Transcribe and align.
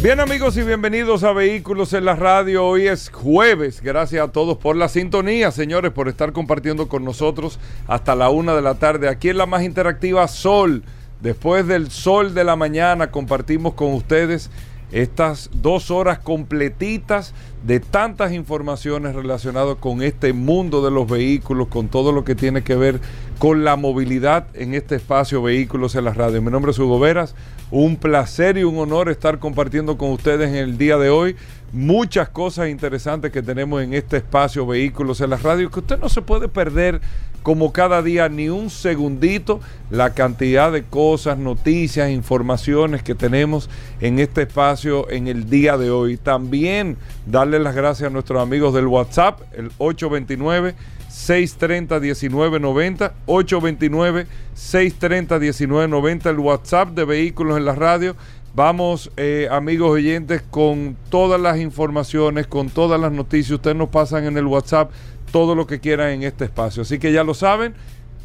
Bien 0.00 0.20
amigos 0.20 0.56
y 0.56 0.62
bienvenidos 0.62 1.24
a 1.24 1.32
Vehículos 1.32 1.92
en 1.92 2.04
la 2.04 2.14
Radio. 2.14 2.64
Hoy 2.64 2.86
es 2.86 3.10
jueves. 3.10 3.82
Gracias 3.82 4.22
a 4.22 4.30
todos 4.30 4.56
por 4.56 4.76
la 4.76 4.88
sintonía, 4.88 5.50
señores, 5.50 5.90
por 5.90 6.08
estar 6.08 6.32
compartiendo 6.32 6.86
con 6.86 7.04
nosotros 7.04 7.58
hasta 7.88 8.14
la 8.14 8.30
una 8.30 8.54
de 8.54 8.62
la 8.62 8.76
tarde. 8.76 9.08
Aquí 9.08 9.28
en 9.28 9.38
la 9.38 9.46
más 9.46 9.64
interactiva 9.64 10.28
Sol. 10.28 10.84
Después 11.20 11.66
del 11.66 11.90
sol 11.90 12.32
de 12.32 12.44
la 12.44 12.54
mañana 12.54 13.10
compartimos 13.10 13.74
con 13.74 13.92
ustedes 13.92 14.50
estas 14.92 15.50
dos 15.52 15.90
horas 15.90 16.18
completitas 16.18 17.34
de 17.66 17.80
tantas 17.80 18.32
informaciones 18.32 19.14
relacionadas 19.14 19.76
con 19.76 20.02
este 20.02 20.32
mundo 20.32 20.82
de 20.84 20.90
los 20.90 21.08
vehículos, 21.08 21.68
con 21.68 21.88
todo 21.88 22.12
lo 22.12 22.24
que 22.24 22.34
tiene 22.34 22.62
que 22.62 22.76
ver 22.76 23.00
con 23.38 23.64
la 23.64 23.76
movilidad 23.76 24.46
en 24.54 24.74
este 24.74 24.96
espacio 24.96 25.42
Vehículos 25.42 25.94
en 25.94 26.04
la 26.04 26.14
Radio. 26.14 26.40
Mi 26.40 26.50
nombre 26.50 26.72
es 26.72 26.78
Hugo 26.78 26.98
Veras, 26.98 27.34
un 27.70 27.96
placer 27.96 28.56
y 28.56 28.64
un 28.64 28.78
honor 28.78 29.10
estar 29.10 29.38
compartiendo 29.38 29.98
con 29.98 30.10
ustedes 30.10 30.48
en 30.48 30.56
el 30.56 30.78
día 30.78 30.96
de 30.96 31.10
hoy 31.10 31.36
muchas 31.72 32.30
cosas 32.30 32.68
interesantes 32.68 33.30
que 33.30 33.42
tenemos 33.42 33.82
en 33.82 33.92
este 33.92 34.16
espacio 34.18 34.66
Vehículos 34.66 35.20
en 35.20 35.30
la 35.30 35.36
Radio, 35.36 35.70
que 35.70 35.80
usted 35.80 35.98
no 35.98 36.08
se 36.08 36.22
puede 36.22 36.48
perder 36.48 37.00
como 37.42 37.72
cada 37.72 38.02
día 38.02 38.28
ni 38.28 38.48
un 38.48 38.70
segundito 38.70 39.60
la 39.90 40.14
cantidad 40.14 40.70
de 40.70 40.82
cosas, 40.82 41.38
noticias, 41.38 42.10
informaciones 42.10 43.02
que 43.02 43.14
tenemos 43.14 43.70
en 44.00 44.18
este 44.18 44.42
espacio 44.42 45.08
en 45.10 45.28
el 45.28 45.48
día 45.48 45.76
de 45.78 45.90
hoy. 45.90 46.16
También 46.16 46.96
darle 47.26 47.58
las 47.58 47.74
gracias 47.74 48.08
a 48.08 48.12
nuestros 48.12 48.42
amigos 48.42 48.74
del 48.74 48.86
WhatsApp, 48.86 49.40
el 49.56 49.70
829 49.78 50.74
630 51.08 52.00
1990 52.00 53.14
829 53.26 54.26
630 54.54 55.38
1990 55.38 56.30
el 56.30 56.38
WhatsApp 56.38 56.90
de 56.90 57.04
Vehículos 57.04 57.56
en 57.56 57.64
la 57.64 57.74
Radio. 57.74 58.14
Vamos, 58.54 59.10
eh, 59.16 59.46
amigos 59.50 59.90
oyentes, 59.90 60.42
con 60.42 60.96
todas 61.10 61.40
las 61.40 61.58
informaciones, 61.58 62.46
con 62.46 62.70
todas 62.70 63.00
las 63.00 63.12
noticias. 63.12 63.52
Ustedes 63.52 63.76
nos 63.76 63.88
pasan 63.88 64.24
en 64.24 64.36
el 64.36 64.46
WhatsApp 64.46 64.90
todo 65.32 65.54
lo 65.54 65.66
que 65.66 65.80
quieran 65.80 66.10
en 66.10 66.22
este 66.22 66.44
espacio. 66.44 66.82
Así 66.82 66.98
que 66.98 67.12
ya 67.12 67.24
lo 67.24 67.34
saben. 67.34 67.74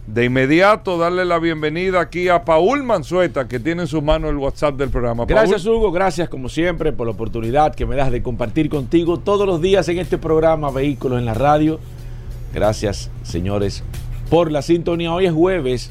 De 0.07 0.25
inmediato, 0.25 0.97
darle 0.97 1.23
la 1.23 1.39
bienvenida 1.39 2.01
aquí 2.01 2.27
a 2.27 2.43
Paul 2.43 2.83
Manzueta, 2.83 3.47
que 3.47 3.57
tiene 3.57 3.83
en 3.83 3.87
su 3.87 4.01
mano 4.01 4.29
el 4.29 4.35
WhatsApp 4.35 4.75
del 4.75 4.89
programa. 4.89 5.23
Gracias, 5.25 5.65
Hugo. 5.65 5.93
Gracias, 5.93 6.27
como 6.27 6.49
siempre, 6.49 6.91
por 6.91 7.07
la 7.07 7.13
oportunidad 7.13 7.73
que 7.73 7.85
me 7.85 7.95
das 7.95 8.11
de 8.11 8.21
compartir 8.21 8.69
contigo 8.69 9.19
todos 9.19 9.47
los 9.47 9.61
días 9.61 9.87
en 9.87 9.99
este 9.99 10.17
programa 10.17 10.71
Vehículos 10.71 11.19
en 11.19 11.25
la 11.25 11.33
Radio. 11.33 11.79
Gracias, 12.53 13.11
señores, 13.23 13.85
por 14.29 14.51
la 14.51 14.61
sintonía. 14.61 15.13
Hoy 15.13 15.27
es 15.27 15.33
jueves, 15.33 15.89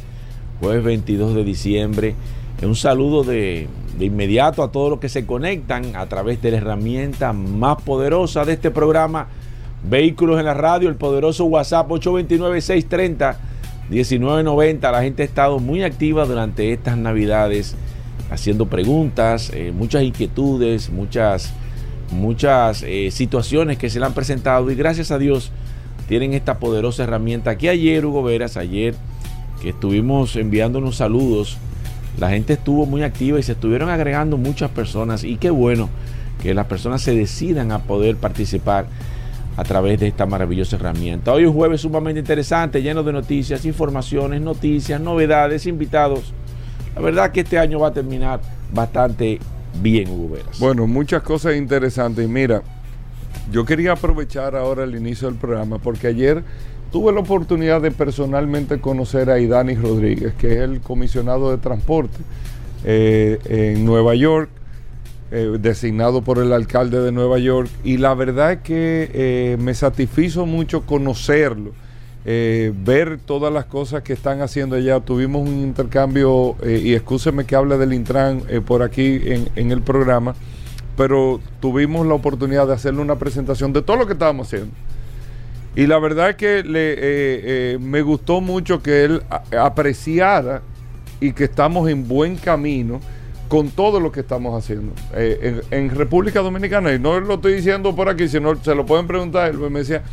jueves 0.60 0.84
22 0.84 1.34
de 1.34 1.44
diciembre. 1.44 2.14
Un 2.60 2.76
saludo 2.76 3.24
de, 3.24 3.66
de 3.98 4.04
inmediato 4.04 4.62
a 4.62 4.70
todos 4.70 4.90
los 4.90 5.00
que 5.00 5.08
se 5.08 5.24
conectan 5.24 5.96
a 5.96 6.06
través 6.06 6.42
de 6.42 6.50
la 6.50 6.58
herramienta 6.58 7.32
más 7.32 7.80
poderosa 7.82 8.44
de 8.44 8.52
este 8.52 8.70
programa 8.70 9.28
Vehículos 9.84 10.38
en 10.38 10.44
la 10.44 10.54
radio, 10.54 10.88
el 10.88 10.94
poderoso 10.94 11.44
WhatsApp 11.46 11.88
829-630-1990. 13.90 14.92
La 14.92 15.02
gente 15.02 15.22
ha 15.22 15.26
estado 15.26 15.58
muy 15.58 15.82
activa 15.82 16.24
durante 16.24 16.72
estas 16.72 16.96
navidades 16.96 17.74
haciendo 18.30 18.66
preguntas, 18.66 19.50
eh, 19.52 19.72
muchas 19.74 20.04
inquietudes, 20.04 20.90
muchas, 20.90 21.52
muchas 22.12 22.82
eh, 22.82 23.10
situaciones 23.10 23.76
que 23.76 23.90
se 23.90 23.98
le 23.98 24.06
han 24.06 24.14
presentado 24.14 24.70
y 24.70 24.74
gracias 24.74 25.10
a 25.10 25.18
Dios 25.18 25.50
tienen 26.08 26.32
esta 26.32 26.58
poderosa 26.58 27.02
herramienta. 27.02 27.50
Aquí 27.50 27.68
ayer, 27.68 28.06
Hugo 28.06 28.22
Veras, 28.22 28.56
ayer 28.56 28.94
que 29.60 29.70
estuvimos 29.70 30.36
enviándonos 30.36 30.96
saludos, 30.96 31.58
la 32.18 32.30
gente 32.30 32.54
estuvo 32.54 32.86
muy 32.86 33.02
activa 33.02 33.38
y 33.38 33.42
se 33.42 33.52
estuvieron 33.52 33.90
agregando 33.90 34.36
muchas 34.36 34.70
personas 34.70 35.24
y 35.24 35.36
qué 35.36 35.50
bueno 35.50 35.88
que 36.42 36.54
las 36.54 36.66
personas 36.66 37.02
se 37.02 37.14
decidan 37.14 37.72
a 37.72 37.80
poder 37.80 38.16
participar 38.16 38.86
a 39.56 39.64
través 39.64 40.00
de 40.00 40.08
esta 40.08 40.26
maravillosa 40.26 40.76
herramienta. 40.76 41.32
Hoy 41.32 41.42
es 41.42 41.48
un 41.48 41.54
jueves 41.54 41.80
sumamente 41.82 42.20
interesante, 42.20 42.82
lleno 42.82 43.02
de 43.02 43.12
noticias, 43.12 43.64
informaciones, 43.64 44.40
noticias, 44.40 45.00
novedades, 45.00 45.66
invitados. 45.66 46.32
La 46.94 47.02
verdad 47.02 47.32
que 47.32 47.40
este 47.40 47.58
año 47.58 47.80
va 47.80 47.88
a 47.88 47.92
terminar 47.92 48.40
bastante 48.72 49.38
bien, 49.80 50.10
Hugo. 50.10 50.36
Bueno, 50.58 50.86
muchas 50.86 51.22
cosas 51.22 51.56
interesantes. 51.56 52.28
Mira, 52.28 52.62
yo 53.50 53.64
quería 53.64 53.92
aprovechar 53.92 54.56
ahora 54.56 54.84
el 54.84 54.94
inicio 54.94 55.28
del 55.28 55.38
programa 55.38 55.78
porque 55.78 56.06
ayer 56.06 56.42
tuve 56.90 57.12
la 57.12 57.20
oportunidad 57.20 57.80
de 57.80 57.90
personalmente 57.90 58.80
conocer 58.80 59.30
a 59.30 59.38
Idani 59.38 59.74
Rodríguez, 59.74 60.34
que 60.34 60.54
es 60.54 60.60
el 60.60 60.80
comisionado 60.80 61.50
de 61.50 61.58
transporte 61.58 62.18
eh, 62.84 63.38
en 63.46 63.84
Nueva 63.84 64.14
York 64.14 64.50
eh, 65.34 65.56
designado 65.58 66.20
por 66.20 66.38
el 66.38 66.52
alcalde 66.52 67.00
de 67.00 67.10
Nueva 67.10 67.38
York 67.38 67.70
y 67.84 67.96
la 67.96 68.12
verdad 68.12 68.52
es 68.52 68.58
que 68.58 69.10
eh, 69.14 69.56
me 69.58 69.72
satisfizo 69.72 70.44
mucho 70.44 70.82
conocerlo, 70.82 71.72
eh, 72.26 72.70
ver 72.84 73.18
todas 73.18 73.50
las 73.50 73.64
cosas 73.64 74.02
que 74.02 74.12
están 74.12 74.42
haciendo 74.42 74.76
allá. 74.76 75.00
Tuvimos 75.00 75.48
un 75.48 75.60
intercambio 75.60 76.54
y 76.62 76.92
excúseme 76.92 77.46
que 77.46 77.56
hable 77.56 77.78
del 77.78 77.94
Intran 77.94 78.42
por 78.66 78.82
aquí 78.82 79.22
en, 79.56 79.70
el 79.70 79.80
programa, 79.80 80.34
pero 80.98 81.40
tuvimos 81.60 82.06
la 82.06 82.12
oportunidad 82.12 82.66
de 82.66 82.74
hacerle 82.74 83.00
una 83.00 83.16
presentación 83.16 83.72
de 83.72 83.80
todo 83.80 83.96
lo 83.96 84.06
que 84.06 84.12
estábamos 84.12 84.48
haciendo. 84.48 84.74
Y 85.74 85.86
la 85.86 85.98
verdad 85.98 86.28
es 86.28 86.36
que 86.36 86.62
le, 86.62 87.78
me 87.78 88.02
gustó 88.02 88.42
mucho 88.42 88.82
que 88.82 89.04
él 89.04 89.22
apreciara 89.58 90.60
y 91.20 91.32
que 91.32 91.44
estamos 91.44 91.88
en 91.88 92.06
buen 92.06 92.36
camino 92.36 93.00
con 93.52 93.68
todo 93.68 94.00
lo 94.00 94.12
que 94.12 94.20
estamos 94.20 94.58
haciendo 94.58 94.94
eh, 95.12 95.60
en, 95.70 95.90
República 95.90 96.40
Dominicana. 96.40 96.94
Y 96.94 96.98
no 96.98 97.20
lo 97.20 97.34
estoy 97.34 97.52
diciendo 97.52 97.94
por 97.94 98.08
aquí, 98.08 98.26
sino 98.26 98.56
se 98.56 98.74
lo 98.74 98.86
pueden 98.86 99.06
preguntar. 99.06 99.50
Él 99.50 99.58
me 99.58 99.80
decía, 99.80 100.04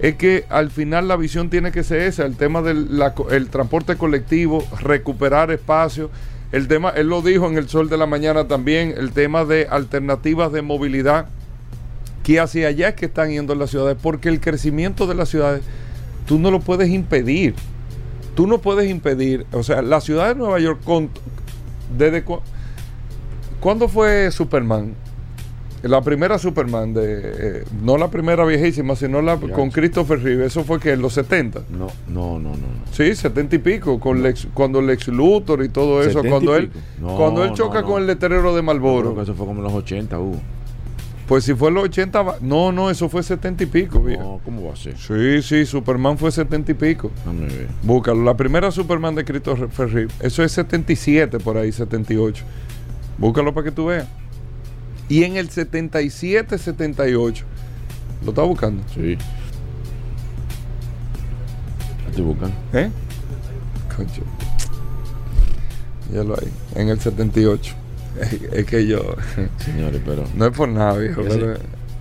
es 0.00 0.16
que 0.16 0.44
al 0.48 0.72
final 0.72 1.06
la 1.06 1.14
visión 1.14 1.50
tiene 1.50 1.70
que 1.70 1.84
ser 1.84 2.00
esa, 2.00 2.26
el 2.26 2.34
tema 2.36 2.62
del 2.62 3.00
el 3.30 3.48
transporte 3.48 3.94
colectivo, 3.94 4.66
recuperar 4.80 5.52
espacio. 5.52 6.10
El 6.50 6.66
tema, 6.66 6.90
él 6.90 7.06
lo 7.06 7.22
dijo 7.22 7.46
en 7.46 7.58
el 7.58 7.68
sol 7.68 7.88
de 7.88 7.96
la 7.96 8.06
mañana 8.06 8.48
también, 8.48 8.92
el 8.96 9.12
tema 9.12 9.44
de 9.44 9.68
alternativas 9.70 10.50
de 10.50 10.62
movilidad, 10.62 11.26
que 12.24 12.40
hacia 12.40 12.66
allá 12.66 12.88
es 12.88 12.94
que 12.96 13.06
están 13.06 13.30
yendo 13.30 13.54
las 13.54 13.70
ciudades, 13.70 13.96
porque 14.02 14.28
el 14.28 14.40
crecimiento 14.40 15.06
de 15.06 15.14
las 15.14 15.28
ciudades, 15.28 15.62
tú 16.26 16.40
no 16.40 16.50
lo 16.50 16.58
puedes 16.58 16.88
impedir. 16.88 17.54
Tú 18.34 18.48
no 18.48 18.58
puedes 18.58 18.90
impedir, 18.90 19.46
o 19.52 19.62
sea, 19.62 19.80
la 19.80 20.00
ciudad 20.00 20.26
de 20.26 20.34
Nueva 20.34 20.58
York, 20.58 20.80
con, 20.82 21.08
desde 21.96 22.24
¿Cuándo 23.64 23.88
fue 23.88 24.30
Superman? 24.30 24.92
La 25.84 26.02
primera 26.02 26.38
Superman, 26.38 26.92
de 26.92 27.60
eh, 27.60 27.64
no 27.82 27.96
la 27.96 28.10
primera 28.10 28.44
viejísima, 28.44 28.94
sino 28.94 29.22
la 29.22 29.38
con 29.38 29.70
Christopher 29.70 30.22
Reeve. 30.22 30.44
¿Eso 30.44 30.64
fue 30.64 30.78
que 30.78 30.92
en 30.92 31.00
los 31.00 31.14
70? 31.14 31.62
No, 31.70 31.86
no, 32.06 32.38
no, 32.38 32.50
no. 32.50 32.66
Sí, 32.92 33.14
70 33.14 33.56
y 33.56 33.58
pico, 33.60 33.98
con 33.98 34.18
no. 34.18 34.24
Lex, 34.24 34.48
cuando 34.52 34.82
Lex 34.82 35.08
Luthor 35.08 35.64
y 35.64 35.70
todo 35.70 36.02
eso. 36.02 36.22
Cuando 36.22 36.54
él, 36.54 36.70
no, 37.00 37.16
cuando 37.16 37.42
él 37.42 37.54
choca 37.54 37.82
con 37.84 38.02
el 38.02 38.06
letrero 38.06 38.54
de 38.54 38.60
Malboro. 38.60 39.22
eso 39.22 39.32
fue 39.34 39.46
como 39.46 39.60
en 39.60 39.64
los 39.64 39.72
80, 39.72 40.20
uh. 40.20 40.36
Pues 41.26 41.44
si 41.44 41.54
fue 41.54 41.68
en 41.68 41.74
los 41.76 41.84
80, 41.84 42.36
no, 42.42 42.70
no, 42.70 42.90
eso 42.90 43.08
fue 43.08 43.22
70 43.22 43.62
y 43.62 43.66
pico. 43.66 43.98
No, 43.98 44.40
¿cómo 44.44 44.66
va 44.66 44.74
a 44.74 44.76
ser? 44.76 44.94
Sí, 44.98 45.40
sí, 45.40 45.64
Superman 45.64 46.18
fue 46.18 46.30
70 46.30 46.72
y 46.72 46.74
pico. 46.74 47.10
Dame. 47.24 47.48
Búscalo, 47.82 48.24
la 48.24 48.36
primera 48.36 48.70
Superman 48.70 49.14
de 49.14 49.24
Christopher 49.24 49.90
Reeve. 49.90 50.12
Eso 50.20 50.42
es 50.42 50.52
77 50.52 51.38
por 51.38 51.56
ahí, 51.56 51.72
78. 51.72 52.44
Búscalo 53.18 53.54
para 53.54 53.64
que 53.64 53.70
tú 53.70 53.86
veas. 53.86 54.06
Y 55.08 55.24
en 55.24 55.36
el 55.36 55.50
77, 55.50 56.56
78. 56.58 57.44
¿Lo 58.24 58.30
estás 58.30 58.46
buscando? 58.46 58.82
Sí. 58.94 59.18
Estoy 62.08 62.24
buscando. 62.24 62.56
¿Eh? 62.72 62.90
Concho. 63.94 64.22
Ya 66.12 66.24
lo 66.24 66.34
hay. 66.34 66.48
En 66.74 66.88
el 66.88 67.00
78. 67.00 67.74
Es, 68.20 68.32
es 68.52 68.66
que 68.66 68.86
yo. 68.86 69.16
Señores, 69.58 70.00
pero. 70.04 70.24
No 70.34 70.46
es 70.46 70.56
por 70.56 70.68
nada, 70.68 70.96
viejo. 70.96 71.22
Pero 71.22 71.56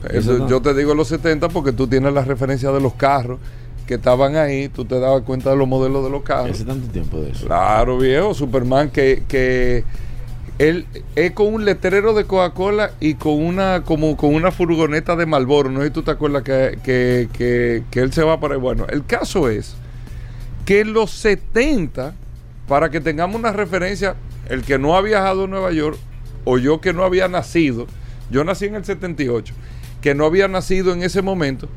eso, 0.10 0.38
no? 0.38 0.50
Yo 0.50 0.62
te 0.62 0.74
digo 0.74 0.94
los 0.94 1.08
70 1.08 1.50
porque 1.50 1.72
tú 1.72 1.88
tienes 1.88 2.14
la 2.14 2.24
referencia 2.24 2.72
de 2.72 2.82
los 2.82 2.94
carros 2.94 3.40
que 3.88 3.96
estaban 3.96 4.36
ahí, 4.38 4.70
tú 4.70 4.86
te 4.86 5.00
dabas 5.00 5.24
cuenta 5.24 5.50
de 5.50 5.58
los 5.58 5.68
modelos 5.68 6.04
de 6.04 6.10
los 6.10 6.24
carros. 6.24 6.52
Hace 6.52 6.66
tanto 6.66 6.88
tiempo 6.88 7.20
de 7.20 7.32
eso. 7.32 7.46
Claro, 7.46 7.98
viejo. 7.98 8.34
Superman 8.34 8.90
que, 8.90 9.24
que 9.28 9.84
Él 10.60 10.86
es 11.16 11.32
con 11.32 11.54
un 11.54 11.66
letrero 11.66 12.14
de 12.14 12.26
Coca-Cola 12.26 12.92
y 13.00 13.16
con 13.16 13.44
una 13.44 13.84
como 13.84 14.16
con 14.16 14.36
una 14.36 14.52
furgoneta 14.52 15.16
de 15.16 15.26
Malboro. 15.26 15.72
No 15.72 15.80
sé 15.80 15.88
si 15.88 15.94
tú 15.94 16.04
te 16.04 16.12
acuerdas 16.12 16.44
que, 16.44 16.78
que, 16.84 17.28
que, 17.34 17.84
que 17.90 18.00
él 18.00 18.14
se 18.14 18.24
va 18.24 18.40
para. 18.40 18.58
Bueno, 18.58 18.86
el 18.90 19.06
caso 19.06 19.50
es 19.50 19.76
que 20.66 20.82
en 20.82 20.94
los 20.94 21.12
70, 21.12 22.14
para 22.68 22.90
que 22.90 23.02
tengamos 23.02 23.40
una 23.40 23.52
referencia, 23.52 24.16
el 24.48 24.64
que 24.64 24.78
no 24.78 24.96
ha 24.96 25.02
viajado 25.02 25.46
a 25.46 25.48
Nueva 25.48 25.72
York, 25.72 25.98
o 26.46 26.58
yo 26.58 26.82
que 26.82 26.94
no 26.94 27.04
había 27.04 27.28
nacido, 27.28 27.88
yo 28.30 28.44
nací 28.44 28.66
en 28.66 28.76
el 28.76 28.86
78, 28.86 29.54
que 30.02 30.16
no 30.16 30.26
había 30.26 30.48
nacido 30.48 30.94
en 30.94 31.04
ese 31.04 31.22
momento, 31.22 31.68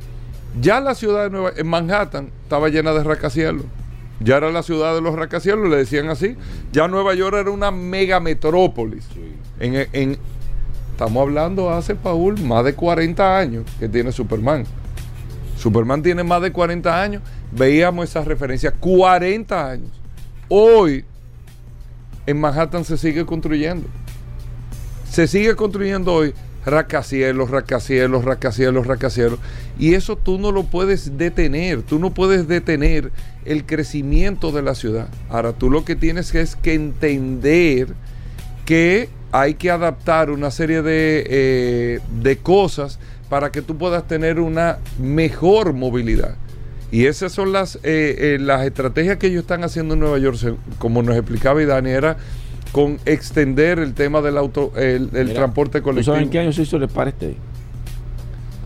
ya 0.61 0.81
la 0.81 0.95
ciudad 0.95 1.25
de 1.25 1.31
Nueva 1.31 1.53
en 1.57 1.67
Manhattan 1.67 2.31
estaba 2.43 2.69
llena 2.69 2.93
de 2.93 3.05
rascacielos. 3.05 3.65
Ya 4.21 4.37
era 4.39 4.51
la 4.51 4.63
ciudad 4.63 4.95
de 4.95 5.01
los 5.03 5.15
rascacielos, 5.15 5.69
le 5.69 5.77
decían 5.77 6.09
así. 6.09 6.37
Ya 6.73 6.89
Nueva 6.89 7.15
York 7.15 7.37
era 7.39 7.51
una 7.51 7.71
mega 7.71 8.19
metrópolis. 8.21 9.05
En, 9.61 9.87
en- 9.93 10.19
estamos 10.93 11.21
hablando 11.23 11.71
hace, 11.71 11.95
Paul, 11.95 12.41
más 12.41 12.65
de 12.65 12.75
40 12.75 13.39
años 13.39 13.65
que 13.79 13.89
tiene 13.89 14.13
Superman. 14.13 14.65
Superman 15.59 16.03
tiene 16.03 16.23
más 16.23 16.41
de 16.43 16.53
40 16.53 17.03
años. 17.03 17.23
Veíamos 17.53 18.09
esa 18.09 18.23
referencia. 18.23 18.71
40 18.73 19.71
años. 19.71 19.91
Hoy 20.49 21.05
en 22.27 22.41
Manhattan 22.41 22.85
se 22.85 22.97
sigue 22.97 23.25
construyendo. 23.27 23.87
Se 25.11 25.27
sigue 25.27 25.55
construyendo 25.57 26.13
hoy 26.13 26.35
rascacielos, 26.65 27.51
rascacielos, 27.51 28.25
rascacielos, 28.25 28.87
rascacielos. 28.87 29.39
Y 29.79 29.95
eso 29.95 30.17
tú 30.17 30.39
no 30.39 30.53
lo 30.53 30.65
puedes 30.65 31.17
detener. 31.17 31.83
Tú 31.83 31.99
no 31.99 32.13
puedes 32.13 32.49
detener 32.49 33.13
el 33.47 33.65
crecimiento 33.65 34.53
de 34.53 34.63
la 34.63 34.75
ciudad. 34.75 35.09
Ahora 35.31 35.53
tú 35.53 35.71
lo 35.71 35.85
que 35.85 35.97
tienes 35.97 36.33
que 36.33 36.41
es 36.41 36.57
que 36.57 36.75
entender 36.75 37.89
que 38.65 39.09
hay 39.33 39.55
que 39.55 39.71
adaptar 39.71 40.31
una 40.31 40.51
serie 40.51 40.83
de, 40.83 41.25
eh, 41.29 42.01
de 42.21 42.37
cosas 42.39 42.99
para 43.29 43.51
que 43.51 43.63
tú 43.63 43.77
puedas 43.77 44.07
tener 44.07 44.41
una 44.41 44.79
mejor 44.99 45.73
movilidad. 45.73 46.37
Y 46.93 47.07
esas 47.07 47.33
son 47.33 47.53
las, 47.53 47.77
eh, 47.77 47.81
eh, 47.85 48.39
las 48.41 48.65
estrategias 48.65 49.17
que 49.17 49.27
ellos 49.27 49.43
están 49.43 49.65
haciendo 49.65 49.95
en 49.95 50.01
Nueva 50.01 50.19
York, 50.19 50.39
como 50.79 51.03
nos 51.03 51.17
explicaba 51.17 51.61
Idani, 51.61 51.91
era 51.91 52.17
con 52.73 52.99
extender 53.07 53.79
el 53.79 53.95
tema 53.95 54.21
del 54.23 54.39
auto, 54.39 54.73
el, 54.77 55.11
el 55.13 55.27
Mira, 55.27 55.35
transporte 55.35 55.81
¿Tú 55.81 55.85
colectivo. 55.85 56.15
sabes 56.15 56.27
en 56.27 56.31
qué 56.31 56.39
año 56.39 56.53
se 56.53 56.63
hizo 56.63 56.77
el 56.77 56.85
Spar 56.85 57.09
State? 57.09 57.37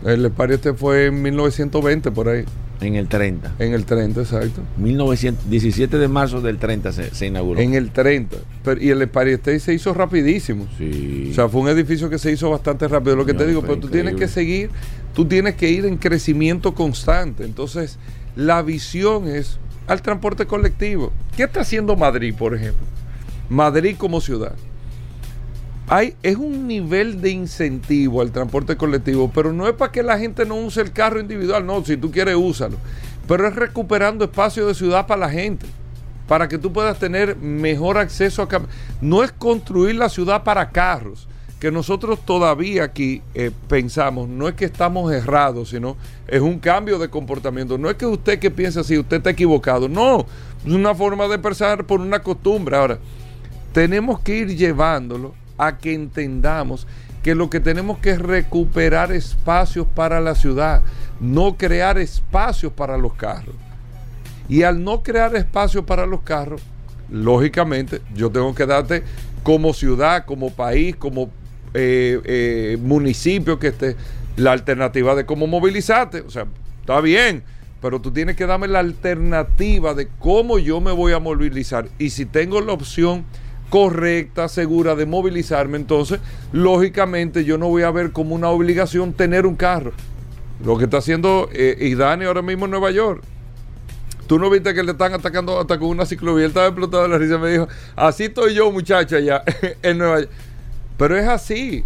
El 0.05 0.25
Espari 0.25 0.55
este 0.55 0.73
fue 0.73 1.07
en 1.07 1.21
1920 1.21 2.11
por 2.11 2.29
ahí, 2.29 2.43
En 2.81 2.95
el 2.95 3.07
30. 3.07 3.55
en 3.59 3.73
el 3.73 3.85
30, 3.85 4.21
exacto. 4.21 4.61
1900, 4.77 5.49
17 5.49 5.97
de 5.97 6.07
marzo 6.07 6.41
del 6.41 6.57
30 6.57 6.91
se, 6.91 7.13
se 7.13 7.27
inauguró. 7.27 7.59
En 7.59 7.75
el 7.75 7.91
30. 7.91 8.37
Pero, 8.63 8.81
y 8.81 8.89
el 8.89 9.01
Empire 9.01 9.33
State 9.33 9.59
se 9.59 9.73
hizo 9.73 9.93
rapidísimo. 9.93 10.67
Sí. 10.77 11.29
O 11.31 11.33
sea, 11.33 11.47
fue 11.47 11.61
un 11.61 11.69
edificio 11.69 12.09
que 12.09 12.17
se 12.17 12.31
hizo 12.31 12.49
bastante 12.49 12.87
rápido. 12.87 13.15
Lo 13.15 13.25
que 13.25 13.33
No, 13.33 13.39
te 13.39 13.47
digo, 13.47 13.61
pero 13.61 13.77
tú 13.77 13.87
tienes 13.87 14.15
que 14.15 14.27
seguir, 14.27 14.71
tú 15.13 15.25
tienes 15.25 15.55
que 15.55 15.69
ir 15.69 15.85
en 15.85 15.97
crecimiento 15.97 16.73
constante. 16.73 17.43
Entonces, 17.43 17.99
la 18.35 18.61
visión 18.61 19.27
es 19.27 19.59
al 19.87 20.01
transporte 20.01 20.45
colectivo. 20.45 21.11
¿Qué 21.35 21.43
está 21.43 21.61
haciendo 21.61 21.95
Madrid, 21.95 22.33
por 22.37 22.55
ejemplo? 22.55 22.85
Madrid 23.49 23.95
como 23.97 24.21
ciudad. 24.21 24.55
Hay, 25.93 26.15
es 26.23 26.37
un 26.37 26.67
nivel 26.67 27.19
de 27.19 27.31
incentivo 27.31 28.21
al 28.21 28.31
transporte 28.31 28.77
colectivo, 28.77 29.29
pero 29.35 29.51
no 29.51 29.67
es 29.67 29.73
para 29.73 29.91
que 29.91 30.01
la 30.03 30.17
gente 30.17 30.45
no 30.45 30.55
use 30.55 30.79
el 30.79 30.93
carro 30.93 31.19
individual, 31.19 31.65
no, 31.65 31.83
si 31.83 31.97
tú 31.97 32.09
quieres 32.09 32.37
úsalo, 32.37 32.77
pero 33.27 33.45
es 33.45 33.53
recuperando 33.53 34.23
espacio 34.23 34.65
de 34.65 34.73
ciudad 34.73 35.05
para 35.05 35.19
la 35.19 35.29
gente, 35.29 35.65
para 36.29 36.47
que 36.47 36.57
tú 36.57 36.71
puedas 36.71 36.97
tener 36.97 37.35
mejor 37.35 37.97
acceso 37.97 38.41
a... 38.41 38.47
No 39.01 39.21
es 39.21 39.33
construir 39.33 39.95
la 39.95 40.07
ciudad 40.07 40.45
para 40.45 40.69
carros, 40.69 41.27
que 41.59 41.71
nosotros 41.73 42.19
todavía 42.23 42.85
aquí 42.85 43.21
eh, 43.33 43.51
pensamos, 43.67 44.29
no 44.29 44.47
es 44.47 44.55
que 44.55 44.63
estamos 44.63 45.11
errados, 45.11 45.71
sino 45.71 45.97
es 46.25 46.39
un 46.39 46.59
cambio 46.59 46.99
de 46.99 47.09
comportamiento. 47.09 47.77
No 47.77 47.89
es 47.89 47.97
que 47.97 48.05
usted 48.05 48.39
que 48.39 48.49
piensa 48.49 48.79
así, 48.79 48.97
usted 48.97 49.17
está 49.17 49.31
equivocado, 49.31 49.89
no, 49.89 50.25
es 50.65 50.71
una 50.71 50.95
forma 50.95 51.27
de 51.27 51.37
pensar 51.37 51.83
por 51.83 51.99
una 51.99 52.19
costumbre. 52.21 52.77
Ahora, 52.77 52.97
tenemos 53.73 54.21
que 54.21 54.37
ir 54.37 54.55
llevándolo 54.55 55.40
a 55.61 55.77
que 55.77 55.93
entendamos 55.93 56.87
que 57.21 57.35
lo 57.35 57.51
que 57.51 57.59
tenemos 57.59 57.99
que 57.99 58.11
es 58.11 58.19
recuperar 58.19 59.11
espacios 59.11 59.85
para 59.85 60.19
la 60.19 60.33
ciudad, 60.33 60.81
no 61.19 61.55
crear 61.55 61.99
espacios 61.99 62.73
para 62.73 62.97
los 62.97 63.13
carros. 63.13 63.55
Y 64.49 64.63
al 64.63 64.83
no 64.83 65.03
crear 65.03 65.35
espacio 65.35 65.85
para 65.85 66.07
los 66.07 66.21
carros, 66.21 66.61
lógicamente 67.11 68.01
yo 68.15 68.31
tengo 68.31 68.55
que 68.55 68.65
darte 68.65 69.03
como 69.43 69.71
ciudad, 69.73 70.25
como 70.25 70.49
país, 70.49 70.95
como 70.95 71.29
eh, 71.75 72.19
eh, 72.25 72.77
municipio 72.81 73.59
que 73.59 73.67
esté, 73.67 73.95
la 74.37 74.53
alternativa 74.53 75.13
de 75.13 75.27
cómo 75.27 75.45
movilizarte. 75.45 76.21
O 76.21 76.31
sea, 76.31 76.47
está 76.79 77.01
bien, 77.01 77.43
pero 77.81 78.01
tú 78.01 78.11
tienes 78.11 78.35
que 78.35 78.47
darme 78.47 78.67
la 78.67 78.79
alternativa 78.79 79.93
de 79.93 80.07
cómo 80.19 80.57
yo 80.57 80.81
me 80.81 80.91
voy 80.91 81.13
a 81.13 81.19
movilizar. 81.19 81.87
Y 81.99 82.09
si 82.09 82.25
tengo 82.25 82.61
la 82.61 82.73
opción 82.73 83.25
correcta, 83.71 84.49
segura 84.49 84.95
de 84.95 85.05
movilizarme, 85.05 85.77
entonces, 85.77 86.19
lógicamente 86.51 87.45
yo 87.45 87.57
no 87.57 87.69
voy 87.69 87.83
a 87.83 87.91
ver 87.91 88.11
como 88.11 88.35
una 88.35 88.49
obligación 88.49 89.13
tener 89.13 89.45
un 89.45 89.55
carro. 89.55 89.93
Lo 90.63 90.77
que 90.77 90.83
está 90.83 90.97
haciendo 90.97 91.49
eh, 91.53 91.77
Idani 91.79 92.25
ahora 92.25 92.41
mismo 92.41 92.65
en 92.65 92.71
Nueva 92.71 92.91
York. 92.91 93.23
Tú 94.27 94.37
no 94.39 94.49
viste 94.49 94.73
que 94.73 94.83
le 94.83 94.91
están 94.91 95.13
atacando 95.13 95.57
hasta 95.57 95.79
con 95.79 95.87
una 95.87 96.05
ciclovía. 96.05 96.43
Él 96.43 96.51
estaba 96.51 96.67
explotado 96.67 97.03
de 97.03 97.09
la 97.09 97.17
risa. 97.17 97.37
Me 97.37 97.49
dijo, 97.49 97.69
así 97.95 98.25
estoy 98.25 98.53
yo, 98.55 98.69
muchacha, 98.71 99.15
allá 99.15 99.41
en 99.81 99.97
Nueva 99.97 100.19
York. 100.19 100.31
Pero 100.97 101.17
es 101.17 101.27
así. 101.27 101.85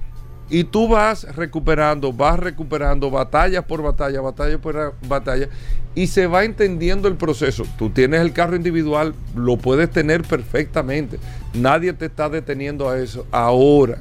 Y 0.50 0.64
tú 0.66 0.88
vas 0.88 1.24
recuperando, 1.36 2.14
vas 2.14 2.40
recuperando 2.40 3.10
batalla 3.10 3.64
por 3.64 3.82
batalla, 3.82 4.22
batalla 4.22 4.60
por 4.60 4.96
batalla, 5.08 5.50
y 5.96 6.08
se 6.08 6.28
va 6.28 6.44
entendiendo 6.44 7.08
el 7.08 7.16
proceso. 7.16 7.64
Tú 7.78 7.90
tienes 7.90 8.22
el 8.22 8.32
carro 8.32 8.56
individual, 8.56 9.16
lo 9.36 9.58
puedes 9.58 9.90
tener 9.90 10.22
perfectamente. 10.22 11.18
Nadie 11.54 11.94
te 11.94 12.06
está 12.06 12.30
deteniendo 12.30 12.90
a 12.90 13.00
eso. 13.00 13.26
Ahora, 13.32 13.98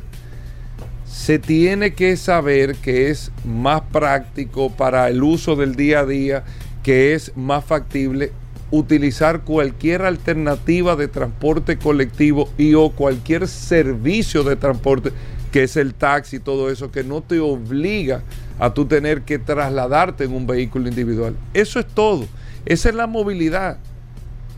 se 1.06 1.38
tiene 1.38 1.94
que 1.94 2.16
saber 2.16 2.74
que 2.76 3.08
es 3.08 3.30
más 3.44 3.82
práctico 3.92 4.70
para 4.70 5.08
el 5.08 5.22
uso 5.22 5.56
del 5.56 5.76
día 5.76 6.00
a 6.00 6.06
día, 6.06 6.44
que 6.82 7.14
es 7.14 7.34
más 7.36 7.64
factible 7.64 8.32
utilizar 8.70 9.42
cualquier 9.42 10.02
alternativa 10.02 10.96
de 10.96 11.06
transporte 11.08 11.78
colectivo 11.78 12.50
y 12.58 12.74
o 12.74 12.90
cualquier 12.90 13.46
servicio 13.46 14.42
de 14.42 14.56
transporte 14.56 15.12
que 15.54 15.62
es 15.62 15.76
el 15.76 15.94
taxi, 15.94 16.40
todo 16.40 16.68
eso, 16.68 16.90
que 16.90 17.04
no 17.04 17.20
te 17.20 17.38
obliga 17.38 18.22
a 18.58 18.74
tú 18.74 18.86
tener 18.86 19.22
que 19.22 19.38
trasladarte 19.38 20.24
en 20.24 20.32
un 20.32 20.48
vehículo 20.48 20.88
individual. 20.88 21.36
Eso 21.52 21.78
es 21.78 21.86
todo. 21.86 22.26
Esa 22.66 22.88
es 22.88 22.94
la 22.96 23.06
movilidad. 23.06 23.78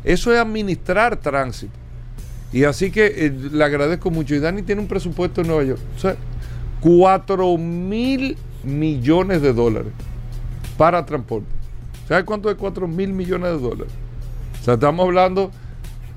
Eso 0.05 0.33
es 0.33 0.41
administrar 0.41 1.19
tránsito. 1.19 1.75
Y 2.51 2.65
así 2.65 2.91
que 2.91 3.27
eh, 3.27 3.31
le 3.31 3.63
agradezco 3.63 4.11
mucho. 4.11 4.35
Y 4.35 4.39
Dani 4.39 4.63
tiene 4.63 4.81
un 4.81 4.89
presupuesto 4.89 5.43
en 5.43 5.49
Nueva 5.49 5.65
York. 5.65 5.81
O 5.99 6.01
sea, 6.01 6.17
4 6.81 7.59
mil 7.59 8.39
millones 8.65 9.43
de 9.43 9.53
dólares 9.53 9.93
para 10.79 11.05
transporte. 11.05 11.51
¿Sabes 12.09 12.25
cuánto 12.25 12.51
es 12.51 12.57
4 12.57 12.89
mil 12.89 13.13
millones 13.13 13.51
de 13.51 13.59
dólares? 13.59 13.93
O 14.63 14.65
sea, 14.65 14.75
estamos 14.75 15.05
hablando 15.05 15.51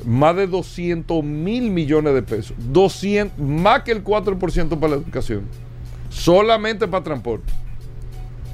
más 0.06 0.36
de 0.36 0.48
200 0.48 1.24
mil 1.24 1.72
millones 1.72 2.14
de 2.14 2.22
pesos. 2.22 2.56
200, 2.58 3.38
más 3.40 3.84
que 3.84 3.92
el 3.92 4.04
4% 4.04 4.80
para 4.80 4.96
la 4.96 5.02
educación. 5.02 5.44
Solamente 6.10 6.88
para 6.88 7.04
transporte. 7.04 7.52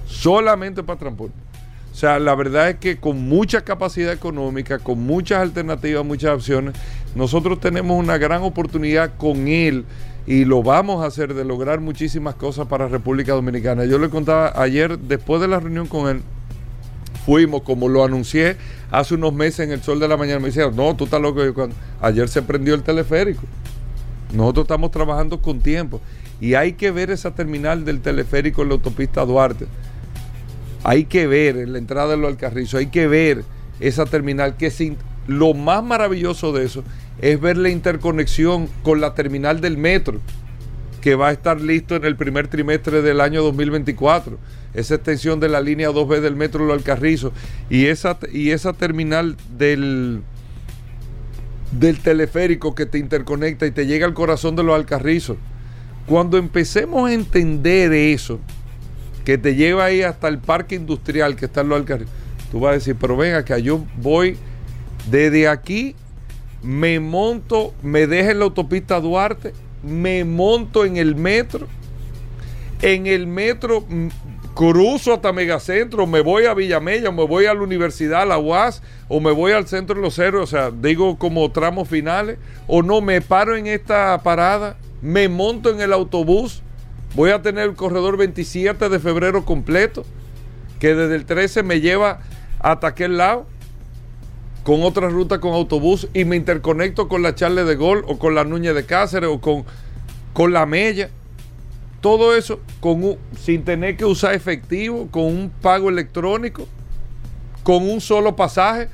Solamente 0.08 0.84
para 0.84 1.00
transporte. 1.00 1.46
O 1.92 1.98
sea, 1.98 2.20
la 2.20 2.36
verdad 2.36 2.72
es 2.72 2.76
que 2.76 2.98
con 2.98 3.30
mucha 3.30 3.62
capacidad 3.62 4.12
económica, 4.12 4.80
con 4.80 5.00
muchas 5.00 5.40
alternativas, 5.40 6.04
muchas 6.04 6.36
opciones, 6.36 6.76
nosotros 7.16 7.62
tenemos 7.62 7.98
una 7.98 8.18
gran 8.18 8.42
oportunidad 8.42 9.14
con 9.16 9.48
él 9.48 9.86
y 10.28 10.44
lo 10.44 10.62
vamos 10.62 11.04
a 11.04 11.08
hacer 11.08 11.34
de 11.34 11.46
lograr 11.46 11.80
muchísimas 11.80 12.36
cosas 12.36 12.68
para 12.68 12.90
República 12.90 13.32
Dominicana. 13.32 13.86
Yo 13.86 13.98
le 13.98 14.10
contaba 14.10 14.52
ayer, 14.62 15.00
después 15.00 15.40
de 15.40 15.48
la 15.48 15.60
reunión 15.62 15.88
con 15.88 16.10
él, 16.10 16.22
fuimos, 17.26 17.64
como 17.64 17.90
lo 17.90 18.04
anuncié 18.04 18.58
hace 18.92 19.16
unos 19.16 19.34
meses 19.34 19.62
en 19.62 19.72
el 19.72 19.82
sol 19.82 20.00
de 20.00 20.08
la 20.08 20.18
mañana, 20.18 20.40
me 20.40 20.48
dijeron, 20.48 20.76
no, 20.76 20.96
tú 20.96 21.06
estás 21.06 21.22
loco. 21.22 21.42
Ayer 22.02 22.30
se 22.30 22.42
prendió 22.42 22.76
el 22.76 22.84
teleférico. 22.84 23.44
Nosotros 24.34 24.66
estamos 24.66 24.92
trabajando 24.92 25.42
con 25.42 25.60
tiempo. 25.60 26.02
Y 26.40 26.54
hay 26.54 26.74
que 26.74 26.92
ver 26.92 27.12
esa 27.12 27.34
terminal 27.34 27.86
del 27.86 28.02
teleférico 28.02 28.62
en 28.62 28.70
la 28.70 28.74
autopista 28.76 29.26
Duarte. 29.26 29.68
Hay 30.84 31.06
que 31.06 31.26
ver 31.28 31.58
en 31.58 31.74
la 31.74 31.80
entrada 31.80 32.10
de 32.10 32.18
los 32.18 32.30
Alcarrizos, 32.30 32.80
hay 32.80 32.88
que 32.88 33.08
ver 33.08 33.44
esa 33.80 34.06
terminal 34.06 34.56
que 34.56 34.70
sin, 34.70 34.98
lo 35.28 35.54
más 35.54 35.84
maravilloso 35.84 36.54
de 36.54 36.66
eso 36.66 36.84
es 37.22 37.40
ver 37.42 37.58
la 37.58 37.70
interconexión 37.70 38.70
con 38.84 39.02
la 39.02 39.16
terminal 39.16 39.62
del 39.62 39.78
metro 39.78 40.20
que 41.02 41.16
va 41.16 41.30
a 41.30 41.32
estar 41.32 41.62
listo 41.62 41.96
en 41.96 42.06
el 42.06 42.16
primer 42.16 42.48
trimestre 42.48 43.02
del 43.02 43.22
año 43.22 43.44
2024. 43.44 44.38
Esa 44.76 44.96
extensión 44.96 45.40
de 45.40 45.50
la 45.50 45.62
línea 45.62 45.90
2B 45.90 46.20
del 46.20 46.36
metro 46.36 46.66
Los 46.66 46.78
Alcarrizos 46.78 47.32
y 47.70 47.86
esa, 47.86 48.18
y 48.32 48.52
esa 48.52 48.74
terminal 48.74 49.38
del, 49.58 50.22
del 51.72 52.00
teleférico 52.00 52.76
que 52.76 52.86
te 52.86 52.98
interconecta 52.98 53.66
y 53.66 53.72
te 53.72 53.88
llega 53.88 54.06
al 54.06 54.14
corazón 54.14 54.56
de 54.56 54.64
los 54.64 54.76
alcarrizos. 54.76 55.38
Cuando 56.08 56.38
empecemos 56.38 57.10
a 57.10 57.14
entender 57.14 57.94
eso, 57.94 58.40
que 59.24 59.38
te 59.38 59.56
lleva 59.56 59.86
ahí 59.86 60.04
hasta 60.04 60.28
el 60.28 60.38
parque 60.38 60.76
industrial 60.76 61.36
que 61.36 61.46
está 61.46 61.62
en 61.62 61.70
los 61.70 61.80
alcarrizos, 61.80 62.14
tú 62.52 62.60
vas 62.60 62.72
a 62.72 62.74
decir, 62.76 62.96
pero 63.00 63.18
venga, 63.18 63.44
que 63.44 63.62
yo 63.62 63.84
voy 63.98 64.38
desde 65.10 65.48
aquí, 65.48 65.96
me 66.62 67.00
monto, 67.00 67.74
me 67.82 68.08
dejo 68.08 68.32
en 68.32 68.40
la 68.40 68.46
autopista 68.46 69.00
Duarte, 69.00 69.54
me 69.84 70.24
monto 70.26 70.86
en 70.86 70.98
el 70.98 71.16
metro, 71.16 71.68
en 72.82 73.08
el 73.08 73.28
metro 73.28 73.86
mm, 73.88 74.08
cruzo 74.56 75.14
hasta 75.14 75.34
Megacentro, 75.34 76.08
me 76.08 76.22
voy 76.22 76.46
a 76.46 76.54
Villamella, 76.54 77.12
me 77.12 77.26
voy 77.26 77.46
a 77.46 77.54
la 77.54 77.62
universidad, 77.62 78.22
a 78.22 78.26
la 78.26 78.40
UAS, 78.40 78.82
o 79.10 79.20
me 79.20 79.32
voy 79.32 79.52
al 79.52 79.68
centro 79.68 79.98
de 79.98 80.02
los 80.02 80.18
héroes, 80.18 80.46
o 80.46 80.48
sea, 80.48 80.72
digo 80.72 81.20
como 81.20 81.52
tramos 81.52 81.90
finales, 81.90 82.40
o 82.66 82.82
no, 82.82 83.02
me 83.02 83.20
paro 83.22 83.58
en 83.58 83.68
esta 83.68 84.18
parada, 84.24 84.78
me 85.02 85.28
monto 85.28 85.70
en 85.70 85.82
el 85.82 85.92
autobús, 85.92 86.64
voy 87.16 87.32
a 87.32 87.42
tener 87.42 87.66
el 87.66 87.76
corredor 87.76 88.16
27 88.16 88.88
de 88.88 89.00
febrero 89.00 89.44
completo, 89.44 90.06
que 90.80 90.96
desde 90.96 91.16
el 91.16 91.26
13 91.26 91.62
me 91.62 91.82
lleva 91.82 92.22
hasta 92.60 92.88
aquel 92.88 93.18
lado, 93.18 93.46
con 94.64 94.84
otra 94.84 95.10
ruta 95.10 95.40
con 95.40 95.54
autobús, 95.54 96.08
y 96.14 96.24
me 96.24 96.38
interconecto 96.38 97.10
con 97.10 97.22
la 97.22 97.36
Charle 97.36 97.66
de 97.66 97.76
Gol, 97.76 98.06
o 98.08 98.18
con 98.18 98.34
la 98.34 98.46
Núñez 98.46 98.74
de 98.74 98.86
Cáceres, 98.86 99.30
o 99.30 99.42
con, 99.42 99.66
con 100.32 100.54
la 100.54 100.66
Mella 100.66 101.10
todo 102.06 102.36
eso 102.36 102.60
sin 103.36 103.64
tener 103.64 103.98
que 103.98 104.06
usar 104.06 104.36
efectivo, 104.36 105.08
con 105.10 105.24
un 105.24 105.50
pago 105.50 105.90
electrónico, 105.90 106.68
con 107.64 107.90
un 107.90 108.00
solo 108.00 108.36
pasaje. 108.36 108.90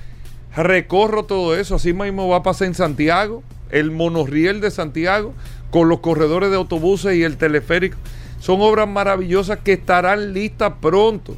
Recorro 0.55 1.25
todo 1.25 1.57
eso, 1.57 1.75
así 1.75 1.91
mismo 1.91 2.29
va 2.29 2.37
a 2.37 2.43
pasar 2.43 2.69
en 2.69 2.73
Santiago, 2.73 3.43
el 3.69 3.91
monorriel 3.91 4.61
de 4.61 4.71
Santiago, 4.71 5.33
con 5.71 5.89
los 5.89 5.99
corredores 5.99 6.51
de 6.51 6.55
autobuses 6.55 7.17
y 7.17 7.23
el 7.23 7.35
teleférico. 7.35 7.97
Son 8.39 8.61
obras 8.61 8.87
maravillosas 8.87 9.59
que 9.59 9.73
estarán 9.73 10.31
listas 10.31 10.75
pronto. 10.79 11.35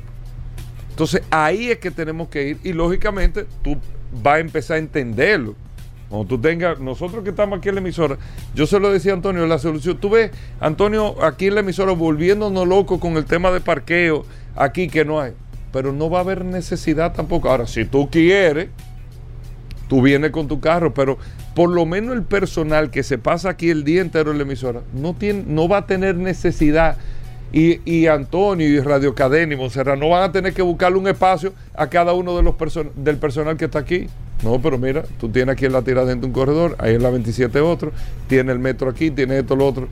Entonces 0.91 1.23
ahí 1.31 1.71
es 1.71 1.79
que 1.79 1.89
tenemos 1.89 2.27
que 2.27 2.49
ir 2.49 2.59
y 2.63 2.73
lógicamente 2.73 3.47
tú 3.63 3.79
vas 4.21 4.35
a 4.35 4.39
empezar 4.41 4.75
a 4.75 4.79
entenderlo. 4.79 5.55
Cuando 6.13 6.27
tú 6.27 6.39
tengas, 6.39 6.79
nosotros 6.79 7.23
que 7.23 7.31
estamos 7.31 7.57
aquí 7.57 7.69
en 7.69 7.75
la 7.75 7.81
emisora, 7.81 8.19
yo 8.53 8.67
se 8.67 8.79
lo 8.79 8.93
decía 8.93 9.13
a 9.13 9.15
Antonio, 9.15 9.47
la 9.47 9.57
solución, 9.57 9.97
tú 9.97 10.11
ves, 10.11 10.29
Antonio, 10.59 11.15
aquí 11.23 11.47
en 11.47 11.55
la 11.55 11.61
emisora 11.61 11.93
volviéndonos 11.93 12.67
locos 12.67 12.99
con 12.99 13.17
el 13.17 13.25
tema 13.25 13.49
de 13.49 13.61
parqueo, 13.61 14.23
aquí 14.55 14.89
que 14.89 15.05
no 15.05 15.19
hay, 15.19 15.33
pero 15.71 15.91
no 15.91 16.11
va 16.11 16.19
a 16.19 16.21
haber 16.21 16.45
necesidad 16.45 17.15
tampoco. 17.15 17.49
Ahora, 17.49 17.65
si 17.65 17.85
tú 17.85 18.11
quieres, 18.11 18.69
tú 19.87 20.03
vienes 20.03 20.29
con 20.29 20.47
tu 20.47 20.59
carro, 20.59 20.93
pero 20.93 21.17
por 21.55 21.71
lo 21.71 21.83
menos 21.87 22.15
el 22.15 22.21
personal 22.21 22.91
que 22.91 23.01
se 23.01 23.17
pasa 23.17 23.49
aquí 23.49 23.71
el 23.71 23.83
día 23.83 24.01
entero 24.01 24.29
en 24.29 24.37
la 24.37 24.43
emisora 24.43 24.81
no, 24.93 25.15
tiene, 25.15 25.45
no 25.47 25.67
va 25.67 25.77
a 25.77 25.87
tener 25.87 26.15
necesidad. 26.15 26.97
Y, 27.53 27.79
y 27.85 28.07
Antonio 28.07 28.67
y 28.67 28.79
Radio 28.79 29.13
Cadena 29.13 29.53
y 29.53 29.57
Monserrat 29.57 29.97
no 29.97 30.09
van 30.09 30.23
a 30.23 30.31
tener 30.31 30.53
que 30.53 30.63
buscarle 30.63 30.97
un 30.97 31.07
espacio 31.07 31.53
a 31.75 31.87
cada 31.87 32.13
uno 32.13 32.35
de 32.35 32.41
los 32.41 32.55
del 32.95 33.17
personal 33.17 33.55
que 33.55 33.65
está 33.65 33.79
aquí. 33.79 34.07
No, 34.43 34.59
pero 34.61 34.77
mira, 34.77 35.03
tú 35.19 35.29
tienes 35.29 35.53
aquí 35.53 35.65
en 35.65 35.71
la 35.71 35.83
tira 35.83 36.03
dentro 36.03 36.27
un 36.27 36.33
corredor, 36.33 36.75
ahí 36.79 36.95
en 36.95 37.03
la 37.03 37.09
27 37.09 37.61
otro, 37.61 37.91
tiene 38.27 38.51
el 38.51 38.59
metro 38.59 38.89
aquí, 38.89 39.09
tiene 39.09 39.39
esto, 39.39 39.55
lo 39.55 39.67
otro. 39.67 39.87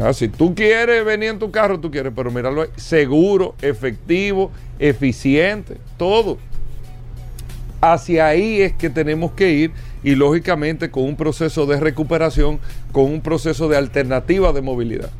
Ah, 0.00 0.12
si 0.12 0.28
tú 0.28 0.54
quieres 0.54 1.04
venir 1.04 1.28
en 1.28 1.38
tu 1.38 1.50
carro, 1.50 1.78
tú 1.78 1.90
quieres, 1.90 2.12
pero 2.16 2.30
míralo 2.30 2.66
seguro, 2.76 3.54
efectivo, 3.60 4.50
eficiente, 4.78 5.76
todo. 5.98 6.38
Hacia 7.80 8.26
ahí 8.26 8.62
es 8.62 8.72
que 8.72 8.88
tenemos 8.88 9.32
que 9.32 9.52
ir 9.52 9.72
y 10.02 10.14
lógicamente 10.14 10.90
con 10.90 11.04
un 11.04 11.16
proceso 11.16 11.66
de 11.66 11.78
recuperación, 11.78 12.58
con 12.90 13.04
un 13.04 13.20
proceso 13.20 13.68
de 13.68 13.76
alternativa 13.76 14.52
de 14.52 14.62
movilidad. 14.62 15.10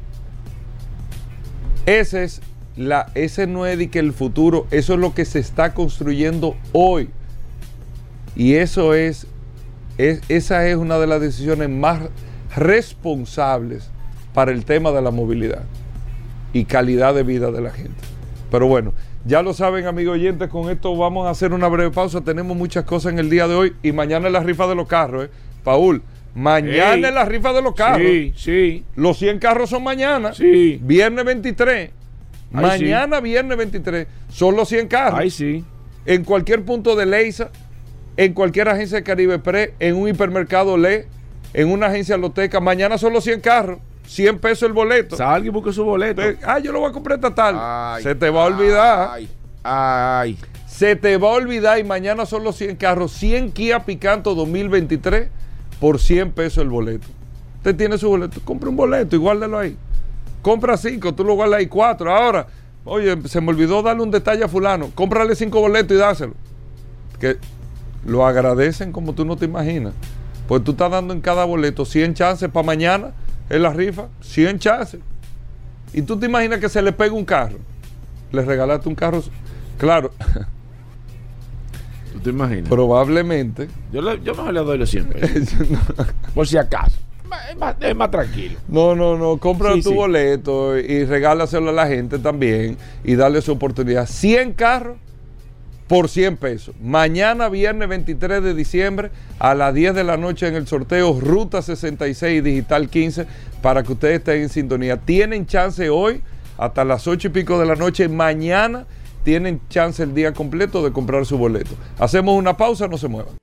Ese 1.87 2.25
es 2.25 2.41
la, 2.77 3.11
ese 3.15 3.47
no 3.47 3.67
es 3.67 3.89
que 3.89 3.99
el 3.99 4.13
futuro, 4.13 4.67
eso 4.71 4.95
es 4.95 4.99
lo 5.01 5.15
que 5.15 5.25
se 5.25 5.39
está 5.39 5.75
construyendo 5.75 6.57
hoy. 6.73 7.11
Y 8.35 8.55
eso 8.55 8.95
es, 8.95 9.27
esa 9.99 10.67
es 10.67 10.77
una 10.77 10.99
de 10.99 11.07
las 11.07 11.21
decisiones 11.21 11.69
más 11.69 12.01
responsables 12.57 13.91
para 14.33 14.53
el 14.53 14.65
tema 14.65 14.91
de 14.93 15.03
la 15.03 15.11
movilidad 15.11 15.65
y 16.53 16.65
calidad 16.65 17.15
de 17.15 17.23
vida 17.23 17.51
de 17.51 17.61
la 17.61 17.71
gente. 17.71 18.01
Pero 18.51 18.67
bueno, 18.67 18.93
ya 19.25 19.43
lo 19.43 19.53
saben, 19.55 19.87
amigos 19.87 20.15
oyentes, 20.15 20.49
con 20.49 20.71
esto 20.71 20.97
vamos 20.97 21.27
a 21.27 21.31
hacer 21.31 21.53
una 21.53 21.69
breve 21.69 21.91
pausa. 21.91 22.21
Tenemos 22.21 22.57
muchas 22.57 22.85
cosas 22.85 23.13
en 23.13 23.19
el 23.19 23.31
día 23.31 23.49
de 23.49 23.55
hoy 23.55 23.77
y 23.83 23.93
mañana 23.93 24.27
es 24.27 24.33
la 24.33 24.41
rifa 24.41 24.67
de 24.67 24.75
los 24.75 24.87
carros, 24.87 25.27
¿eh? 25.27 25.31
Paul, 25.63 26.03
mañana 26.35 27.09
es 27.09 27.15
la 27.15 27.25
rifa 27.25 27.53
de 27.53 27.63
los 27.63 27.75
carros. 27.75 28.07
Sí, 28.07 28.33
sí. 28.37 28.85
Los 28.97 29.19
100 29.19 29.39
carros 29.39 29.71
son 29.71 29.83
mañana. 29.83 30.33
Sí. 30.33 30.79
Viernes 30.83 31.25
23. 31.25 31.91
mañana, 32.51 33.21
viernes 33.21 33.57
23, 33.57 34.07
son 34.29 34.57
los 34.57 34.69
100 34.69 34.89
carros. 34.89 35.19
Ay, 35.19 35.31
sí. 35.31 35.65
En 36.05 36.25
cualquier 36.25 36.65
punto 36.65 36.97
de 36.97 37.07
Leisa, 37.07 37.51
en 38.17 38.35
cualquier 38.35 38.69
agencia 38.69 38.99
de 38.99 39.05
Caribe 39.05 39.39
Pre, 39.39 39.75
en 39.79 39.97
un 39.97 40.09
hipermercado 40.09 40.77
Le, 40.77 41.07
en 41.55 41.71
una 41.71 41.87
agencia 41.87 42.17
loteca. 42.17 42.61
Mañana 42.61 42.99
son 42.99 43.13
los 43.13 43.25
100 43.25 43.41
carros, 43.41 43.79
100 44.07 44.39
pesos 44.39 44.67
el 44.67 44.73
boleto. 44.73 45.17
Salga 45.17 45.47
y 45.47 45.51
busque 45.51 45.73
su 45.73 45.85
boleto. 45.85 46.23
ah, 46.45 46.59
yo 46.59 46.73
lo 46.73 46.81
voy 46.81 46.91
a 46.91 46.93
comprar 46.93 47.19
esta 47.19 47.35
tarde. 47.35 48.03
Se 48.03 48.15
te 48.15 48.31
va 48.31 48.43
a 48.43 48.47
olvidar. 48.47 49.11
Ay, 49.13 49.29
ay. 49.63 50.39
Se 50.67 50.97
te 50.97 51.17
va 51.19 51.29
a 51.29 51.33
olvidar 51.33 51.79
y 51.79 51.85
mañana 51.85 52.27
son 52.27 52.43
los 52.43 52.57
100 52.57 52.77
carros, 52.77 53.13
100 53.13 53.53
Kia 53.53 53.85
Picanto 53.85 54.35
2023 54.35 55.29
por 55.83 55.99
100 55.99 56.31
pesos 56.31 56.63
el 56.63 56.69
boleto. 56.69 57.09
Usted 57.57 57.75
tiene 57.75 57.99
su 57.99 58.09
boleto, 58.09 58.41
compre 58.45 58.69
un 58.69 58.77
boleto 58.77 59.17
y 59.17 59.19
guárdelo 59.19 59.59
ahí. 59.59 59.77
Compra 60.41 60.77
5, 60.77 61.13
tú 61.13 61.25
lo 61.25 61.35
guardas 61.35 61.59
ahí 61.59 61.67
4. 61.67 62.17
Ahora, 62.17 62.47
oye, 62.85 63.17
se 63.27 63.41
me 63.41 63.49
olvidó 63.49 63.83
darle 63.83 64.05
un 64.05 64.13
detalle 64.13 64.45
a 64.45 64.49
fulano. 64.49 64.93
Cómprale 64.95 65.35
5 65.35 65.61
boletos 65.61 65.97
y 65.97 65.99
dáselo. 65.99 66.35
Que 67.19 67.37
lo 68.07 68.25
agradecen 68.25 68.93
como 68.93 69.13
tú 69.13 69.25
no 69.25 69.37
te 69.37 69.47
imaginas. 69.47 69.93
Pues 70.47 70.63
tú 70.63 70.71
estás 70.71 70.89
dando 70.89 71.15
en 71.15 71.21
cada 71.21 71.45
boleto 71.47 71.85
100 71.85 72.15
chances 72.15 72.49
para 72.49 72.65
mañana 72.65 73.11
en 73.51 73.63
la 73.63 73.73
rifa, 73.73 74.07
100 74.21 74.61
chances. 74.61 75.01
Y 75.93 76.03
tú 76.03 76.17
te 76.17 76.27
imaginas 76.27 76.61
que 76.61 76.69
se 76.69 76.81
le 76.81 76.93
pega 76.93 77.13
un 77.13 77.25
carro. 77.25 77.59
Le 78.31 78.43
regalaste 78.45 78.89
un 78.89 78.95
carro. 78.95 79.21
Claro. 79.79 80.13
¿Tú 82.23 82.31
te 82.31 82.31
imaginas? 82.31 82.69
Probablemente. 82.69 83.69
Yo, 83.93 84.01
yo 84.17 84.35
mejor 84.35 84.55
le 84.55 84.61
doy 84.61 84.79
los 84.79 84.91
100 84.91 85.09
Por 86.35 86.47
si 86.47 86.57
acaso. 86.57 86.97
Es 87.51 87.97
más, 87.97 88.11
tranquilo. 88.11 88.59
No, 88.69 88.95
no, 88.95 89.17
no. 89.17 89.39
Compra 89.39 89.73
tu 89.83 89.95
boleto 89.95 90.79
y 90.79 91.05
regálaselo 91.05 91.71
a 91.71 91.73
la 91.73 91.87
gente 91.87 92.19
también 92.19 92.77
y 93.05 93.15
darle 93.15 93.41
su 93.41 93.53
oportunidad. 93.53 94.07
100 94.07 94.53
carros 94.53 94.99
por 95.89 96.09
100 96.09 96.37
pesos. 96.37 96.75
Mañana, 96.81 97.49
viernes 97.49 97.89
23 97.89 98.43
de 98.43 98.55
diciembre, 98.55 99.11
a 99.39 99.55
las 99.55 99.75
10 99.75 99.95
de 99.95 100.05
la 100.05 100.17
noche 100.17 100.47
en 100.47 100.55
el 100.55 100.67
sorteo 100.67 101.19
Ruta 101.21 101.63
66 101.63 102.45
Digital 102.45 102.89
15, 102.89 103.27
para 103.61 103.83
que 103.83 103.93
ustedes 103.93 104.19
estén 104.19 104.43
en 104.43 104.49
sintonía. 104.49 104.99
Tienen 104.99 105.47
chance 105.47 105.89
hoy, 105.91 106.21
hasta 106.59 106.85
las 106.85 107.07
8 107.07 107.29
y 107.29 107.31
pico 107.31 107.59
de 107.59 107.67
la 107.67 107.77
noche. 107.77 108.09
Mañana 108.09 108.87
tienen 109.23 109.61
chance 109.69 110.03
el 110.03 110.15
día 110.15 110.33
completo 110.33 110.85
de 110.85 110.93
comprar 110.93 111.27
su 111.27 111.39
boleto. 111.39 111.71
Hacemos 111.99 112.37
una 112.37 112.57
pausa, 112.57 112.89
no 112.89 112.99
se 112.99 113.09
muevan. 113.09 113.35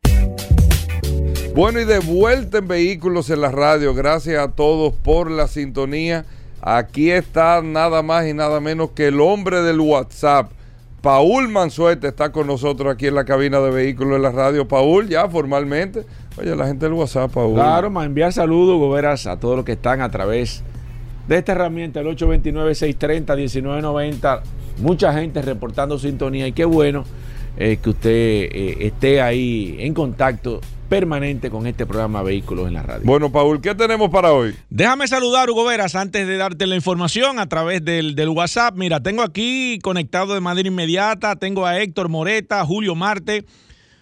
Bueno, 1.56 1.80
y 1.80 1.86
de 1.86 2.00
vuelta 2.00 2.60
en 2.60 2.68
Vehículos 2.68 3.30
en 3.30 3.42
la 3.42 3.52
Radio. 3.52 3.94
Gracias 3.94 4.42
a 4.42 4.52
todos 4.52 4.94
por 4.94 5.32
la 5.32 5.48
sintonía. 5.48 6.26
Aquí 6.62 7.12
está 7.12 7.62
nada 7.62 8.04
más 8.04 8.28
y 8.28 8.34
nada 8.34 8.60
menos 8.60 8.92
que 8.92 9.08
el 9.08 9.20
hombre 9.20 9.62
del 9.62 9.80
WhatsApp 9.80 10.52
Paul 11.02 11.48
Mansuete 11.48 12.10
está 12.10 12.32
con 12.32 12.46
nosotros 12.48 12.94
aquí 12.94 13.08
en 13.08 13.16
la 13.16 13.24
cabina 13.24 13.62
de 13.62 13.72
vehículos 13.72 14.14
de 14.14 14.20
la 14.20 14.32
radio. 14.32 14.68
Paul, 14.68 15.08
ya 15.08 15.30
formalmente. 15.30 16.06
Oye, 16.38 16.56
la 16.56 16.68
gente 16.68 16.86
del 16.86 16.94
WhatsApp, 16.94 17.32
Paul. 17.32 17.56
Claro, 17.56 17.90
más 17.90 18.06
enviar 18.06 18.32
saludos, 18.34 18.78
goberas, 18.78 19.26
a 19.26 19.40
todos 19.40 19.56
los 19.56 19.66
que 19.66 19.72
están 19.74 20.02
a 20.02 20.12
través 20.12 20.64
de 21.28 21.38
esta 21.38 21.54
herramienta, 21.54 22.02
el 22.02 22.08
829-630-1990. 22.18 24.42
Mucha 24.80 25.14
gente 25.14 25.42
reportando 25.42 26.00
sintonía 26.00 26.48
y 26.48 26.54
qué 26.54 26.66
bueno 26.66 27.04
eh, 27.58 27.78
que 27.82 27.90
usted 27.90 28.10
eh, 28.12 28.78
esté 28.80 29.22
ahí 29.22 29.76
en 29.80 29.94
contacto 29.94 30.62
permanente 30.88 31.50
con 31.50 31.68
este 31.68 31.86
programa 31.86 32.24
Vehículos 32.24 32.68
en 32.68 32.74
la 32.74 32.84
Radio. 32.84 33.04
Bueno, 33.06 33.32
Paul, 33.32 33.62
¿qué 33.62 33.76
tenemos 33.76 34.10
para 34.10 34.34
hoy? 34.34 34.56
Déjame 34.70 35.08
saludar, 35.08 35.50
Hugo 35.50 35.66
Veras, 35.66 35.96
antes 35.96 36.28
de 36.28 36.38
darte 36.38 36.66
la 36.66 36.76
información 36.76 37.38
a 37.38 37.48
través 37.48 37.86
del, 37.86 38.16
del, 38.16 38.30
WhatsApp. 38.30 38.76
Mira, 38.76 39.00
tengo 39.02 39.22
aquí 39.22 39.78
conectado 39.84 40.34
de 40.34 40.40
manera 40.42 40.68
inmediata, 40.68 41.36
tengo 41.36 41.66
a 41.66 41.80
Héctor 41.80 42.10
Moreta, 42.10 42.66
Julio 42.66 42.96
Marte, 42.96 43.46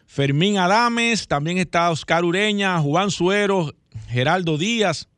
Fermín 0.06 0.58
Adames, 0.58 1.28
también 1.28 1.58
está 1.58 1.92
Oscar 1.92 2.24
Ureña, 2.24 2.80
Juan 2.80 3.12
Suero, 3.12 3.74
Geraldo 4.08 4.58
Díaz. 4.58 5.10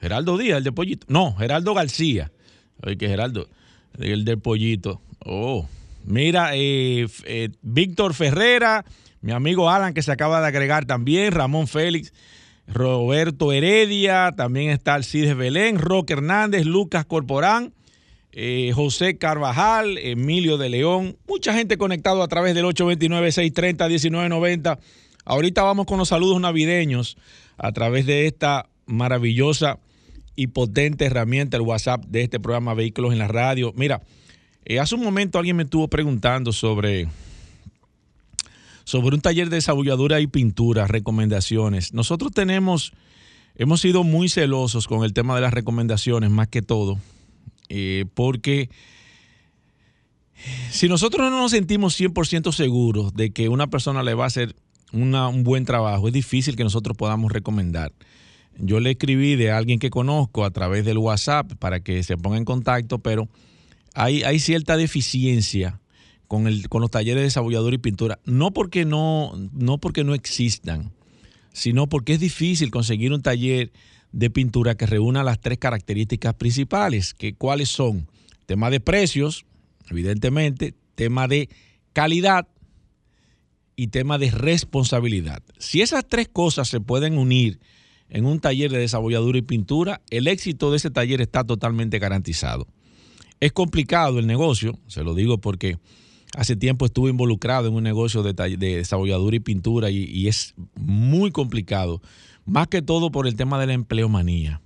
Geraldo 0.00 0.38
Díaz, 0.38 0.58
el 0.58 0.64
de 0.64 0.72
Pollito. 0.72 1.06
No, 1.10 1.34
Geraldo 1.36 1.74
García. 1.74 2.32
Oye, 2.82 2.96
que 2.96 3.08
Geraldo, 3.08 3.48
el 3.98 4.24
del 4.24 4.38
Pollito. 4.38 5.02
Oh, 5.30 5.66
mira, 6.06 6.52
eh, 6.54 7.06
eh, 7.26 7.50
Víctor 7.60 8.14
Ferrera, 8.14 8.86
Mi 9.20 9.32
amigo 9.32 9.68
Alan, 9.68 9.92
que 9.92 10.00
se 10.00 10.10
acaba 10.10 10.40
de 10.40 10.46
agregar 10.46 10.86
también, 10.86 11.32
Ramón 11.32 11.68
Félix, 11.68 12.14
Roberto 12.66 13.52
Heredia, 13.52 14.32
también 14.34 14.70
está 14.70 14.94
Alcides 14.94 15.36
Belén, 15.36 15.78
Roque 15.78 16.14
Hernández, 16.14 16.64
Lucas 16.64 17.04
Corporán, 17.04 17.74
eh, 18.32 18.72
José 18.74 19.18
Carvajal, 19.18 19.98
Emilio 19.98 20.56
de 20.56 20.70
León, 20.70 21.18
mucha 21.28 21.52
gente 21.52 21.76
conectado 21.76 22.22
a 22.22 22.28
través 22.28 22.54
del 22.54 22.64
829-630-1990. 22.64 24.78
Ahorita 25.26 25.62
vamos 25.62 25.84
con 25.84 25.98
los 25.98 26.08
saludos 26.08 26.40
navideños 26.40 27.18
a 27.58 27.70
través 27.72 28.06
de 28.06 28.26
esta 28.26 28.70
maravillosa 28.86 29.78
y 30.36 30.46
potente 30.46 31.04
herramienta, 31.04 31.58
el 31.58 31.64
WhatsApp 31.64 32.06
de 32.06 32.22
este 32.22 32.40
programa 32.40 32.72
Vehículos 32.72 33.12
en 33.12 33.18
la 33.18 33.28
Radio. 33.28 33.74
Mira, 33.76 34.00
eh, 34.68 34.78
hace 34.78 34.94
un 34.94 35.02
momento 35.02 35.38
alguien 35.38 35.56
me 35.56 35.62
estuvo 35.62 35.88
preguntando 35.88 36.52
sobre, 36.52 37.08
sobre 38.84 39.16
un 39.16 39.22
taller 39.22 39.48
de 39.48 39.56
desarrolladura 39.56 40.20
y 40.20 40.26
pintura, 40.26 40.86
recomendaciones. 40.86 41.94
Nosotros 41.94 42.32
tenemos, 42.32 42.92
hemos 43.56 43.80
sido 43.80 44.04
muy 44.04 44.28
celosos 44.28 44.86
con 44.86 45.04
el 45.04 45.14
tema 45.14 45.34
de 45.34 45.40
las 45.40 45.54
recomendaciones, 45.54 46.30
más 46.30 46.48
que 46.48 46.60
todo, 46.60 46.98
eh, 47.70 48.04
porque 48.12 48.68
si 50.70 50.86
nosotros 50.86 51.30
no 51.30 51.40
nos 51.40 51.52
sentimos 51.52 51.98
100% 51.98 52.52
seguros 52.52 53.14
de 53.14 53.30
que 53.30 53.48
una 53.48 53.68
persona 53.68 54.02
le 54.02 54.12
va 54.12 54.24
a 54.24 54.26
hacer 54.26 54.54
un 54.92 55.44
buen 55.44 55.64
trabajo, 55.64 56.08
es 56.08 56.12
difícil 56.12 56.56
que 56.56 56.64
nosotros 56.64 56.94
podamos 56.94 57.32
recomendar. 57.32 57.92
Yo 58.58 58.80
le 58.80 58.90
escribí 58.90 59.34
de 59.36 59.50
alguien 59.50 59.78
que 59.78 59.88
conozco 59.88 60.44
a 60.44 60.50
través 60.50 60.84
del 60.84 60.98
WhatsApp 60.98 61.54
para 61.54 61.80
que 61.80 62.02
se 62.02 62.18
ponga 62.18 62.36
en 62.36 62.44
contacto, 62.44 62.98
pero 62.98 63.28
hay, 63.94 64.38
cierta 64.38 64.76
deficiencia 64.76 65.80
con, 66.26 66.44
los 66.44 66.90
talleres 66.90 67.20
de 67.20 67.24
desarrollador 67.24 67.74
y 67.74 67.78
pintura. 67.78 68.18
No 68.24 68.52
porque 68.52 68.84
no, 68.84 69.32
no 69.52 69.78
porque 69.78 70.04
no 70.04 70.14
existan, 70.14 70.92
sino 71.52 71.88
porque 71.88 72.14
es 72.14 72.20
difícil 72.20 72.70
conseguir 72.70 73.12
un 73.12 73.22
taller 73.22 73.72
de 74.12 74.30
pintura 74.30 74.76
que 74.76 74.86
reúna 74.86 75.22
las 75.22 75.40
tres 75.40 75.58
características 75.58 76.34
principales, 76.34 77.14
que 77.14 77.34
cuáles 77.34 77.68
son 77.68 78.08
tema 78.46 78.70
de 78.70 78.80
precios, 78.80 79.44
evidentemente, 79.90 80.74
tema 80.94 81.28
de 81.28 81.48
calidad 81.92 82.48
y 83.76 83.88
tema 83.88 84.18
de 84.18 84.30
responsabilidad. 84.30 85.42
Si 85.58 85.82
esas 85.82 86.06
tres 86.06 86.28
cosas 86.28 86.68
se 86.68 86.80
pueden 86.80 87.18
unir 87.18 87.60
en 88.08 88.24
un 88.24 88.40
taller 88.40 88.70
de 88.70 88.78
desabolladura 88.78 89.38
y 89.38 89.42
pintura, 89.42 90.00
el 90.10 90.26
éxito 90.26 90.70
de 90.70 90.78
ese 90.78 90.90
taller 90.90 91.20
está 91.20 91.44
totalmente 91.44 91.98
garantizado. 91.98 92.66
Es 93.40 93.52
complicado 93.52 94.18
el 94.18 94.26
negocio, 94.26 94.78
se 94.86 95.04
lo 95.04 95.14
digo 95.14 95.38
porque 95.38 95.78
hace 96.34 96.56
tiempo 96.56 96.86
estuve 96.86 97.10
involucrado 97.10 97.68
en 97.68 97.74
un 97.74 97.84
negocio 97.84 98.22
de, 98.22 98.32
de 98.32 98.76
desabolladura 98.76 99.36
y 99.36 99.40
pintura 99.40 99.90
y, 99.90 100.28
es 100.28 100.54
muy 100.74 101.30
complicado, 101.30 102.02
más 102.44 102.66
que 102.68 102.82
todo 102.82 103.10
por 103.10 103.26
el 103.26 103.36
tema 103.36 103.60
de 103.60 103.66
la 103.66 103.72
empleomanía. 103.74 104.60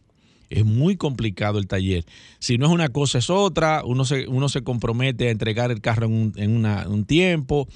Es 0.50 0.67
muy 0.67 0.97
complicado 0.97 1.59
el 1.59 1.67
taller. 1.67 2.05
Si 2.38 2.59
no 2.59 2.67
es 2.67 2.73
una 2.73 2.91
cosa, 2.91 3.19
es 3.19 3.31
otra. 3.31 3.83
Uno 3.87 4.05
se, 4.05 4.29
uno 4.29 4.50
se 4.50 4.62
compromete 4.62 5.29
a 5.29 5.31
entregar 5.31 5.71
el 5.71 5.81
carro 5.81 6.05
en 6.05 6.12
un, 6.12 6.33
en 6.37 6.67
un 6.67 7.07
tiempo. 7.07 7.69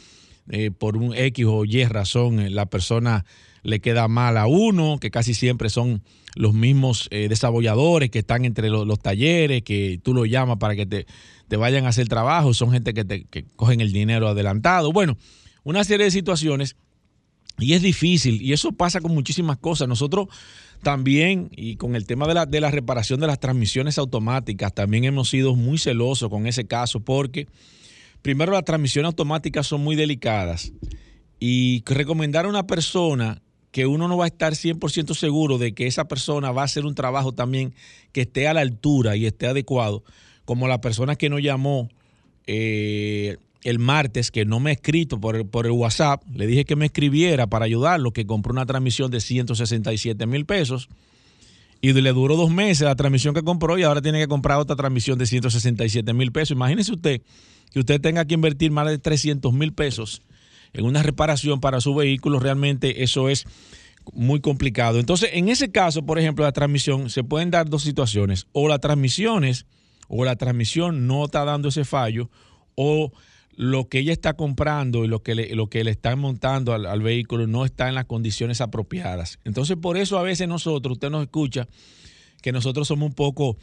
Eh, 0.49 0.71
por 0.71 0.97
un 0.97 1.15
X 1.15 1.45
o 1.49 1.65
Y 1.65 1.85
razón, 1.87 2.39
eh, 2.39 2.51
la 2.51 2.67
persona 2.67 3.25
le 3.67 3.81
queda 3.81 4.07
mal 4.07 4.37
a 4.37 4.47
uno, 4.47 4.99
que 5.01 5.11
casi 5.11 5.35
siempre 5.35 5.71
son 5.71 6.03
los 6.37 6.55
mismos 6.55 7.09
eh, 7.11 7.29
desabolladores 7.29 8.11
que 8.11 8.21
están 8.21 8.45
entre 8.45 8.69
los, 8.69 8.99
talleres, 9.01 9.63
que 9.63 9.99
tú 10.03 10.15
lo 10.15 10.25
llamas 10.25 10.59
para 10.59 10.77
que 10.77 10.87
te, 10.87 11.07
vayan 11.57 11.85
a 11.85 11.89
hacer 11.89 12.09
trabajo, 12.09 12.55
son 12.55 12.71
gente 12.71 12.95
que, 12.95 13.05
te, 13.05 13.27
cogen 13.57 13.81
el 13.81 13.93
dinero 13.93 14.29
adelantado. 14.29 14.93
Bueno, 14.93 15.17
una 15.65 15.83
serie 15.83 16.05
de 16.05 16.13
situaciones 16.13 16.77
y 17.59 17.73
es 17.73 17.83
difícil 17.83 18.41
y 18.41 18.53
eso 18.53 18.71
pasa 18.71 19.01
con 19.01 19.13
muchísimas 19.13 19.57
cosas. 19.57 19.89
Nosotros 19.89 20.29
también, 20.83 21.51
y 21.57 21.75
con 21.75 21.97
el 21.97 22.07
tema 22.07 22.29
de 22.29 22.35
la, 22.35 22.47
de 22.47 22.61
la 22.61 22.71
reparación 22.71 23.19
de 23.19 23.27
las 23.27 23.41
transmisiones 23.41 23.99
automáticas, 23.99 24.73
también 24.75 25.05
hemos 25.05 25.29
sido 25.29 25.57
muy 25.57 25.79
celosos 25.79 26.31
con 26.31 26.47
ese 26.47 26.69
caso 26.69 27.01
porque 27.01 27.49
primero 28.23 28.53
las 28.53 28.65
transmisiones 28.65 29.09
automáticas 29.09 29.67
son 29.67 29.83
muy 29.83 29.97
delicadas 29.97 30.73
y 31.41 31.83
recomendar 31.87 32.45
a 32.45 32.49
una 32.49 32.67
persona 32.69 33.43
que 33.77 33.85
uno 33.85 34.09
no 34.09 34.17
va 34.17 34.25
a 34.25 34.29
estar 34.29 34.55
100% 34.55 35.15
seguro 35.15 35.59
de 35.59 35.75
que 35.75 35.87
esa 35.87 36.09
persona 36.09 36.51
va 36.51 36.63
a 36.63 36.65
hacer 36.65 36.87
un 36.87 36.95
trabajo 36.95 37.33
también 37.33 37.75
que 38.13 38.23
esté 38.23 38.49
a 38.49 38.55
la 38.55 38.63
altura 38.63 39.17
y 39.17 39.27
esté 39.27 39.49
adecuado, 39.49 40.03
como 40.47 40.67
la 40.67 40.81
persona 40.81 41.17
que 41.17 41.29
nos 41.29 41.43
llamó 41.43 41.91
eh, 42.47 43.37
el 43.65 43.79
martes, 43.79 44.31
que 44.31 44.47
no 44.47 44.61
me 44.61 44.71
ha 44.71 44.73
escrito 44.73 45.21
por 45.21 45.37
el, 45.37 45.45
por 45.45 45.67
el 45.67 45.73
WhatsApp, 45.73 46.23
le 46.35 46.47
dije 46.47 46.65
que 46.65 46.75
me 46.75 46.87
escribiera 46.87 47.49
para 47.49 47.67
ayudarlo, 47.67 48.13
que 48.13 48.25
compró 48.25 48.51
una 48.51 48.65
transmisión 48.65 49.11
de 49.11 49.21
167 49.21 50.25
mil 50.25 50.47
pesos 50.47 50.89
y 51.83 51.93
le 51.93 52.13
duró 52.15 52.35
dos 52.35 52.51
meses 52.51 52.87
la 52.87 52.97
transmisión 52.97 53.35
que 53.35 53.43
compró 53.43 53.77
y 53.77 53.83
ahora 53.83 54.01
tiene 54.01 54.21
que 54.21 54.27
comprar 54.27 54.57
otra 54.57 54.75
transmisión 54.75 55.19
de 55.19 55.27
167 55.27 56.15
mil 56.15 56.33
pesos. 56.33 56.53
Imagínese 56.53 56.93
usted 56.93 57.21
que 57.71 57.81
usted 57.81 58.01
tenga 58.01 58.25
que 58.25 58.33
invertir 58.33 58.71
más 58.71 58.89
de 58.89 58.97
300 58.97 59.53
mil 59.53 59.75
pesos 59.75 60.23
en 60.77 60.85
una 60.85 61.03
reparación 61.03 61.61
para 61.61 61.81
su 61.81 61.95
vehículo, 61.95 62.39
realmente 62.39 63.03
eso 63.03 63.29
es 63.29 63.47
muy 64.13 64.41
complicado. 64.41 64.99
Entonces, 65.01 65.31
en 65.33 65.49
ese 65.49 65.71
caso, 65.71 66.05
por 66.05 66.19
ejemplo, 66.19 66.45
la 66.45 66.53
transmisión, 66.53 67.11
se 67.11 67.25
pueden 67.25 67.51
dar 67.51 67.69
dos 67.69 67.83
situaciones. 67.83 68.47
O 68.53 68.69
las 68.69 68.81
transmisiones, 68.81 69.67
o 70.09 70.25
la 70.25 70.37
transmisión 70.37 71.07
no 71.07 71.25
está 71.25 71.45
dando 71.45 71.69
ese 71.69 71.85
fallo, 71.85 72.31
o 72.75 73.11
lo 73.57 73.89
que 73.89 74.01
ella 74.01 74.13
está 74.13 74.35
comprando 74.35 75.05
y 75.05 75.09
lo 75.09 75.23
que 75.23 75.35
le, 75.35 75.55
lo 75.55 75.69
que 75.69 75.83
le 75.83 75.91
están 75.91 76.19
montando 76.19 76.75
al, 76.75 77.03
vehículo 77.03 77.47
no 77.47 77.65
está 77.65 77.89
en 77.89 77.95
las 77.95 78.05
condiciones 78.05 78.61
apropiadas. 78.61 79.39
Entonces, 79.45 79.79
por 79.79 79.97
eso 79.97 80.19
a 80.19 80.23
veces 80.23 80.47
nosotros, 80.47 80.93
usted 80.93 81.11
nos 81.11 81.23
escucha, 81.23 81.67
que 82.43 82.53
nosotros 82.53 82.87
somos 82.87 83.09
un 83.09 83.15
poco 83.15 83.57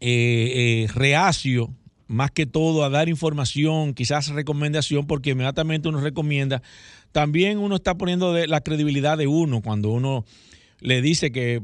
eh, 0.00 0.86
eh, 0.86 0.88
reacio 0.92 1.72
más 2.06 2.30
que 2.30 2.46
todo 2.46 2.84
a 2.84 2.90
dar 2.90 3.08
información, 3.08 3.94
quizás 3.94 4.28
recomendación, 4.28 5.06
porque 5.06 5.30
inmediatamente 5.30 5.88
uno 5.88 6.00
recomienda. 6.00 6.62
También 7.12 7.58
uno 7.58 7.76
está 7.76 7.96
poniendo 7.96 8.34
la 8.46 8.60
credibilidad 8.60 9.18
de 9.18 9.26
uno 9.26 9.62
cuando 9.62 9.90
uno 9.90 10.24
le 10.80 11.02
dice 11.02 11.32
que, 11.32 11.62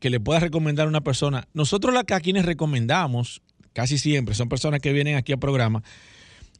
le 0.00 0.20
pueda 0.20 0.40
recomendar 0.40 0.86
a 0.86 0.88
una 0.88 1.00
persona. 1.00 1.48
Nosotros 1.54 1.94
la 1.94 2.04
que 2.04 2.14
a 2.14 2.20
quienes 2.20 2.44
recomendamos, 2.44 3.42
casi 3.72 3.98
siempre, 3.98 4.34
son 4.34 4.48
personas 4.48 4.80
que 4.80 4.92
vienen 4.92 5.16
aquí 5.16 5.32
al 5.32 5.38
programa, 5.38 5.82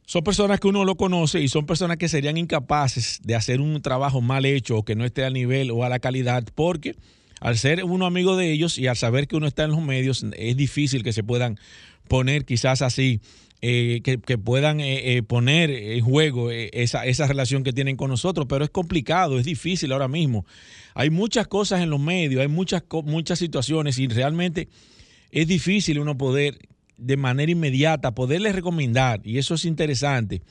son 0.05 0.23
personas 0.23 0.59
que 0.59 0.67
uno 0.67 0.83
lo 0.83 0.95
conoce 0.95 1.41
y 1.41 1.47
son 1.47 1.65
personas 1.65 1.97
que 1.97 2.09
serían 2.09 2.37
incapaces 2.37 3.21
de 3.23 3.35
hacer 3.35 3.61
un 3.61 3.81
trabajo 3.81 4.19
mal 4.19 4.45
hecho 4.45 4.77
o 4.77 4.83
que 4.83 4.95
no 4.95 5.05
esté 5.05 5.23
al 5.23 5.33
nivel 5.33 5.71
o 5.71 5.85
a 5.85 5.89
la 5.89 5.99
calidad, 5.99 6.43
porque 6.55 6.95
al 7.39 7.57
ser 7.57 7.83
uno 7.83 8.05
amigo 8.05 8.35
de 8.35 8.51
ellos 8.51 8.77
y 8.77 8.87
al 8.87 8.97
saber 8.97 9.27
que 9.27 9.35
uno 9.35 9.47
está 9.47 9.63
en 9.63 9.71
los 9.71 9.81
medios, 9.81 10.25
es 10.35 10.57
difícil 10.57 11.03
que 11.03 11.13
se 11.13 11.23
puedan 11.23 11.57
poner 12.07 12.45
quizás 12.45 12.81
así, 12.81 13.21
eh, 13.63 14.01
que, 14.03 14.37
puedan 14.39 14.79
eh, 14.79 15.17
eh, 15.17 15.21
poner 15.21 15.69
en 15.69 16.03
juego 16.03 16.49
esa, 16.49 17.05
esa 17.05 17.27
relación 17.27 17.63
que 17.63 17.71
tienen 17.71 17.95
con 17.95 18.09
nosotros, 18.09 18.47
pero 18.49 18.65
es 18.65 18.71
complicado, 18.71 19.37
es 19.37 19.45
difícil 19.45 19.91
ahora 19.91 20.07
mismo. 20.07 20.47
Hay 20.95 21.11
muchas 21.11 21.47
cosas 21.47 21.81
en 21.81 21.91
los 21.91 21.99
medios, 21.99 22.41
hay 22.41 22.47
muchas, 22.47 22.83
muchas 23.03 23.37
situaciones 23.37 23.99
y 23.99 24.07
realmente 24.07 24.67
es 25.29 25.47
difícil 25.47 25.99
uno 25.99 26.17
poder 26.17 26.57
de 26.97 27.17
manera 27.17 27.51
inmediata 27.51 28.15
poderles 28.15 28.55
recomendar, 28.55 29.21
y 29.23 29.37
eso 29.37 29.53
es 29.53 29.65
interesante, 29.65 30.41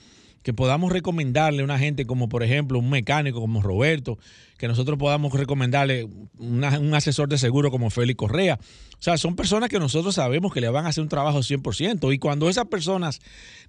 que 0.42 0.55
podamos 0.55 0.92
recomendarle 0.92 1.62
a 1.62 1.64
una 1.64 1.79
gente 1.79 2.07
como 2.07 2.29
por 2.29 2.42
ejemplo 2.42 2.79
un 2.79 2.90
mecánico 2.90 3.40
como 3.40 3.62
Roberto, 3.62 4.18
que 4.59 4.68
nosotros 4.68 4.98
podamos 4.98 5.33
recomendarle 5.33 6.09
un 6.38 6.94
asesor 6.94 7.29
de 7.29 7.38
seguro 7.38 7.70
como 7.70 7.90
Félix 7.90 8.16
Correa. 8.16 8.59
O 8.98 9.03
sea, 9.03 9.16
son 9.16 9.35
personas 9.37 9.70
que 9.70 9.79
nosotros 9.79 10.14
sabemos 10.14 10.53
que 10.53 10.61
le 10.61 10.68
van 10.68 10.87
a 10.87 10.90
hacer 10.90 11.03
un 11.03 11.09
trabajo 11.09 11.38
100%. 11.38 12.14
Y 12.14 12.18
cuando 12.18 12.50
esas 12.50 12.66
personas 12.66 13.20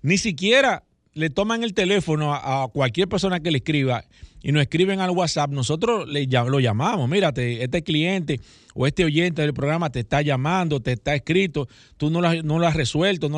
ni 0.02 0.18
siquiera 0.18 0.84
le 1.14 1.30
toman 1.30 1.64
el 1.64 1.74
teléfono 1.74 2.34
a, 2.34 2.68
cualquier 2.72 3.08
persona 3.08 3.40
que 3.40 3.52
le 3.52 3.58
escriba 3.58 4.04
y 4.42 4.52
nos 4.52 4.62
escriben 4.62 5.02
al 5.02 5.12
WhatsApp, 5.12 5.52
nosotros 5.52 6.08
le, 6.08 6.26
lo 6.26 6.60
llamamos. 6.60 7.10
Mírate, 7.10 7.64
este 7.64 7.84
cliente 7.84 8.40
o 8.74 8.88
este 8.88 9.06
oyente 9.06 9.42
del 9.42 9.54
programa 9.54 9.90
te 9.90 10.00
está 10.02 10.22
llamando, 10.22 10.80
te 10.80 10.94
está 10.94 11.16
escrito, 11.16 11.68
tú 11.98 12.10
no 12.10 12.22
lo, 12.22 12.44
no 12.44 12.60
lo 12.60 12.68
has 12.68 12.76
resuelto. 12.76 13.30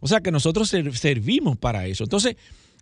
O 0.00 0.08
sea 0.08 0.20
que 0.20 0.30
nosotros 0.30 0.68
servimos 0.68 1.56
para 1.56 1.86
eso. 1.86 2.04
Entonces, 2.04 2.36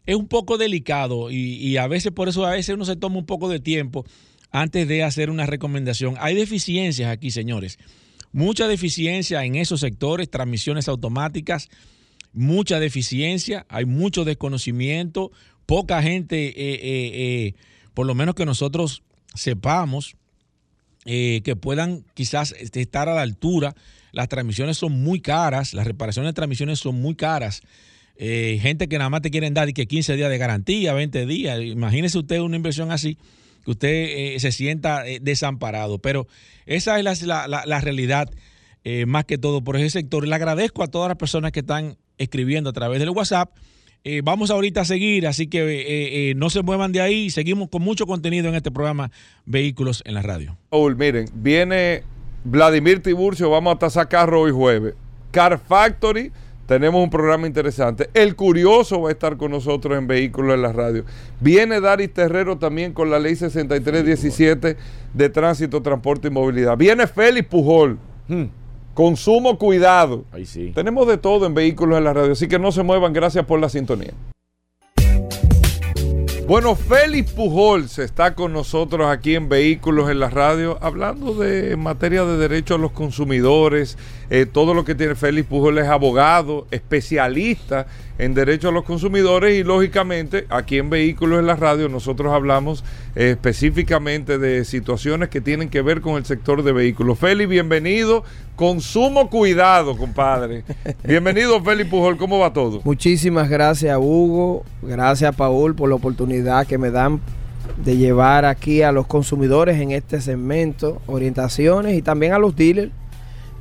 es 0.06 0.16
un 0.16 0.28
poco 0.28 0.58
delicado 0.58 1.30
y, 1.30 1.76
a 1.76 1.86
veces 1.86 2.12
por 2.12 2.28
eso 2.28 2.44
a 2.44 2.52
veces 2.52 2.74
uno 2.74 2.84
se 2.84 2.96
toma 2.96 3.18
un 3.18 3.26
poco 3.26 3.48
de 3.48 3.60
tiempo 3.60 4.04
antes 4.50 4.88
de 4.88 5.02
hacer 5.02 5.30
una 5.30 5.46
recomendación. 5.46 6.16
Hay 6.18 6.34
deficiencias 6.34 7.10
aquí, 7.10 7.30
señores. 7.30 7.78
Mucha 8.32 8.68
deficiencia 8.68 9.44
en 9.44 9.56
esos 9.56 9.80
sectores, 9.80 10.30
transmisiones 10.30 10.88
automáticas, 10.88 11.68
mucha 12.32 12.78
deficiencia, 12.80 13.66
hay 13.68 13.84
mucho 13.84 14.24
desconocimiento, 14.24 15.32
poca 15.66 16.02
gente, 16.02 16.48
eh, 16.48 16.54
eh, 16.56 16.80
eh, 16.82 17.54
por 17.94 18.06
lo 18.06 18.14
menos 18.14 18.34
que 18.34 18.46
nosotros 18.46 19.02
sepamos, 19.34 20.16
que 21.04 21.56
puedan 21.60 22.04
quizás 22.14 22.52
estar 22.52 23.08
a 23.08 23.14
la 23.14 23.22
altura. 23.22 23.74
Las 24.12 24.28
transmisiones 24.28 24.76
son 24.76 24.92
muy 25.02 25.20
caras, 25.20 25.72
las 25.72 25.86
reparaciones 25.86 26.30
de 26.30 26.34
transmisiones 26.34 26.78
son 26.78 27.00
muy 27.00 27.14
caras. 27.14 27.62
Eh, 28.22 28.58
gente 28.60 28.86
que 28.86 28.98
nada 28.98 29.08
más 29.08 29.22
te 29.22 29.30
quieren 29.30 29.54
dar 29.54 29.70
y 29.70 29.72
que 29.72 29.86
15 29.86 30.14
días 30.14 30.28
de 30.28 30.36
garantía, 30.36 30.92
20 30.92 31.24
días. 31.24 31.58
Imagínese 31.62 32.18
usted 32.18 32.38
una 32.40 32.54
inversión 32.54 32.92
así, 32.92 33.16
que 33.64 33.70
usted 33.70 33.88
eh, 33.88 34.36
se 34.40 34.52
sienta 34.52 35.08
eh, 35.08 35.20
desamparado. 35.22 36.00
Pero 36.00 36.26
esa 36.66 36.98
es 36.98 37.22
la, 37.22 37.48
la, 37.48 37.80
realidad, 37.80 38.28
más 39.06 39.24
que 39.24 39.38
todo, 39.38 39.64
por 39.64 39.76
ese 39.78 39.88
sector. 39.88 40.28
Le 40.28 40.34
agradezco 40.34 40.82
a 40.82 40.88
todas 40.88 41.08
las 41.08 41.16
personas 41.16 41.50
que 41.50 41.60
están 41.60 41.96
escribiendo 42.18 42.68
a 42.68 42.72
través 42.74 42.98
del 42.98 43.08
WhatsApp. 43.08 43.56
vamos 44.22 44.50
ahorita 44.50 44.82
a 44.82 44.84
seguir, 44.84 45.26
así 45.26 45.46
que 45.46 46.34
no 46.36 46.50
se 46.50 46.60
muevan 46.60 46.92
de 46.92 47.00
ahí. 47.00 47.30
Seguimos 47.30 47.70
con 47.70 47.80
mucho 47.80 48.04
contenido 48.04 48.50
en 48.50 48.54
este 48.54 48.70
programa 48.70 49.10
Vehículos 49.46 50.02
en 50.04 50.12
la 50.12 50.20
Radio. 50.20 50.58
Paul, 50.68 50.94
miren, 50.94 51.26
viene 51.32 52.02
Vladimir 52.44 53.02
Tiburcio, 53.02 53.48
vamos 53.48 53.78
a 53.80 53.88
sacar 53.88 54.32
hoy 54.34 54.50
jueves. 54.50 54.92
Car 55.30 55.58
Factory 55.58 56.32
tenemos 56.70 57.02
un 57.02 57.10
programa 57.10 57.48
interesante. 57.48 58.10
El 58.14 58.36
Curioso 58.36 59.00
va 59.00 59.08
a 59.08 59.12
estar 59.12 59.36
con 59.36 59.50
nosotros 59.50 59.98
en 59.98 60.06
Vehículos 60.06 60.54
en 60.54 60.62
la 60.62 60.72
Radio. 60.72 61.04
Viene 61.40 61.80
Daris 61.80 62.14
Terrero 62.14 62.58
también 62.58 62.92
con 62.92 63.10
la 63.10 63.18
ley 63.18 63.34
6317 63.34 64.76
de 65.12 65.28
Tránsito, 65.30 65.82
Transporte 65.82 66.28
y 66.28 66.30
Movilidad. 66.30 66.76
Viene 66.76 67.08
Félix 67.08 67.48
Pujol. 67.48 67.98
Hmm. 68.28 68.44
Consumo, 68.94 69.58
cuidado. 69.58 70.26
Ahí 70.30 70.46
sí. 70.46 70.70
Tenemos 70.72 71.08
de 71.08 71.18
todo 71.18 71.44
en 71.44 71.54
Vehículos 71.54 71.98
en 71.98 72.04
la 72.04 72.12
Radio, 72.12 72.30
así 72.30 72.46
que 72.46 72.60
no 72.60 72.70
se 72.70 72.84
muevan. 72.84 73.12
Gracias 73.12 73.44
por 73.46 73.58
la 73.58 73.68
sintonía. 73.68 74.12
Bueno, 76.50 76.74
Félix 76.74 77.30
Pujols 77.30 78.00
está 78.00 78.34
con 78.34 78.52
nosotros 78.52 79.06
aquí 79.06 79.36
en 79.36 79.48
Vehículos 79.48 80.10
en 80.10 80.18
la 80.18 80.30
Radio, 80.30 80.78
hablando 80.82 81.32
de 81.32 81.76
materia 81.76 82.24
de 82.24 82.38
derechos 82.38 82.76
a 82.76 82.80
los 82.80 82.90
consumidores, 82.90 83.96
eh, 84.30 84.46
todo 84.46 84.74
lo 84.74 84.84
que 84.84 84.96
tiene 84.96 85.14
Félix 85.14 85.46
Pujols 85.46 85.78
es 85.80 85.86
abogado, 85.86 86.66
especialista 86.72 87.86
en 88.18 88.34
derechos 88.34 88.70
a 88.70 88.74
los 88.74 88.82
consumidores 88.82 89.60
y 89.60 89.62
lógicamente 89.62 90.46
aquí 90.48 90.78
en 90.78 90.90
Vehículos 90.90 91.38
en 91.38 91.46
la 91.46 91.54
Radio 91.54 91.88
nosotros 91.88 92.32
hablamos 92.32 92.82
eh, 93.14 93.30
específicamente 93.30 94.36
de 94.36 94.64
situaciones 94.64 95.28
que 95.28 95.40
tienen 95.40 95.68
que 95.68 95.82
ver 95.82 96.00
con 96.00 96.16
el 96.16 96.24
sector 96.24 96.64
de 96.64 96.72
vehículos. 96.72 97.16
Félix, 97.16 97.48
bienvenido. 97.48 98.24
Consumo 98.60 99.30
cuidado, 99.30 99.96
compadre. 99.96 100.64
Bienvenido, 101.02 101.64
Félix 101.64 101.88
Pujol. 101.88 102.18
¿Cómo 102.18 102.40
va 102.40 102.52
todo? 102.52 102.82
Muchísimas 102.84 103.48
gracias, 103.48 103.96
Hugo. 103.96 104.66
Gracias, 104.82 105.34
Paul, 105.34 105.74
por 105.74 105.88
la 105.88 105.94
oportunidad 105.94 106.66
que 106.66 106.76
me 106.76 106.90
dan 106.90 107.22
de 107.82 107.96
llevar 107.96 108.44
aquí 108.44 108.82
a 108.82 108.92
los 108.92 109.06
consumidores 109.06 109.80
en 109.80 109.92
este 109.92 110.20
segmento 110.20 111.00
orientaciones 111.06 111.96
y 111.96 112.02
también 112.02 112.34
a 112.34 112.38
los 112.38 112.54
dealers 112.54 112.92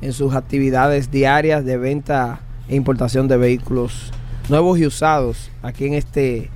en 0.02 0.12
sus 0.12 0.34
actividades 0.34 1.10
diarias 1.10 1.64
de 1.64 1.78
venta 1.78 2.40
e 2.68 2.76
importación 2.76 3.26
de 3.26 3.38
vehículos 3.38 4.12
nuevos 4.50 4.78
y 4.78 4.84
usados 4.84 5.50
aquí 5.62 5.86
en 5.86 5.94
este 5.94 6.50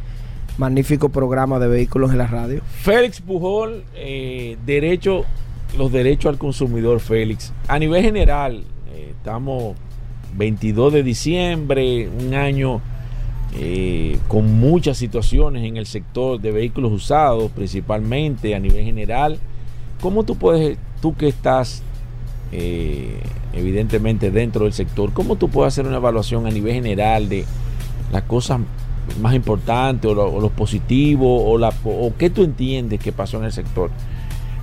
magnífico 0.59 1.09
programa 1.09 1.59
de 1.59 1.69
vehículos 1.69 2.13
en 2.13 2.19
la 2.19 2.27
radio. 2.27 2.61
Félix 2.83 3.23
Pujol, 3.23 3.85
eh, 3.95 4.59
derecho, 4.67 5.25
los 5.77 5.93
derechos 5.93 6.31
al 6.31 6.39
consumidor, 6.39 7.01
Félix. 7.01 7.53
A 7.69 7.79
nivel 7.79 8.03
general, 8.03 8.63
eh, 8.93 9.13
estamos 9.17 9.77
22 10.37 10.93
de 10.93 11.03
diciembre, 11.03 12.09
un 12.09 12.35
año 12.35 12.81
eh, 13.57 14.19
con 14.29 14.59
muchas 14.59 14.97
situaciones 14.97 15.65
en 15.65 15.77
el 15.77 15.87
sector 15.87 16.41
de 16.41 16.51
vehículos 16.51 16.93
usados, 16.93 17.51
principalmente 17.53 18.55
a 18.55 18.61
nivel 18.61 18.85
general. 18.85 19.39
¿Cómo 20.01 20.25
tú 20.25 20.37
puedes, 20.37 20.79
tú 21.01 21.15
que 21.15 21.29
estás 21.29 21.83
evidentemente 23.53 24.31
dentro 24.31 24.65
del 24.65 24.73
sector, 24.73 25.13
cómo 25.13 25.35
tú 25.35 25.49
puedes 25.49 25.75
hacer 25.75 25.89
una 25.89 25.97
evaluación 25.97 26.47
a 26.47 26.51
nivel 26.51 26.75
general 26.75 27.29
de 27.29 27.45
las 28.13 28.23
cosas 28.23 28.61
más 29.21 29.35
importantes 29.35 30.09
o, 30.09 30.41
los 30.41 30.53
positivos 30.53 31.73
o 31.85 32.13
qué 32.17 32.31
tú 32.31 32.45
entiendes 32.45 33.01
que 33.01 33.11
pasó 33.11 33.39
en 33.39 33.45
el 33.45 33.53
sector 33.53 33.91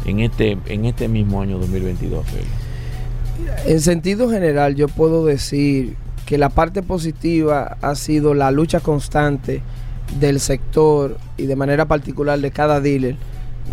en 0.06 0.20
este, 0.20 0.58
en 0.68 0.86
este 0.86 1.08
mismo 1.08 1.42
año 1.42 1.58
2022, 1.60 2.26
En 3.66 3.82
sentido 3.82 4.30
general, 4.30 4.76
yo 4.76 4.88
puedo 4.88 5.26
decir 5.26 5.96
que 6.26 6.38
la 6.38 6.50
parte 6.50 6.82
positiva 6.82 7.78
ha 7.82 7.96
sido 7.96 8.34
la 8.34 8.52
lucha 8.52 8.80
constante 8.80 9.62
del 10.20 10.40
sector 10.40 11.18
y 11.38 11.46
de 11.46 11.56
manera 11.56 11.86
particular 11.86 12.40
de 12.40 12.52
cada 12.52 12.82
dealer 12.82 13.16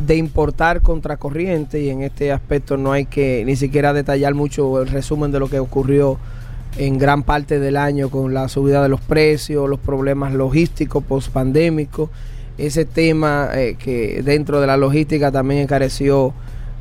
de 0.06 0.16
importar 0.16 0.82
contracorriente 0.82 1.80
y 1.80 1.90
en 1.90 2.02
este 2.02 2.30
aspecto 2.30 2.76
no 2.76 2.92
hay 2.92 3.06
que 3.06 3.42
ni 3.44 3.56
siquiera 3.56 3.92
detallar 3.92 4.34
mucho 4.34 4.80
el 4.80 4.88
resumen 4.88 5.32
de 5.32 5.40
lo 5.40 5.48
que 5.48 5.58
ocurrió 5.58 6.18
en 6.76 6.98
gran 6.98 7.22
parte 7.22 7.58
del 7.58 7.76
año 7.76 8.10
con 8.10 8.34
la 8.34 8.48
subida 8.48 8.82
de 8.82 8.88
los 8.88 9.00
precios, 9.00 9.68
los 9.68 9.80
problemas 9.80 10.34
logísticos 10.34 11.02
post-pandémicos, 11.02 12.10
ese 12.58 12.84
tema 12.84 13.50
eh, 13.54 13.76
que 13.78 14.20
dentro 14.22 14.60
de 14.60 14.66
la 14.66 14.76
logística 14.76 15.30
también 15.30 15.62
encareció 15.62 16.34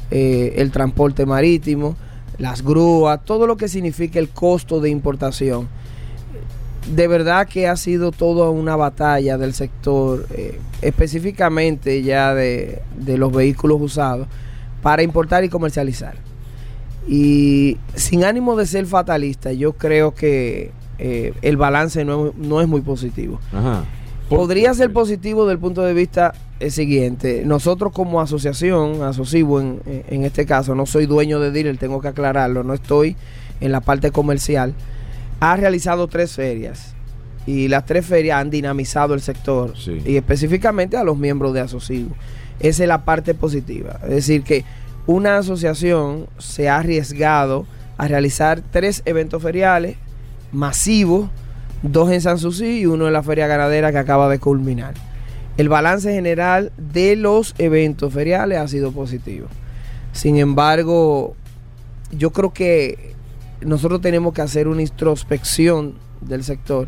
eh, 0.09 0.55
el 0.57 0.71
transporte 0.71 1.25
marítimo, 1.25 1.95
las 2.39 2.63
grúas, 2.63 3.23
todo 3.23 3.45
lo 3.45 3.57
que 3.57 3.67
significa 3.67 4.19
el 4.19 4.29
costo 4.29 4.81
de 4.81 4.89
importación. 4.89 5.69
De 6.93 7.07
verdad 7.07 7.47
que 7.47 7.67
ha 7.67 7.75
sido 7.75 8.11
toda 8.11 8.49
una 8.49 8.75
batalla 8.75 9.37
del 9.37 9.53
sector, 9.53 10.25
eh, 10.33 10.59
específicamente 10.81 12.01
ya 12.01 12.33
de 12.33 12.81
los 13.17 13.31
vehículos 13.31 13.79
usados, 13.79 14.27
para 14.81 15.03
importar 15.03 15.43
y 15.43 15.49
comercializar. 15.49 16.15
Y 17.07 17.77
sin 17.93 18.23
ánimo 18.23 18.55
de 18.55 18.65
ser 18.65 18.85
fatalista, 18.85 19.51
yo 19.51 19.73
creo 19.73 20.13
que 20.13 20.71
el 20.97 21.57
balance 21.57 22.03
no, 22.03 22.61
es 22.61 22.67
muy 22.67 22.81
positivo. 22.81 23.39
Podría 24.29 24.73
ser 24.73 24.91
positivo 24.91 25.45
desde 25.45 25.53
el 25.53 25.59
punto 25.59 25.81
de 25.83 25.93
vista 25.93 26.33
el 26.59 26.71
siguiente. 26.71 27.43
Nosotros 27.45 27.93
como 27.93 28.19
asociación, 28.19 29.03
asocivo 29.03 29.61
en, 29.61 29.81
en 29.85 30.23
este 30.23 30.45
caso, 30.45 30.75
no 30.75 30.85
soy 30.85 31.05
dueño 31.05 31.39
de 31.39 31.51
dealer, 31.51 31.77
tengo 31.77 32.01
que 32.01 32.09
aclararlo, 32.09 32.63
no 32.63 32.73
estoy 32.73 33.15
en 33.61 33.71
la 33.71 33.81
parte 33.81 34.11
comercial. 34.11 34.73
Ha 35.39 35.55
realizado 35.55 36.07
tres 36.07 36.33
ferias 36.33 36.93
y 37.45 37.69
las 37.69 37.85
tres 37.85 38.05
ferias 38.05 38.41
han 38.41 38.49
dinamizado 38.49 39.13
el 39.13 39.21
sector 39.21 39.73
y 40.05 40.17
específicamente 40.17 40.97
a 40.97 41.03
los 41.03 41.17
miembros 41.17 41.53
de 41.53 41.61
Asocivo. 41.61 42.15
Esa 42.59 42.83
es 42.83 42.89
la 42.89 43.05
parte 43.05 43.33
positiva. 43.33 43.99
Es 44.03 44.09
decir, 44.09 44.43
que 44.43 44.65
una 45.05 45.37
asociación 45.37 46.27
se 46.37 46.67
ha 46.67 46.77
arriesgado 46.77 47.65
a 47.97 48.07
realizar 48.07 48.61
tres 48.71 49.01
eventos 49.05 49.41
feriales 49.41 49.95
masivos, 50.51 51.29
dos 51.83 52.11
en 52.11 52.21
San 52.21 52.37
Susi 52.37 52.79
y 52.79 52.85
uno 52.85 53.07
en 53.07 53.13
la 53.13 53.23
Feria 53.23 53.47
Ganadera 53.47 53.91
que 53.91 53.97
acaba 53.97 54.29
de 54.29 54.39
culminar. 54.39 54.93
El 55.57 55.69
balance 55.69 56.11
general 56.13 56.71
de 56.77 57.15
los 57.15 57.55
eventos 57.57 58.13
feriales 58.13 58.59
ha 58.59 58.67
sido 58.67 58.91
positivo. 58.91 59.47
Sin 60.11 60.37
embargo, 60.37 61.35
yo 62.11 62.31
creo 62.31 62.53
que 62.53 63.15
nosotros 63.61 64.01
tenemos 64.01 64.33
que 64.33 64.41
hacer 64.41 64.67
una 64.67 64.81
introspección 64.81 65.95
del 66.21 66.43
sector 66.43 66.87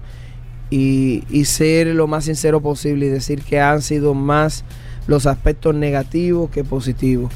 y, 0.70 1.24
y, 1.30 1.46
ser 1.46 1.88
lo 1.88 2.06
más 2.06 2.26
sincero 2.26 2.62
posible 2.62 3.08
y 3.08 3.10
decir 3.10 3.42
que 3.42 3.60
han 3.60 3.82
sido 3.82 4.14
más 4.14 4.64
los 5.08 5.26
aspectos 5.26 5.74
negativos 5.74 6.52
que 6.52 6.64
positivos 6.64 7.32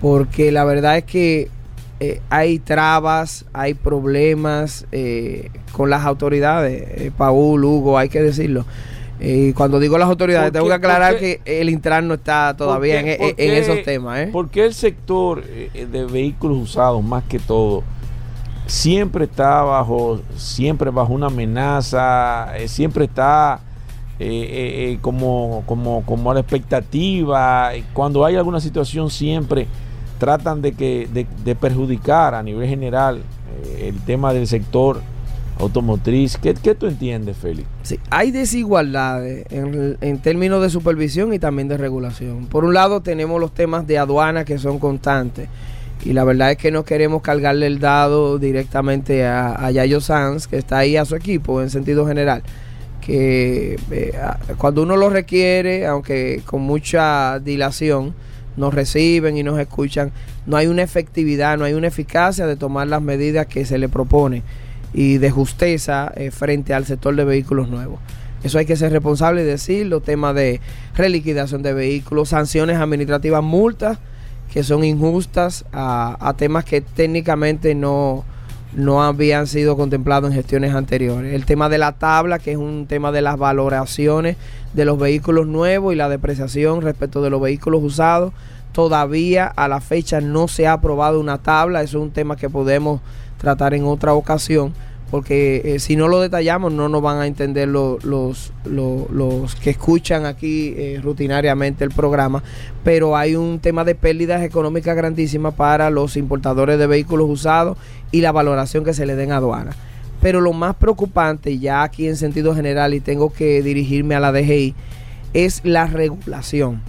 porque 0.00 0.52
la 0.52 0.64
verdad 0.64 0.98
es 0.98 1.04
que 1.04 1.50
eh, 1.98 2.20
hay 2.28 2.58
trabas, 2.58 3.46
hay 3.54 3.72
problemas 3.72 4.86
eh, 4.92 5.50
con 5.72 5.88
las 5.88 6.04
autoridades, 6.04 6.82
eh, 6.90 7.10
Paul, 7.16 7.64
Hugo, 7.64 7.96
hay 7.96 8.10
que 8.10 8.20
decirlo. 8.20 8.66
Y 9.18 9.54
cuando 9.54 9.80
digo 9.80 9.96
las 9.96 10.08
autoridades, 10.08 10.52
tengo 10.52 10.66
que 10.66 10.74
aclarar 10.74 11.16
que 11.16 11.40
el 11.46 11.70
Intran 11.70 12.06
no 12.06 12.14
está 12.14 12.54
todavía 12.54 13.00
en, 13.00 13.34
esos 13.38 13.82
temas. 13.82 14.28
¿Por 14.28 14.50
qué 14.50 14.66
el 14.66 14.74
sector 14.74 15.42
de 15.42 16.04
vehículos 16.04 16.58
usados, 16.58 17.02
más 17.02 17.24
que 17.24 17.38
todo, 17.38 17.82
siempre 18.66 19.24
está 19.24 19.62
bajo, 19.62 20.20
siempre 20.36 20.90
bajo 20.90 21.14
una 21.14 21.28
amenaza, 21.28 22.48
siempre 22.66 23.06
está 23.06 23.60
como, 25.00 25.62
como, 25.64 26.04
como 26.04 26.30
a 26.30 26.34
la 26.34 26.40
expectativa? 26.40 27.70
Cuando 27.94 28.22
hay 28.22 28.36
alguna 28.36 28.60
situación 28.60 29.08
siempre 29.08 29.66
tratan 30.18 30.62
de, 30.62 30.72
que, 30.72 31.08
de, 31.12 31.54
perjudicar 31.54 32.34
a 32.34 32.42
nivel 32.42 32.68
general 32.68 33.22
eh, 33.64 33.88
el 33.88 34.00
tema 34.04 34.32
del 34.32 34.46
sector 34.46 35.00
automotriz. 35.58 36.36
¿Qué, 36.36 36.54
¿Qué, 36.54 36.74
tú 36.74 36.86
entiendes, 36.86 37.36
Félix? 37.36 37.68
Sí, 37.82 37.98
hay 38.10 38.30
desigualdades 38.30 39.46
en, 39.50 39.96
en, 40.00 40.18
términos 40.18 40.62
de 40.62 40.70
supervisión 40.70 41.32
y 41.32 41.38
también 41.38 41.68
de 41.68 41.76
regulación. 41.76 42.46
Por 42.46 42.64
un 42.64 42.74
lado 42.74 43.00
tenemos 43.00 43.40
los 43.40 43.52
temas 43.52 43.86
de 43.86 43.98
aduana 43.98 44.44
que 44.44 44.58
son 44.58 44.78
constantes 44.78 45.48
y 46.04 46.12
la 46.12 46.24
verdad 46.24 46.52
es 46.52 46.56
que 46.58 46.70
no 46.70 46.84
queremos 46.84 47.22
cargarle 47.22 47.66
el 47.66 47.80
dado 47.80 48.38
directamente 48.38 49.24
a, 49.24 49.54
a 49.54 49.70
Yayo 49.70 50.00
Sanz, 50.00 50.46
que 50.46 50.56
está 50.56 50.78
ahí 50.78 50.96
a 50.96 51.04
su 51.04 51.16
equipo 51.16 51.62
en 51.62 51.70
sentido 51.70 52.06
general. 52.06 52.42
Que 53.00 53.78
eh, 53.90 54.12
cuando 54.58 54.82
uno 54.82 54.96
lo 54.96 55.10
requiere, 55.10 55.86
aunque 55.86 56.42
con 56.44 56.62
mucha 56.62 57.40
dilación, 57.40 58.14
nos 58.56 58.74
reciben 58.74 59.36
y 59.36 59.42
nos 59.42 59.58
escuchan, 59.58 60.12
no 60.46 60.56
hay 60.56 60.66
una 60.66 60.82
efectividad, 60.82 61.58
no 61.58 61.64
hay 61.64 61.74
una 61.74 61.88
eficacia 61.88 62.46
de 62.46 62.56
tomar 62.56 62.86
las 62.88 63.02
medidas 63.02 63.46
que 63.46 63.64
se 63.64 63.78
le 63.78 63.88
propone. 63.88 64.42
y 64.94 65.18
de 65.18 65.30
justeza 65.30 66.10
eh, 66.16 66.30
frente 66.30 66.72
al 66.72 66.86
sector 66.86 67.14
de 67.14 67.24
vehículos 67.24 67.68
nuevos. 67.68 68.00
Eso 68.42 68.58
hay 68.58 68.64
que 68.64 68.76
ser 68.76 68.92
responsable 68.92 69.42
y 69.42 69.44
decirlo, 69.44 70.00
temas 70.00 70.34
de 70.34 70.60
reliquidación 70.94 71.62
de 71.62 71.74
vehículos, 71.74 72.30
sanciones 72.30 72.78
administrativas, 72.78 73.42
multas 73.42 73.98
que 74.50 74.62
son 74.62 74.84
injustas 74.84 75.66
a, 75.72 76.16
a 76.20 76.34
temas 76.34 76.64
que 76.64 76.80
técnicamente 76.80 77.74
no, 77.74 78.24
no 78.76 79.02
habían 79.02 79.46
sido 79.46 79.74
contemplados 79.76 80.30
en 80.30 80.36
gestiones 80.36 80.74
anteriores. 80.74 81.34
El 81.34 81.46
tema 81.46 81.70
de 81.70 81.78
la 81.78 81.92
tabla, 81.92 82.38
que 82.38 82.52
es 82.52 82.58
un 82.58 82.86
tema 82.86 83.10
de 83.10 83.22
las 83.22 83.38
valoraciones 83.38 84.36
de 84.74 84.84
los 84.84 84.98
vehículos 84.98 85.46
nuevos 85.46 85.94
y 85.94 85.96
la 85.96 86.10
depreciación 86.10 86.82
respecto 86.82 87.22
de 87.22 87.30
los 87.30 87.40
vehículos 87.40 87.82
usados. 87.82 88.34
Todavía 88.72 89.46
a 89.46 89.66
la 89.68 89.80
fecha 89.80 90.20
no 90.20 90.46
se 90.46 90.66
ha 90.66 90.74
aprobado 90.74 91.18
una 91.18 91.38
tabla, 91.38 91.82
eso 91.82 91.98
es 91.98 92.04
un 92.04 92.10
tema 92.10 92.36
que 92.36 92.50
podemos 92.50 93.00
tratar 93.38 93.72
en 93.72 93.84
otra 93.84 94.12
ocasión 94.12 94.74
porque 95.10 95.62
eh, 95.64 95.78
si 95.78 95.94
no 95.94 96.08
lo 96.08 96.20
detallamos 96.20 96.72
no 96.72 96.88
nos 96.88 97.00
van 97.00 97.20
a 97.20 97.26
entender 97.26 97.68
los, 97.68 98.04
los, 98.04 98.52
los, 98.64 99.54
que 99.54 99.70
escuchan 99.70 100.26
aquí 100.26 100.74
eh, 100.76 101.00
rutinariamente 101.02 101.84
el 101.84 101.90
programa, 101.90 102.42
pero 102.82 103.16
hay 103.16 103.36
un 103.36 103.60
tema 103.60 103.84
de 103.84 103.94
pérdidas 103.94 104.42
económicas 104.42 104.96
grandísimas 104.96 105.54
para 105.54 105.90
los 105.90 106.16
importadores 106.16 106.78
de 106.78 106.86
vehículos 106.86 107.28
usados 107.30 107.78
y 108.10 108.20
la 108.20 108.32
valoración 108.32 108.84
que 108.84 108.94
se 108.94 109.06
le 109.06 109.14
den 109.14 109.32
a 109.32 109.36
aduana. 109.36 109.76
Pero 110.20 110.40
lo 110.40 110.52
más 110.52 110.74
preocupante, 110.74 111.58
ya 111.58 111.82
aquí 111.82 112.08
en 112.08 112.16
sentido 112.16 112.54
general, 112.54 112.94
y 112.94 113.00
tengo 113.00 113.32
que 113.32 113.62
dirigirme 113.62 114.14
a 114.14 114.20
la 114.20 114.32
DGI, 114.32 114.74
es 115.34 115.60
la 115.62 115.86
regulación, 115.86 116.80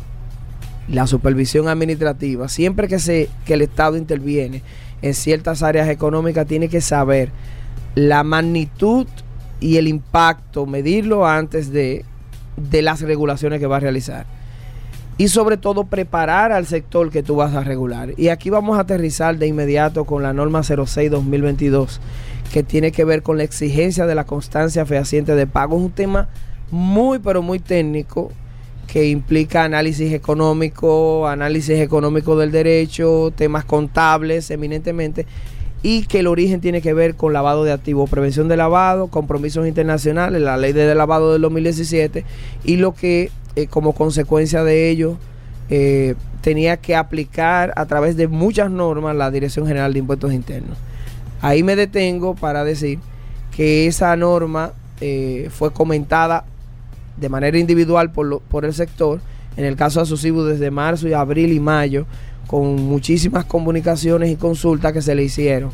la 0.88 1.06
supervisión 1.06 1.68
administrativa. 1.68 2.48
Siempre 2.48 2.88
que, 2.88 2.98
se, 3.00 3.30
que 3.46 3.56
el 3.56 3.62
Estado 3.62 3.98
interviene 3.98 4.64
en 5.02 5.14
ciertas 5.14 5.62
áreas 5.62 5.90
económicas, 5.90 6.48
tiene 6.48 6.70
que 6.70 6.82
saber 6.82 7.32
la 7.98 8.24
magnitud 8.24 9.08
y 9.60 9.78
el 9.78 9.88
impacto, 9.88 10.68
medirlo 10.68 11.26
antes 11.26 11.72
de, 11.72 12.06
de 12.56 12.84
las 12.84 13.02
regulaciones 13.02 13.60
que 13.60 13.66
va 13.66 13.78
a 13.78 13.80
realizar. 13.80 14.28
Y 15.18 15.30
sobre 15.30 15.58
todo 15.58 15.86
preparar 15.86 16.52
al 16.52 16.68
sector 16.68 17.10
que 17.10 17.24
tú 17.24 17.38
vas 17.38 17.56
a 17.56 17.64
regular. 17.64 18.14
Y 18.16 18.28
aquí 18.28 18.52
vamos 18.52 18.78
a 18.78 18.82
aterrizar 18.82 19.40
de 19.40 19.48
inmediato 19.48 20.06
con 20.06 20.22
la 20.22 20.32
norma 20.32 20.60
06-2022, 20.60 21.98
que 22.54 22.62
tiene 22.62 22.92
que 22.92 23.04
ver 23.04 23.24
con 23.24 23.38
la 23.38 23.44
exigencia 23.46 24.06
de 24.06 24.14
la 24.14 24.26
constancia 24.26 24.86
fehaciente 24.86 25.34
de 25.34 25.48
pago. 25.48 25.78
Es 25.78 25.82
un 25.82 25.92
tema 25.92 26.30
muy, 26.70 27.18
pero 27.18 27.42
muy 27.42 27.58
técnico 27.58 28.32
que 28.86 29.10
implica 29.10 29.64
análisis 29.64 30.14
económico, 30.14 31.28
análisis 31.28 31.80
económico 31.80 32.38
del 32.38 32.52
derecho, 32.52 33.34
temas 33.36 33.66
contables 33.66 34.52
eminentemente 34.52 35.26
y 35.84 36.06
que 36.06 36.20
el 36.20 36.28
origen 36.28 36.62
tiene 36.62 36.82
que 36.82 36.94
ver 36.94 37.16
con 37.16 37.34
lavado 37.34 37.64
de 37.64 37.72
activos, 37.72 38.10
prevención 38.10 38.48
de 38.48 38.58
lavado, 38.58 39.08
compromisos 39.08 39.68
internacionales, 39.68 40.42
la 40.42 40.58
ley 40.58 40.74
de 40.74 40.94
lavado 40.96 41.34
del 41.34 41.42
2017 41.44 42.26
y 42.64 42.78
lo 42.78 42.94
que 42.94 43.32
eh, 43.56 43.68
como 43.68 43.94
consecuencia 43.94 44.64
de 44.64 44.90
ello 44.90 45.18
eh, 45.70 46.16
tenía 46.42 46.78
que 46.78 46.96
aplicar 46.96 47.74
a 47.76 47.86
través 47.86 48.16
de 48.16 48.28
muchas 48.28 48.72
normas 48.72 49.16
la 49.16 49.32
Dirección 49.32 49.68
General 49.68 49.94
de 49.94 50.00
Impuestos 50.00 50.34
Internos. 50.34 50.78
Ahí 51.42 51.62
me 51.62 51.76
detengo 51.76 52.36
para 52.36 52.64
decir 52.64 53.00
que 53.56 53.88
esa 53.88 54.16
norma 54.16 54.74
eh, 55.02 55.50
fue 55.52 55.72
comentada 55.72 56.46
de 57.18 57.30
manera 57.30 57.58
individual 57.58 58.12
por, 58.12 58.42
por 58.42 58.66
el 58.66 58.74
sector, 58.74 59.20
en 59.58 59.66
el 59.66 59.76
caso 59.76 60.04
de 60.04 60.32
desde 60.44 60.72
marzo 60.72 61.08
y 61.08 61.14
abril 61.14 61.52
y 61.52 61.60
mayo, 61.60 62.06
con 62.48 62.76
muchísimas 62.76 63.46
comunicaciones 63.46 64.32
y 64.32 64.36
consultas 64.36 64.94
que 64.94 65.02
se 65.02 65.14
le 65.14 65.24
hicieron. 65.24 65.72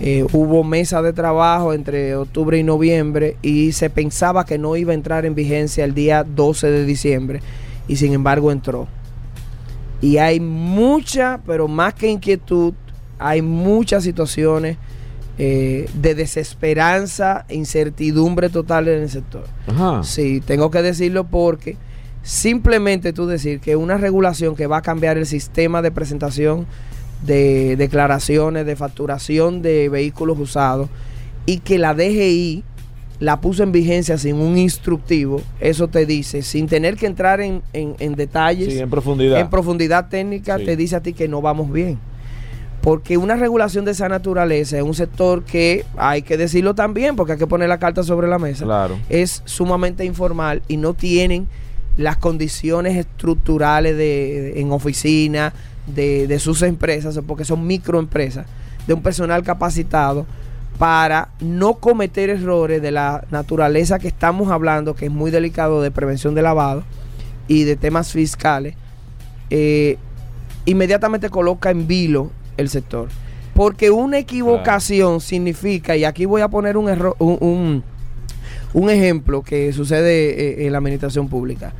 Eh, 0.00 0.24
hubo 0.32 0.62
mesa 0.62 1.02
de 1.02 1.12
trabajo 1.12 1.72
entre 1.72 2.14
octubre 2.14 2.56
y 2.56 2.62
noviembre 2.62 3.36
y 3.42 3.72
se 3.72 3.90
pensaba 3.90 4.46
que 4.46 4.56
no 4.56 4.76
iba 4.76 4.92
a 4.92 4.94
entrar 4.94 5.26
en 5.26 5.34
vigencia 5.34 5.84
el 5.84 5.92
día 5.92 6.22
12 6.24 6.70
de 6.70 6.84
diciembre 6.84 7.40
y 7.88 7.96
sin 7.96 8.12
embargo 8.12 8.52
entró. 8.52 8.86
Y 10.00 10.18
hay 10.18 10.38
mucha, 10.38 11.40
pero 11.44 11.66
más 11.66 11.94
que 11.94 12.08
inquietud, 12.08 12.74
hay 13.18 13.42
muchas 13.42 14.04
situaciones 14.04 14.76
eh, 15.36 15.90
de 15.94 16.14
desesperanza, 16.14 17.44
incertidumbre 17.48 18.48
total 18.48 18.86
en 18.86 19.02
el 19.02 19.10
sector. 19.10 19.44
Sí, 20.04 20.40
tengo 20.44 20.70
que 20.70 20.82
decirlo 20.82 21.24
porque 21.24 21.76
Simplemente 22.28 23.14
tú 23.14 23.26
decir 23.26 23.58
que 23.58 23.74
una 23.74 23.96
regulación 23.96 24.54
que 24.54 24.66
va 24.66 24.76
a 24.76 24.82
cambiar 24.82 25.16
el 25.16 25.24
sistema 25.24 25.80
de 25.80 25.90
presentación 25.90 26.66
de 27.24 27.74
declaraciones, 27.76 28.66
de 28.66 28.76
facturación 28.76 29.62
de 29.62 29.88
vehículos 29.88 30.38
usados 30.38 30.90
y 31.46 31.60
que 31.60 31.78
la 31.78 31.94
DGI 31.94 32.64
la 33.18 33.40
puso 33.40 33.62
en 33.62 33.72
vigencia 33.72 34.18
sin 34.18 34.36
un 34.36 34.58
instructivo, 34.58 35.40
eso 35.58 35.88
te 35.88 36.04
dice, 36.04 36.42
sin 36.42 36.66
tener 36.66 36.98
que 36.98 37.06
entrar 37.06 37.40
en, 37.40 37.62
detalles, 38.14 38.74
en 38.74 38.90
profundidad, 38.90 39.40
en 39.40 39.48
profundidad 39.48 40.10
técnica, 40.10 40.58
te 40.58 40.76
dice 40.76 40.96
a 40.96 41.00
ti 41.00 41.14
que 41.14 41.28
no 41.28 41.40
vamos 41.40 41.72
bien. 41.72 41.98
Porque 42.82 43.16
una 43.16 43.36
regulación 43.36 43.86
de 43.86 43.92
esa 43.92 44.10
naturaleza 44.10 44.76
es 44.76 44.82
un 44.82 44.94
sector 44.94 45.44
que 45.44 45.86
hay 45.96 46.20
que 46.20 46.36
decirlo 46.36 46.74
también, 46.74 47.16
porque 47.16 47.32
hay 47.32 47.38
que 47.38 47.46
poner 47.46 47.70
la 47.70 47.78
carta 47.78 48.02
sobre 48.02 48.28
la 48.28 48.38
mesa. 48.38 48.66
Claro. 48.66 48.98
Es 49.08 49.40
sumamente 49.46 50.04
informal 50.04 50.60
y 50.68 50.76
no 50.76 50.92
tienen 50.92 51.48
las 51.98 52.16
condiciones 52.16 52.96
estructurales 52.96 53.96
de, 53.96 54.60
en 54.60 54.72
oficina 54.72 55.52
de, 55.94 56.38
sus 56.38 56.62
empresas, 56.62 57.18
porque 57.26 57.44
son 57.44 57.66
microempresas, 57.66 58.46
de 58.86 58.94
un 58.94 59.02
personal 59.02 59.42
capacitado 59.42 60.24
para 60.78 61.30
no 61.40 61.74
cometer 61.74 62.30
errores 62.30 62.80
de 62.80 62.92
la 62.92 63.24
naturaleza 63.30 63.98
que 63.98 64.08
estamos 64.08 64.50
hablando, 64.50 64.94
que 64.94 65.06
es 65.06 65.10
muy 65.10 65.32
delicado 65.32 65.82
de 65.82 65.90
prevención 65.90 66.34
de 66.36 66.42
lavado 66.42 66.84
y 67.48 67.64
de 67.64 67.74
temas 67.74 68.12
fiscales, 68.12 68.76
eh, 69.50 69.98
inmediatamente 70.66 71.30
coloca 71.30 71.70
en 71.70 71.88
vilo 71.88 72.30
el 72.56 72.68
sector. 72.68 73.08
Porque 73.54 73.90
una 73.90 74.18
equivocación 74.18 75.20
significa, 75.20 75.96
y 75.96 76.04
aquí 76.04 76.26
voy 76.26 76.42
a 76.42 76.48
poner 76.48 76.76
un, 76.76 76.88
error, 76.88 77.16
un, 77.18 77.82
un, 78.72 78.90
ejemplo 78.90 79.42
que 79.42 79.72
sucede 79.72 80.62
eh, 80.62 80.66
en 80.66 80.72
la 80.72 80.78
administración 80.78 81.28
pública 81.28 81.72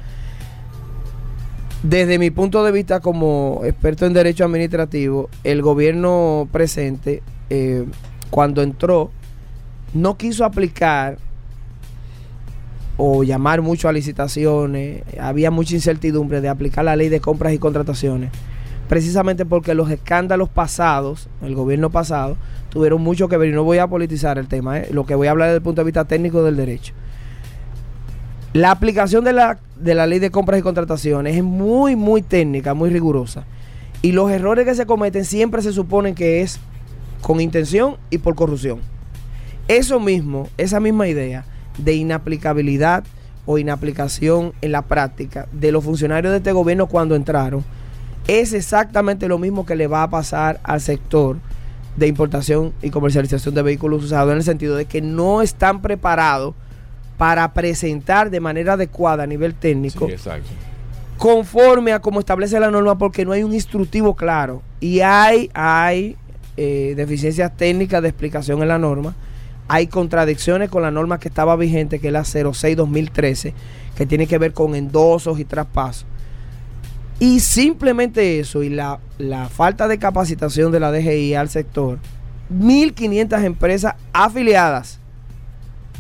desde 1.82 2.18
mi 2.18 2.30
punto 2.30 2.64
de 2.64 2.72
vista 2.72 3.00
como 3.00 3.60
experto 3.64 4.06
en 4.06 4.12
derecho 4.12 4.44
administrativo, 4.44 5.28
el 5.44 5.62
gobierno 5.62 6.48
presente, 6.50 7.22
eh, 7.50 7.84
cuando 8.30 8.62
entró, 8.62 9.10
no 9.94 10.16
quiso 10.16 10.44
aplicar 10.44 11.18
o 12.96 13.22
llamar 13.22 13.62
mucho 13.62 13.88
a 13.88 13.92
licitaciones, 13.92 15.04
había 15.20 15.52
mucha 15.52 15.76
incertidumbre 15.76 16.40
de 16.40 16.48
aplicar 16.48 16.84
la 16.84 16.96
ley 16.96 17.08
de 17.08 17.20
compras 17.20 17.52
y 17.52 17.58
contrataciones, 17.58 18.32
precisamente 18.88 19.46
porque 19.46 19.74
los 19.74 19.88
escándalos 19.88 20.48
pasados, 20.48 21.28
el 21.42 21.54
gobierno 21.54 21.90
pasado, 21.90 22.36
tuvieron 22.70 23.00
mucho 23.00 23.28
que 23.28 23.36
ver, 23.36 23.50
y 23.50 23.52
no 23.52 23.62
voy 23.62 23.78
a 23.78 23.86
politizar 23.86 24.36
el 24.38 24.48
tema, 24.48 24.80
eh, 24.80 24.88
lo 24.90 25.06
que 25.06 25.14
voy 25.14 25.28
a 25.28 25.30
hablar 25.30 25.48
desde 25.48 25.58
el 25.58 25.62
punto 25.62 25.80
de 25.82 25.86
vista 25.86 26.06
técnico 26.06 26.42
del 26.42 26.56
derecho. 26.56 26.92
La 28.54 28.70
aplicación 28.70 29.24
de 29.24 29.34
la, 29.34 29.58
de 29.76 29.94
la 29.94 30.06
ley 30.06 30.18
de 30.18 30.30
compras 30.30 30.58
y 30.58 30.62
contrataciones 30.62 31.36
es 31.36 31.44
muy, 31.44 31.96
muy 31.96 32.22
técnica, 32.22 32.72
muy 32.72 32.88
rigurosa. 32.88 33.44
Y 34.00 34.12
los 34.12 34.30
errores 34.30 34.64
que 34.64 34.74
se 34.74 34.86
cometen 34.86 35.24
siempre 35.24 35.60
se 35.60 35.72
suponen 35.72 36.14
que 36.14 36.40
es 36.40 36.58
con 37.20 37.40
intención 37.40 37.96
y 38.10 38.18
por 38.18 38.34
corrupción. 38.34 38.80
Eso 39.66 40.00
mismo, 40.00 40.48
esa 40.56 40.80
misma 40.80 41.08
idea 41.08 41.44
de 41.76 41.94
inaplicabilidad 41.94 43.04
o 43.44 43.58
inaplicación 43.58 44.52
en 44.62 44.72
la 44.72 44.82
práctica 44.82 45.46
de 45.52 45.72
los 45.72 45.84
funcionarios 45.84 46.30
de 46.30 46.38
este 46.38 46.52
gobierno 46.52 46.86
cuando 46.86 47.16
entraron, 47.16 47.64
es 48.28 48.52
exactamente 48.54 49.28
lo 49.28 49.38
mismo 49.38 49.66
que 49.66 49.76
le 49.76 49.86
va 49.86 50.02
a 50.02 50.10
pasar 50.10 50.60
al 50.62 50.80
sector 50.80 51.36
de 51.96 52.06
importación 52.06 52.72
y 52.82 52.90
comercialización 52.90 53.54
de 53.54 53.62
vehículos 53.62 54.04
usados 54.04 54.30
en 54.32 54.38
el 54.38 54.44
sentido 54.44 54.76
de 54.76 54.86
que 54.86 55.02
no 55.02 55.42
están 55.42 55.82
preparados 55.82 56.54
para 57.18 57.52
presentar 57.52 58.30
de 58.30 58.40
manera 58.40 58.74
adecuada 58.74 59.24
a 59.24 59.26
nivel 59.26 59.52
técnico. 59.52 60.08
Conforme 61.18 61.92
a 61.92 61.98
como 61.98 62.20
establece 62.20 62.58
la 62.60 62.70
norma, 62.70 62.96
porque 62.96 63.24
no 63.24 63.32
hay 63.32 63.42
un 63.42 63.52
instructivo 63.52 64.14
claro. 64.14 64.62
Y 64.80 65.00
hay, 65.00 65.50
hay 65.52 66.16
eh, 66.56 66.94
deficiencias 66.96 67.54
técnicas 67.56 68.00
de 68.00 68.08
explicación 68.08 68.62
en 68.62 68.68
la 68.68 68.78
norma. 68.78 69.16
Hay 69.66 69.88
contradicciones 69.88 70.70
con 70.70 70.82
la 70.82 70.92
norma 70.92 71.18
que 71.18 71.28
estaba 71.28 71.56
vigente, 71.56 71.98
que 71.98 72.06
es 72.06 72.12
la 72.12 72.22
06-2013, 72.22 73.52
que 73.96 74.06
tiene 74.06 74.28
que 74.28 74.38
ver 74.38 74.52
con 74.52 74.76
endosos 74.76 75.40
y 75.40 75.44
traspasos. 75.44 76.06
Y 77.18 77.40
simplemente 77.40 78.38
eso 78.38 78.62
y 78.62 78.68
la, 78.68 79.00
la 79.18 79.48
falta 79.48 79.88
de 79.88 79.98
capacitación 79.98 80.70
de 80.70 80.78
la 80.78 80.92
DGI 80.92 81.34
al 81.34 81.48
sector, 81.48 81.98
1.500 82.54 83.44
empresas 83.44 83.96
afiliadas 84.12 84.97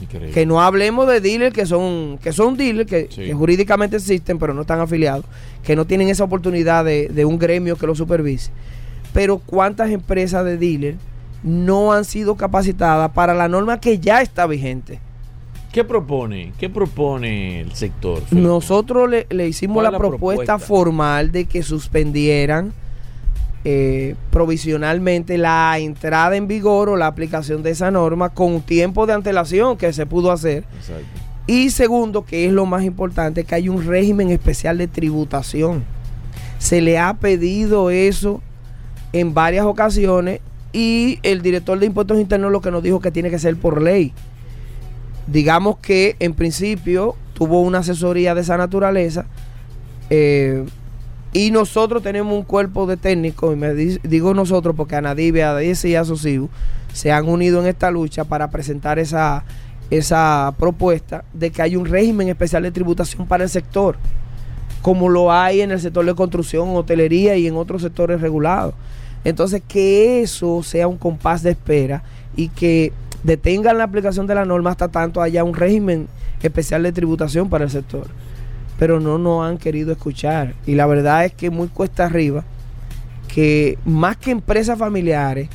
que 0.06 0.46
no 0.46 0.60
hablemos 0.60 1.08
de 1.08 1.20
dealers 1.20 1.54
que 1.54 1.66
son, 1.66 2.18
que 2.22 2.32
son 2.32 2.56
dealers 2.56 2.88
que, 2.88 3.34
jurídicamente 3.34 3.96
existen, 3.96 4.38
pero 4.38 4.54
no 4.54 4.62
están 4.62 4.80
afiliados, 4.80 5.24
que 5.64 5.76
no 5.76 5.86
tienen 5.86 6.08
esa 6.08 6.24
oportunidad 6.24 6.84
de, 6.84 7.24
un 7.24 7.38
gremio 7.38 7.76
que 7.76 7.86
lo 7.86 7.94
supervise. 7.94 8.50
Pero 9.12 9.38
cuántas 9.38 9.90
empresas 9.90 10.44
de 10.44 10.56
dealers 10.56 10.98
no 11.42 11.92
han 11.92 12.04
sido 12.04 12.36
capacitadas 12.36 13.10
para 13.12 13.34
la 13.34 13.48
norma 13.48 13.80
que 13.80 13.98
ya 13.98 14.22
está 14.22 14.46
vigente. 14.46 15.00
¿Qué 15.72 15.84
propone? 15.84 16.52
¿Qué 16.58 16.70
propone 16.70 17.60
el 17.60 17.72
sector? 17.72 18.22
Nosotros 18.30 19.08
le, 19.08 19.26
le 19.30 19.48
hicimos 19.48 19.82
la, 19.82 19.90
la 19.90 19.98
propuesta, 19.98 20.18
propuesta? 20.18 20.58
formal 20.58 21.30
de 21.30 21.44
que 21.44 21.62
suspendieran 21.62 22.72
eh, 23.70 24.14
provisionalmente 24.30 25.36
la 25.36 25.78
entrada 25.78 26.36
en 26.36 26.48
vigor 26.48 26.88
o 26.88 26.96
la 26.96 27.06
aplicación 27.06 27.62
de 27.62 27.72
esa 27.72 27.90
norma 27.90 28.30
con 28.30 28.62
tiempo 28.62 29.04
de 29.04 29.12
antelación 29.12 29.76
que 29.76 29.92
se 29.92 30.06
pudo 30.06 30.32
hacer. 30.32 30.64
Exacto. 30.78 31.04
Y 31.46 31.68
segundo, 31.68 32.24
que 32.24 32.46
es 32.46 32.52
lo 32.52 32.64
más 32.64 32.82
importante, 32.82 33.44
que 33.44 33.54
hay 33.54 33.68
un 33.68 33.86
régimen 33.86 34.30
especial 34.30 34.78
de 34.78 34.88
tributación. 34.88 35.84
Se 36.58 36.80
le 36.80 36.98
ha 36.98 37.12
pedido 37.12 37.90
eso 37.90 38.40
en 39.12 39.34
varias 39.34 39.66
ocasiones 39.66 40.40
y 40.72 41.18
el 41.22 41.42
director 41.42 41.78
de 41.78 41.84
impuestos 41.84 42.18
internos 42.18 42.50
lo 42.50 42.62
que 42.62 42.70
nos 42.70 42.82
dijo 42.82 43.00
que 43.00 43.10
tiene 43.10 43.28
que 43.28 43.38
ser 43.38 43.54
por 43.58 43.82
ley. 43.82 44.14
Digamos 45.26 45.76
que 45.76 46.16
en 46.20 46.32
principio 46.32 47.16
tuvo 47.34 47.60
una 47.60 47.80
asesoría 47.80 48.34
de 48.34 48.40
esa 48.40 48.56
naturaleza 48.56 49.26
eh, 50.08 50.64
y 51.32 51.50
nosotros 51.50 52.02
tenemos 52.02 52.32
un 52.34 52.42
cuerpo 52.42 52.86
de 52.86 52.96
técnicos, 52.96 53.52
y 53.54 53.56
me 53.56 53.74
di- 53.74 53.98
digo 54.02 54.32
nosotros 54.34 54.74
porque 54.76 54.96
Anadive, 54.96 55.44
ADS 55.44 55.84
y 55.84 55.94
Asociu 55.94 56.48
se 56.92 57.12
han 57.12 57.28
unido 57.28 57.60
en 57.60 57.66
esta 57.66 57.90
lucha 57.90 58.24
para 58.24 58.50
presentar 58.50 58.98
esa, 58.98 59.44
esa 59.90 60.54
propuesta 60.58 61.24
de 61.34 61.50
que 61.50 61.62
hay 61.62 61.76
un 61.76 61.84
régimen 61.86 62.28
especial 62.28 62.62
de 62.62 62.70
tributación 62.72 63.26
para 63.26 63.44
el 63.44 63.50
sector, 63.50 63.96
como 64.82 65.08
lo 65.08 65.30
hay 65.32 65.60
en 65.60 65.70
el 65.70 65.80
sector 65.80 66.04
de 66.04 66.14
construcción, 66.14 66.74
hotelería 66.74 67.36
y 67.36 67.46
en 67.46 67.56
otros 67.56 67.82
sectores 67.82 68.20
regulados. 68.20 68.74
Entonces, 69.24 69.60
que 69.66 70.22
eso 70.22 70.62
sea 70.62 70.88
un 70.88 70.96
compás 70.96 71.42
de 71.42 71.50
espera 71.50 72.02
y 72.36 72.48
que 72.48 72.92
detengan 73.24 73.76
la 73.76 73.84
aplicación 73.84 74.26
de 74.26 74.34
la 74.36 74.44
norma 74.44 74.70
hasta 74.70 74.88
tanto 74.88 75.20
haya 75.20 75.42
un 75.44 75.54
régimen 75.54 76.06
especial 76.40 76.84
de 76.84 76.92
tributación 76.92 77.50
para 77.50 77.64
el 77.64 77.70
sector. 77.70 78.06
Pero 78.78 79.00
no 79.00 79.18
nos 79.18 79.44
han 79.44 79.58
querido 79.58 79.92
escuchar. 79.92 80.54
Y 80.66 80.74
la 80.74 80.86
verdad 80.86 81.24
es 81.24 81.32
que 81.32 81.50
muy 81.50 81.68
cuesta 81.68 82.04
arriba 82.06 82.44
que 83.32 83.78
más 83.84 84.16
que 84.16 84.30
empresas 84.30 84.78
familiares, 84.78 85.48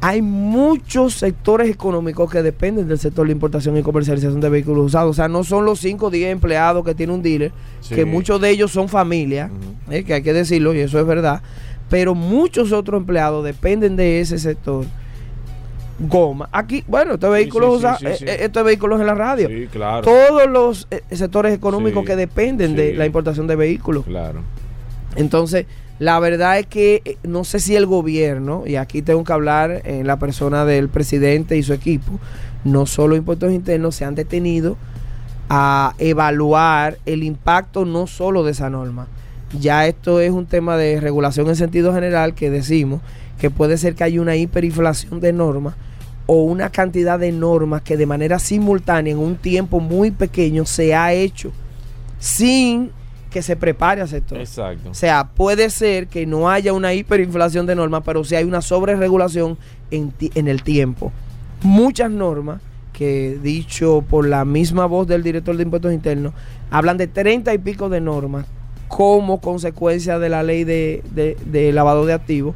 hay 0.00 0.22
muchos 0.22 1.14
sectores 1.14 1.68
económicos 1.70 2.30
que 2.30 2.42
dependen 2.42 2.86
del 2.88 2.98
sector 2.98 3.26
de 3.26 3.32
importación 3.32 3.76
y 3.76 3.82
comercialización 3.82 4.40
de 4.40 4.48
vehículos 4.48 4.86
usados. 4.86 5.10
O 5.10 5.14
sea, 5.14 5.28
no 5.28 5.42
son 5.44 5.64
los 5.64 5.80
5 5.80 6.06
o 6.06 6.10
10 6.10 6.30
empleados 6.32 6.84
que 6.84 6.94
tiene 6.94 7.12
un 7.12 7.22
dealer, 7.22 7.52
Sí. 7.80 7.94
que 7.94 8.04
muchos 8.04 8.40
de 8.40 8.50
ellos 8.50 8.70
son 8.70 8.88
familia, 8.88 9.50
eh, 9.90 10.04
que 10.04 10.14
hay 10.14 10.22
que 10.22 10.32
decirlo 10.32 10.72
y 10.74 10.78
eso 10.80 11.00
es 11.00 11.06
verdad, 11.06 11.42
pero 11.90 12.14
muchos 12.14 12.70
otros 12.72 13.00
empleados 13.00 13.44
dependen 13.44 13.96
de 13.96 14.20
ese 14.20 14.38
sector. 14.38 14.84
Goma. 15.98 16.48
Aquí, 16.52 16.84
bueno, 16.86 17.14
estos 17.14 17.30
vehículos 17.32 17.80
sí, 17.80 17.80
sí, 17.80 18.06
usa- 18.06 18.16
sí, 18.16 18.24
eh, 18.24 18.30
eh, 18.30 18.36
estos 18.42 18.64
vehículos 18.64 19.00
en 19.00 19.06
la 19.06 19.14
radio. 19.14 19.48
Sí, 19.48 19.66
claro. 19.72 20.02
Todos 20.02 20.48
los 20.48 20.86
eh, 20.90 21.02
sectores 21.10 21.52
económicos 21.54 22.04
que 22.04 22.14
dependen 22.16 22.76
de 22.76 22.94
la 22.94 23.04
importación 23.06 23.46
de 23.46 23.56
vehículos. 23.56 24.04
Claro. 24.04 24.40
Entonces, 25.16 25.66
la 25.98 26.20
verdad 26.20 26.58
es 26.60 26.66
que 26.66 27.18
no 27.24 27.42
sé 27.42 27.58
si 27.58 27.74
el 27.74 27.86
gobierno, 27.86 28.62
y 28.66 28.76
aquí 28.76 29.02
tengo 29.02 29.24
que 29.24 29.32
hablar 29.32 29.82
en 29.84 30.06
la 30.06 30.18
persona 30.18 30.64
del 30.64 30.88
presidente 30.88 31.56
y 31.56 31.62
su 31.64 31.72
equipo, 31.72 32.12
no 32.64 32.86
solo 32.86 33.16
impuestos 33.16 33.52
internos, 33.52 33.96
se 33.96 34.04
han 34.04 34.14
detenido 34.14 34.76
a 35.48 35.94
evaluar 35.98 36.98
el 37.06 37.22
impacto 37.24 37.84
no 37.84 38.06
solo 38.06 38.44
de 38.44 38.52
esa 38.52 38.70
norma. 38.70 39.08
Ya 39.58 39.86
esto 39.86 40.20
es 40.20 40.30
un 40.30 40.44
tema 40.46 40.76
de 40.76 41.00
regulación 41.00 41.48
en 41.48 41.56
sentido 41.56 41.92
general 41.94 42.34
que 42.34 42.50
decimos 42.50 43.00
que 43.38 43.50
puede 43.50 43.76
ser 43.78 43.94
que 43.94 44.04
haya 44.04 44.20
una 44.20 44.36
hiperinflación 44.36 45.20
de 45.20 45.32
normas 45.32 45.74
o 46.26 46.42
una 46.42 46.70
cantidad 46.70 47.18
de 47.18 47.32
normas 47.32 47.82
que 47.82 47.96
de 47.96 48.04
manera 48.06 48.38
simultánea 48.38 49.12
en 49.12 49.18
un 49.18 49.36
tiempo 49.36 49.80
muy 49.80 50.10
pequeño 50.10 50.66
se 50.66 50.94
ha 50.94 51.12
hecho 51.12 51.52
sin 52.18 52.90
que 53.30 53.42
se 53.42 53.56
prepare 53.56 54.00
al 54.00 54.08
sector. 54.08 54.38
Exacto. 54.38 54.90
O 54.90 54.94
sea, 54.94 55.28
puede 55.34 55.68
ser 55.70 56.06
que 56.06 56.26
no 56.26 56.48
haya 56.50 56.72
una 56.72 56.94
hiperinflación 56.94 57.66
de 57.66 57.74
normas, 57.74 58.02
pero 58.04 58.24
sí 58.24 58.34
hay 58.34 58.44
una 58.44 58.62
sobreregulación 58.62 59.58
en, 59.90 60.12
en 60.34 60.48
el 60.48 60.62
tiempo. 60.62 61.12
Muchas 61.62 62.10
normas 62.10 62.60
que, 62.92 63.38
dicho 63.42 64.02
por 64.08 64.26
la 64.26 64.44
misma 64.44 64.86
voz 64.86 65.06
del 65.06 65.22
director 65.22 65.56
de 65.56 65.62
impuestos 65.62 65.92
internos, 65.92 66.32
hablan 66.70 66.96
de 66.96 67.06
30 67.06 67.52
y 67.54 67.58
pico 67.58 67.88
de 67.88 68.00
normas 68.00 68.46
como 68.88 69.40
consecuencia 69.40 70.18
de 70.18 70.28
la 70.30 70.42
ley 70.42 70.64
de, 70.64 71.02
de- 71.10 71.36
de 71.44 71.72
lavado 71.72 72.06
de 72.06 72.14
activos, 72.14 72.54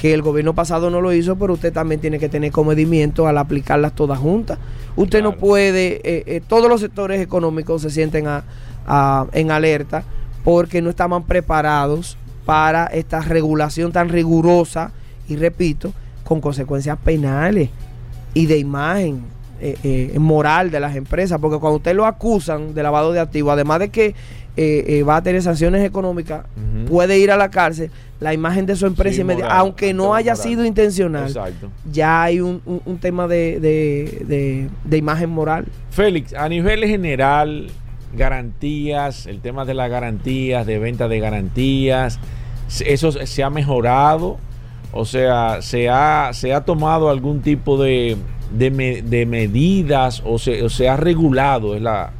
que 0.00 0.14
el 0.14 0.22
gobierno 0.22 0.54
pasado 0.54 0.88
no 0.88 1.02
lo 1.02 1.12
hizo, 1.12 1.36
pero 1.36 1.52
usted 1.52 1.74
también 1.74 2.00
tiene 2.00 2.18
que 2.18 2.30
tener 2.30 2.50
comedimiento 2.52 3.26
al 3.26 3.36
aplicarlas 3.36 3.94
todas 3.94 4.18
juntas. 4.18 4.58
Usted 4.96 5.22
no 5.22 5.36
puede, 5.36 5.96
eh, 6.02 6.22
eh, 6.26 6.40
todos 6.46 6.70
los 6.70 6.80
sectores 6.80 7.20
económicos 7.20 7.82
se 7.82 7.90
sienten 7.90 8.26
a- 8.26 8.44
a- 8.86 9.26
en 9.32 9.50
alerta 9.50 10.02
porque 10.42 10.80
no 10.80 10.88
estaban 10.88 11.24
preparados 11.24 12.16
para 12.46 12.86
esta 12.86 13.20
regulación 13.20 13.92
tan 13.92 14.08
rigurosa 14.08 14.92
y 15.28 15.36
repito, 15.36 15.92
con 16.24 16.40
consecuencias 16.40 16.96
penales 17.04 17.68
y 18.32 18.46
de 18.46 18.56
imagen 18.58 19.24
eh, 19.62 20.16
moral 20.18 20.70
de 20.70 20.80
las 20.80 20.96
empresas, 20.96 21.38
porque 21.38 21.58
cuando 21.58 21.76
usted 21.76 21.94
lo 21.94 22.06
acusan 22.06 22.72
de 22.72 22.82
lavado 22.82 23.12
de 23.12 23.20
activos, 23.20 23.52
además 23.52 23.80
de 23.80 23.90
que 23.90 24.14
eh, 24.56 24.84
eh, 24.88 25.02
va 25.02 25.16
a 25.16 25.22
tener 25.22 25.42
sanciones 25.42 25.84
económicas, 25.84 26.44
puede 26.88 27.18
ir 27.18 27.30
a 27.30 27.36
la 27.36 27.50
cárcel, 27.50 27.90
la 28.18 28.34
imagen 28.34 28.66
de 28.66 28.76
su 28.76 28.86
empresa 28.86 29.14
Sí, 29.16 29.20
inmediata, 29.22 29.46
moral, 29.48 29.60
aunque 29.60 29.94
no 29.94 30.14
haya 30.14 30.32
moral. 30.34 30.48
sido 30.48 30.64
intencional, 30.64 31.26
Exacto. 31.28 31.70
ya 31.90 32.22
hay 32.24 32.40
un, 32.40 32.60
un- 32.66 32.82
un 32.84 32.98
tema 32.98 33.26
de, 33.28 33.60
de- 33.60 34.24
de- 34.26 34.68
de 34.84 34.96
imagen 34.98 35.30
moral. 35.30 35.66
Félix, 35.90 36.34
a 36.34 36.48
nivel 36.48 36.84
general, 36.84 37.68
garantías, 38.14 39.26
el 39.26 39.40
tema 39.40 39.64
de 39.64 39.74
las 39.74 39.90
garantías, 39.90 40.66
de 40.66 40.78
venta 40.78 41.08
de 41.08 41.20
garantías, 41.20 42.18
eso 42.84 43.10
se 43.12 43.42
ha 43.42 43.50
mejorado, 43.50 44.38
o 44.92 45.04
sea, 45.04 45.62
se 45.62 45.88
ha, 45.88 46.30
se 46.32 46.52
ha 46.54 46.60
tomado 46.64 47.10
algún 47.10 47.40
tipo 47.42 47.80
de, 47.82 48.16
de, 48.52 48.70
me- 48.70 49.02
de 49.02 49.26
medidas 49.26 50.22
o 50.24 50.38
se, 50.38 50.62
o 50.62 50.68
se 50.68 50.88
ha 50.88 50.96
regulado, 50.96 51.74
es 51.74 51.82
la, 51.82 52.12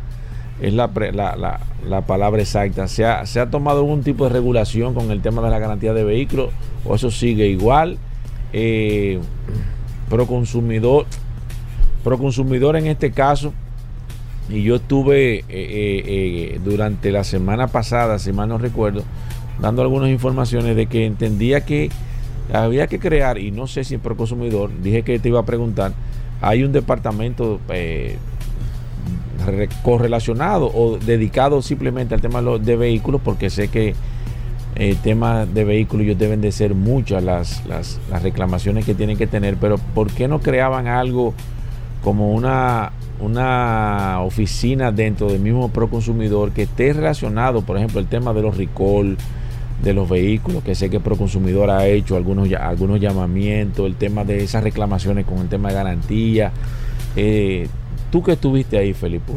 es 0.60 0.74
la, 0.74 0.88
pre- 0.88 1.12
la- 1.12 1.36
la- 1.36 1.60
la 1.88 2.02
palabra 2.02 2.40
exacta, 2.42 2.86
se 2.88 3.04
ha, 3.06 3.24
se 3.26 3.40
ha 3.40 3.50
tomado 3.50 3.78
algún 3.80 4.02
tipo 4.02 4.24
de 4.24 4.30
regulación 4.30 4.92
con 4.94 5.10
el 5.10 5.22
tema 5.22 5.40
de 5.42 5.50
la 5.50 5.58
garantía 5.58 5.92
de 5.94 6.04
vehículos 6.04 6.50
o 6.84 6.94
eso 6.94 7.10
sigue 7.10 7.46
igual. 7.46 7.96
Eh, 8.52 9.18
Proconsumidor, 10.08 11.06
Proconsumidor 12.02 12.76
en 12.76 12.86
este 12.88 13.12
caso, 13.12 13.52
y 14.48 14.62
yo 14.62 14.76
estuve 14.76 15.36
eh, 15.38 15.44
eh, 15.48 16.02
eh, 16.56 16.60
durante 16.64 17.12
la 17.12 17.22
semana 17.24 17.68
pasada, 17.68 18.18
si 18.18 18.32
mal 18.32 18.48
no 18.48 18.58
recuerdo, 18.58 19.04
dando 19.60 19.82
algunas 19.82 20.10
informaciones 20.10 20.74
de 20.74 20.86
que 20.86 21.06
entendía 21.06 21.60
que 21.64 21.90
había 22.52 22.88
que 22.88 22.98
crear, 22.98 23.38
y 23.38 23.52
no 23.52 23.66
sé 23.68 23.84
si 23.84 23.94
en 23.94 24.00
Proconsumidor, 24.00 24.70
dije 24.82 25.02
que 25.04 25.18
te 25.20 25.28
iba 25.28 25.38
a 25.40 25.44
preguntar, 25.46 25.92
hay 26.40 26.64
un 26.64 26.72
departamento 26.72 27.60
eh, 27.68 28.16
correlacionado 29.82 30.70
o 30.74 30.98
dedicado 30.98 31.62
simplemente 31.62 32.14
al 32.14 32.20
tema 32.20 32.40
de, 32.40 32.44
los- 32.44 32.64
de 32.64 32.76
vehículos, 32.76 33.20
porque 33.24 33.50
sé 33.50 33.68
que 33.68 33.94
el 34.76 34.96
tema 34.98 35.46
de 35.46 35.64
vehículos 35.64 36.06
ellos 36.06 36.18
deben 36.18 36.40
de 36.40 36.52
ser 36.52 36.74
muchas 36.74 37.22
las, 37.22 37.66
las, 37.66 37.98
reclamaciones 38.22 38.84
que 38.84 38.94
tienen 38.94 39.16
que 39.16 39.26
tener, 39.26 39.56
pero 39.56 39.76
¿por 39.94 40.10
qué 40.10 40.28
no 40.28 40.40
creaban 40.40 40.86
algo 40.86 41.34
como 42.02 42.32
una, 42.32 42.92
una 43.20 44.20
oficina 44.22 44.90
dentro 44.92 45.28
del 45.28 45.40
mismo 45.40 45.68
Proconsumidor 45.70 46.52
que 46.52 46.62
esté 46.62 46.92
relacionado, 46.92 47.62
por 47.62 47.76
ejemplo, 47.76 48.00
el 48.00 48.06
tema 48.06 48.32
de 48.32 48.42
los 48.42 48.56
recall 48.56 49.18
de 49.82 49.94
los 49.94 50.08
vehículos, 50.08 50.62
que 50.62 50.74
sé 50.74 50.88
que 50.88 51.00
Proconsumidor 51.00 51.70
ha 51.70 51.86
hecho 51.86 52.16
algunos, 52.16 52.50
algunos 52.52 53.00
llamamientos, 53.00 53.86
el 53.86 53.96
tema 53.96 54.24
de 54.24 54.44
esas 54.44 54.62
reclamaciones 54.62 55.26
con 55.26 55.38
el 55.38 55.48
tema 55.48 55.68
de 55.70 55.74
garantía. 55.74 56.52
Eh, 57.16 57.68
Tú 58.10 58.22
que 58.22 58.32
estuviste 58.32 58.78
ahí, 58.78 58.92
Felipe, 58.92 59.32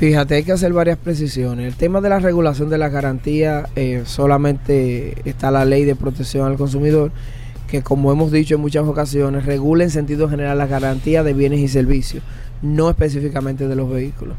Fíjate, 0.00 0.36
hay 0.36 0.44
que 0.44 0.52
hacer 0.52 0.72
varias 0.72 0.96
precisiones. 0.96 1.66
El 1.66 1.74
tema 1.76 2.00
de 2.00 2.08
la 2.08 2.20
regulación 2.20 2.70
de 2.70 2.78
las 2.78 2.90
garantías, 2.90 3.68
eh, 3.76 4.04
solamente 4.06 5.14
está 5.28 5.50
la 5.50 5.66
ley 5.66 5.84
de 5.84 5.94
protección 5.94 6.46
al 6.46 6.56
consumidor, 6.56 7.12
que 7.68 7.82
como 7.82 8.10
hemos 8.10 8.32
dicho 8.32 8.54
en 8.54 8.62
muchas 8.62 8.84
ocasiones, 8.86 9.44
regula 9.44 9.84
en 9.84 9.90
sentido 9.90 10.26
general 10.30 10.56
las 10.56 10.70
garantías 10.70 11.22
de 11.22 11.34
bienes 11.34 11.60
y 11.60 11.68
servicios, 11.68 12.22
no 12.62 12.88
específicamente 12.88 13.68
de 13.68 13.76
los 13.76 13.90
vehículos. 13.90 14.36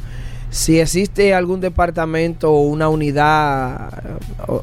Si 0.49 0.79
existe 0.79 1.33
algún 1.33 1.61
departamento 1.61 2.51
o 2.51 2.61
una 2.61 2.89
unidad 2.89 4.17
eh, 4.49 4.59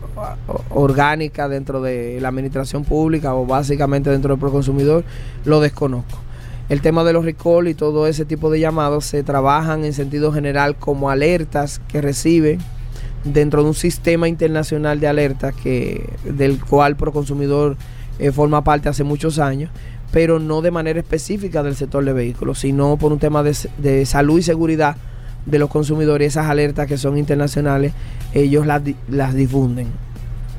orgánica 0.70 1.49
dentro 1.49 1.80
de 1.80 2.20
la 2.20 2.28
administración 2.28 2.84
pública 2.84 3.34
o 3.34 3.47
básicamente 3.47 4.11
dentro 4.11 4.30
del 4.30 4.41
proconsumidor, 4.41 5.05
lo 5.45 5.61
desconozco. 5.61 6.28
El 6.69 6.83
tema 6.83 7.03
de 7.03 7.14
los 7.14 7.25
recall 7.25 7.69
y 7.69 7.75
todo 7.75 8.07
ese 8.07 8.25
tipo 8.27 8.51
de 8.51 8.61
llamados 8.61 9.07
se 9.07 9.23
trabajan 9.23 9.85
en 9.85 9.95
sentido 9.95 10.33
general 10.33 10.77
como 10.77 11.09
alertas 11.09 11.81
que 11.89 12.03
reciben 12.03 12.59
dentro 13.25 13.62
de 13.62 13.69
un 13.69 13.75
sistema 13.75 14.29
internacional 14.29 15.01
de 15.01 15.09
alertas 15.09 15.55
que 15.55 16.11
del 16.25 16.62
cual 16.62 16.97
Proconsumidor 16.97 17.77
eh, 18.19 18.33
forma 18.33 18.64
parte 18.64 18.89
hace 18.89 19.03
muchos 19.03 19.39
años, 19.39 19.71
pero 20.12 20.39
no 20.39 20.61
de 20.61 20.71
manera 20.71 21.01
específica 21.01 21.62
del 21.62 21.75
sector 21.75 22.05
de 22.05 22.12
vehículos, 22.12 22.59
sino 22.59 22.97
por 22.97 23.12
un 23.12 23.19
tema 23.19 23.43
de, 23.43 23.57
de 23.79 24.05
salud 24.05 24.39
y 24.39 24.43
seguridad 24.43 24.97
de 25.47 25.59
los 25.59 25.71
consumidores, 25.71 26.29
esas 26.29 26.49
alertas 26.49 26.87
que 26.87 26.99
son 26.99 27.16
internacionales, 27.16 27.93
ellos 28.35 28.66
las, 28.66 28.83
las 29.09 29.35
difunden. 29.35 29.89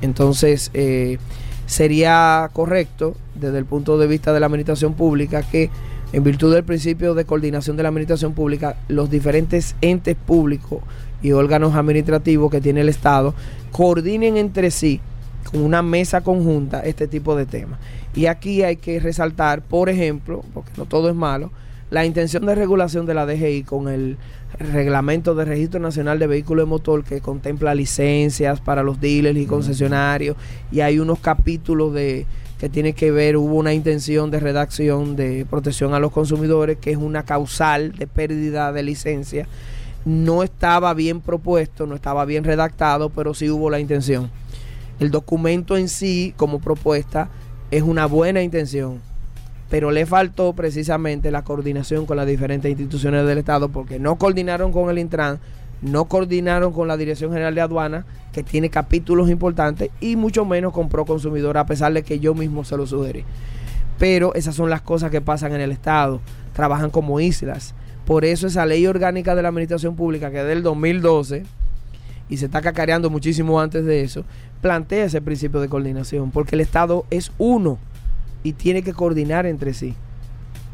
Entonces, 0.01 0.72
eh, 0.74 1.20
sería 1.66 2.49
correcto 2.51 3.16
desde 3.36 3.60
el 3.60 3.66
punto 3.66 3.97
de 3.99 4.07
vista 4.07 4.34
de 4.34 4.39
la 4.39 4.47
administración 4.47 4.95
pública 4.95 5.43
que 5.43 5.70
en 6.12 6.24
virtud 6.24 6.53
del 6.53 6.64
principio 6.64 7.14
de 7.14 7.26
coordinación 7.26 7.78
de 7.78 7.84
la 7.84 7.89
administración 7.89 8.34
pública, 8.34 8.78
los 8.88 9.10
diferentes 9.10 9.76
entes 9.82 10.16
públicos 10.16 10.80
y 11.22 11.34
órganos 11.34 11.76
administrativos 11.76 12.49
que 12.49 12.62
tiene 12.62 12.82
el 12.82 12.89
Estado 12.89 13.36
coordinen 13.72 14.38
entre 14.38 14.72
sí 14.72 15.01
con 15.51 15.62
una 15.62 15.82
mesa 15.82 16.22
conjunta 16.22 16.82
este 16.82 17.07
tipo 17.07 17.36
de 17.36 17.45
temas. 17.45 17.80
Y 18.16 18.26
aquí 18.26 18.64
hay 18.64 18.78
que 18.78 18.99
resaltar, 18.99 19.62
por 19.62 19.89
ejemplo, 19.89 20.43
porque 20.53 20.72
no 20.78 20.86
todo 20.86 21.10
es 21.10 21.16
malo, 21.16 21.51
la 21.91 22.05
intención 22.05 22.45
de 22.45 22.55
regulación 22.55 23.05
de 23.05 23.14
la 23.14 23.26
DGI 23.26 23.64
con 23.64 23.88
el 23.88 24.18
reglamento 24.57 25.36
de 25.36 25.45
registro 25.45 25.80
nacional 25.80 26.20
de 26.20 26.28
vehículos 26.28 26.66
de 26.66 26.70
motor 26.70 27.03
que 27.03 27.22
contempla 27.22 27.76
licencias 27.76 28.62
para 28.62 28.84
los 28.84 28.99
dealers 28.99 29.38
y 29.38 29.45
concesionarios 29.45 30.36
y 30.72 30.82
hay 30.82 30.99
unos 30.99 31.20
capítulos 31.20 31.93
de 31.93 32.26
que 32.60 32.70
tiene 32.70 32.93
que 32.93 33.10
ver, 33.10 33.38
hubo 33.38 33.55
una 33.55 33.74
intención 33.74 34.30
de 34.32 34.39
redacción 34.39 35.16
de 35.16 35.45
protección 35.49 35.93
a 35.93 35.99
los 35.99 36.12
consumidores 36.12 36.78
que 36.78 36.91
es 36.91 36.97
una 36.97 37.24
causal 37.24 37.93
de 37.93 38.05
pérdida 38.05 38.72
de 38.74 38.84
licencia. 38.84 39.47
No 40.05 40.43
estaba 40.43 40.93
bien 40.93 41.22
propuesto, 41.22 41.88
no 41.88 41.95
estaba 41.95 42.26
bien 42.26 42.43
redactado, 42.43 43.10
pero 43.10 43.34
sí 43.34 43.49
hubo 43.49 43.70
la 43.70 43.80
intención. 43.80 44.30
El 44.99 45.10
documento 45.10 45.78
en 45.78 45.88
sí, 45.88 46.34
como 46.36 46.60
propuesta, 46.60 47.30
es 47.72 47.82
una 47.82 48.05
buena 48.05 48.41
intención 48.43 49.01
pero 49.70 49.91
le 49.91 50.05
faltó 50.05 50.53
precisamente 50.53 51.32
la 51.32 51.43
coordinación 51.43 52.05
con 52.05 52.18
las 52.18 52.28
diferentes 52.28 52.70
instituciones 52.70 53.26
del 53.26 53.38
Estado 53.38 53.70
porque 53.70 53.99
no 53.99 54.16
coordinaron 54.18 54.72
con 54.72 54.89
el 54.89 54.97
Intran, 54.97 55.39
no 55.82 56.05
coordinaron 56.05 56.73
con 56.73 56.88
la 56.88 56.97
Dirección 56.97 57.32
General 57.32 57.55
de 57.55 57.61
Aduana, 57.61 58.05
que 58.34 58.43
tiene 58.43 58.69
capítulos 58.69 59.30
importantes, 59.30 59.89
y 59.99 60.15
mucho 60.15 60.45
menos 60.45 60.73
con 60.73 60.89
Proconsumidor, 60.89 61.57
a 61.57 61.65
pesar 61.65 61.93
de 61.93 62.03
que 62.03 62.19
yo 62.19 62.34
mismo 62.34 62.63
se 62.63 62.77
lo 62.77 62.86
sugerí. 62.86 63.23
Pero 63.97 64.34
esas 64.36 64.55
son 64.55 64.69
las 64.69 64.82
cosas 64.82 65.11
que 65.11 65.21
pasan 65.21 65.53
en 65.53 65.61
el 65.61 65.71
Estado, 65.71 66.21
trabajan 66.53 66.89
como 66.89 67.19
islas. 67.19 67.73
Por 68.05 68.25
eso 68.25 68.47
esa 68.47 68.65
ley 68.65 68.88
orgánica 68.88 69.36
de 69.36 69.41
la 69.41 69.49
Administración 69.49 69.95
Pública, 69.95 70.32
que 70.32 70.41
es 70.41 70.47
del 70.47 70.63
2012, 70.63 71.43
y 72.30 72.38
se 72.38 72.45
está 72.45 72.61
cacareando 72.61 73.09
muchísimo 73.09 73.59
antes 73.59 73.86
de 73.86 74.03
eso, 74.03 74.23
plantea 74.61 75.05
ese 75.05 75.21
principio 75.21 75.59
de 75.59 75.69
coordinación, 75.69 76.32
porque 76.32 76.55
el 76.55 76.61
Estado 76.61 77.05
es 77.09 77.32
uno 77.38 77.80
y 78.43 78.53
tiene 78.53 78.84
que 78.84 78.93
coordinar 78.93 79.45
entre 79.45 79.73
sí. 79.73 79.95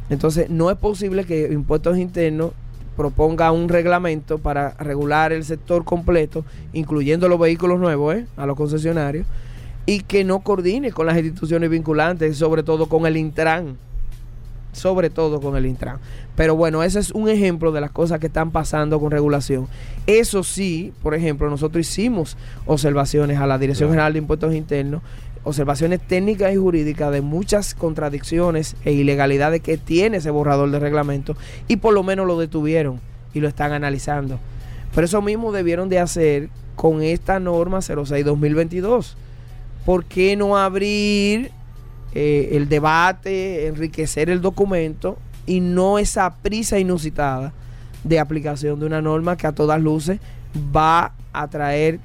Entonces, 0.09 0.49
no 0.49 0.69
es 0.69 0.77
posible 0.77 1.25
que 1.25 1.51
Impuestos 1.51 1.97
Internos 1.97 2.51
proponga 2.95 3.51
un 3.51 3.69
reglamento 3.69 4.37
para 4.37 4.71
regular 4.71 5.33
el 5.33 5.43
sector 5.43 5.83
completo, 5.83 6.45
incluyendo 6.73 7.27
los 7.27 7.39
vehículos 7.39 7.79
nuevos, 7.79 8.15
¿eh? 8.15 8.25
a 8.37 8.45
los 8.45 8.55
concesionarios, 8.55 9.25
y 9.85 10.01
que 10.01 10.23
no 10.23 10.39
coordine 10.39 10.91
con 10.91 11.05
las 11.05 11.17
instituciones 11.17 11.69
vinculantes, 11.69 12.37
sobre 12.37 12.63
todo 12.63 12.87
con 12.87 13.05
el 13.05 13.17
Intran. 13.17 13.77
Sobre 14.71 15.09
todo 15.09 15.39
con 15.39 15.55
el 15.55 15.65
Intran. 15.65 15.99
Pero 16.35 16.55
bueno, 16.55 16.83
ese 16.83 16.99
es 16.99 17.11
un 17.11 17.29
ejemplo 17.29 17.71
de 17.71 17.79
las 17.79 17.91
cosas 17.91 18.19
que 18.19 18.27
están 18.27 18.51
pasando 18.51 18.99
con 18.99 19.11
regulación. 19.11 19.67
Eso 20.05 20.43
sí, 20.43 20.91
por 21.01 21.13
ejemplo, 21.13 21.49
nosotros 21.49 21.87
hicimos 21.87 22.35
observaciones 22.65 23.39
a 23.39 23.47
la 23.47 23.57
Dirección 23.57 23.89
General 23.89 24.11
de 24.11 24.19
Impuestos 24.19 24.53
Internos 24.53 25.01
observaciones 25.45 26.01
técnicas 26.01 26.51
y 26.51 26.57
jurídicas 26.57 27.11
de 27.11 27.21
muchas 27.21 27.75
contradicciones 27.75 28.75
e 28.83 28.91
ilegalidades 28.91 29.61
que 29.61 29.77
tiene 29.77 30.17
ese 30.17 30.31
borrador 30.31 30.69
de 30.71 30.79
reglamento 30.79 31.37
y 31.67 31.77
por 31.77 31.93
lo 31.93 32.03
menos 32.03 32.27
lo 32.27 32.37
detuvieron 32.37 32.99
y 33.33 33.39
lo 33.39 33.47
están 33.47 33.71
analizando. 33.71 34.39
Pero 34.93 35.05
eso 35.05 35.21
mismo 35.21 35.51
debieron 35.51 35.87
de 35.87 35.99
hacer 35.99 36.49
con 36.75 37.01
esta 37.01 37.39
norma 37.39 37.77
06-2022. 37.77 39.13
¿Por 39.85 40.05
qué 40.05 40.35
no 40.35 40.57
abrir 40.57 41.51
eh, 42.13 42.49
el 42.53 42.67
debate, 42.67 43.67
enriquecer 43.67 44.29
el 44.29 44.41
documento 44.41 45.17
y 45.45 45.59
no 45.59 45.99
esa 45.99 46.33
prisa 46.37 46.79
inusitada 46.79 47.53
de 48.03 48.19
aplicación 48.19 48.79
de 48.79 48.87
una 48.87 49.01
norma 49.01 49.37
que 49.37 49.47
a 49.47 49.51
todas 49.51 49.79
luces 49.79 50.19
va 50.75 51.13
a 51.33 51.47
traer 51.49 51.99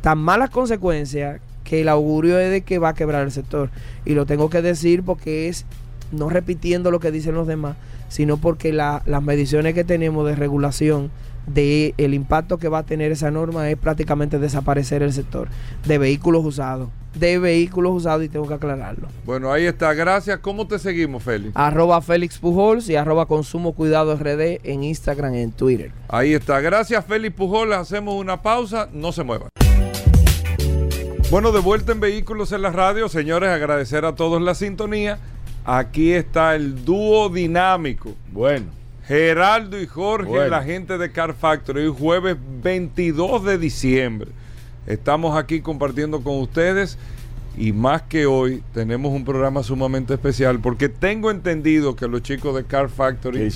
tan 0.00 0.18
malas 0.18 0.50
consecuencias 0.50 1.40
que 1.72 1.80
el 1.80 1.88
augurio 1.88 2.38
es 2.38 2.50
de 2.50 2.60
que 2.60 2.78
va 2.78 2.90
a 2.90 2.94
quebrar 2.94 3.22
el 3.22 3.32
sector. 3.32 3.70
Y 4.04 4.12
lo 4.12 4.26
tengo 4.26 4.50
que 4.50 4.60
decir 4.60 5.02
porque 5.02 5.48
es 5.48 5.64
no 6.10 6.28
repitiendo 6.28 6.90
lo 6.90 7.00
que 7.00 7.10
dicen 7.10 7.34
los 7.34 7.46
demás, 7.46 7.78
sino 8.10 8.36
porque 8.36 8.74
las 8.74 9.22
mediciones 9.22 9.72
que 9.72 9.82
tenemos 9.82 10.26
de 10.26 10.36
regulación 10.36 11.10
de 11.46 11.94
el 11.96 12.12
impacto 12.12 12.58
que 12.58 12.68
va 12.68 12.80
a 12.80 12.82
tener 12.82 13.10
esa 13.10 13.30
norma 13.30 13.70
es 13.70 13.78
prácticamente 13.78 14.38
desaparecer 14.38 15.02
el 15.02 15.14
sector 15.14 15.48
de 15.86 15.96
vehículos 15.96 16.44
usados. 16.44 16.90
De 17.14 17.38
vehículos 17.38 17.94
usados 17.94 18.22
y 18.22 18.28
tengo 18.28 18.46
que 18.46 18.52
aclararlo. 18.52 19.08
Bueno, 19.24 19.50
ahí 19.50 19.64
está. 19.64 19.94
Gracias. 19.94 20.40
¿Cómo 20.40 20.66
te 20.66 20.78
seguimos, 20.78 21.22
Félix? 21.22 21.52
Arroba 21.54 22.02
Félix 22.02 22.36
Pujols 22.36 22.86
y 22.90 22.96
arroba 22.96 23.24
Consumo 23.24 23.72
Cuidado 23.72 24.14
RD 24.14 24.60
en 24.62 24.84
Instagram 24.84 25.34
y 25.36 25.40
en 25.40 25.52
Twitter. 25.52 25.90
Ahí 26.08 26.34
está. 26.34 26.60
Gracias, 26.60 27.02
Félix 27.06 27.34
Pujols. 27.34 27.74
Hacemos 27.74 28.20
una 28.20 28.42
pausa. 28.42 28.90
No 28.92 29.10
se 29.12 29.24
muevan. 29.24 29.48
Bueno, 31.32 31.50
de 31.50 31.60
vuelta 31.60 31.92
en 31.92 32.00
Vehículos 32.00 32.52
en 32.52 32.60
la 32.60 32.70
Radio, 32.72 33.08
señores, 33.08 33.48
agradecer 33.48 34.04
a 34.04 34.14
todos 34.14 34.42
la 34.42 34.54
sintonía. 34.54 35.18
Aquí 35.64 36.12
está 36.12 36.54
el 36.54 36.84
dúo 36.84 37.30
dinámico. 37.30 38.14
Bueno. 38.30 38.66
Geraldo 39.06 39.80
y 39.80 39.86
Jorge, 39.86 40.50
la 40.50 40.62
gente 40.62 40.98
de 40.98 41.10
Car 41.10 41.32
Factory, 41.32 41.86
hoy 41.86 41.96
jueves 41.98 42.36
22 42.62 43.44
de 43.44 43.56
diciembre. 43.56 44.30
Estamos 44.86 45.34
aquí 45.34 45.62
compartiendo 45.62 46.20
con 46.20 46.38
ustedes 46.38 46.98
y 47.56 47.72
más 47.72 48.02
que 48.02 48.26
hoy 48.26 48.62
tenemos 48.74 49.10
un 49.10 49.24
programa 49.24 49.62
sumamente 49.62 50.12
especial 50.12 50.60
porque 50.60 50.90
tengo 50.90 51.30
entendido 51.30 51.96
que 51.96 52.08
los 52.08 52.20
chicos 52.20 52.54
de 52.54 52.64
Car 52.64 52.90
Factory 52.90 53.48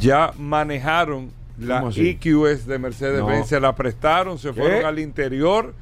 ya 0.00 0.32
manejaron 0.36 1.30
la 1.60 1.88
EQS 1.94 2.66
de 2.66 2.78
Mercedes-Benz, 2.80 3.46
se 3.46 3.60
la 3.60 3.76
prestaron, 3.76 4.36
se 4.40 4.52
fueron 4.52 4.84
al 4.84 4.98
interior 4.98 5.72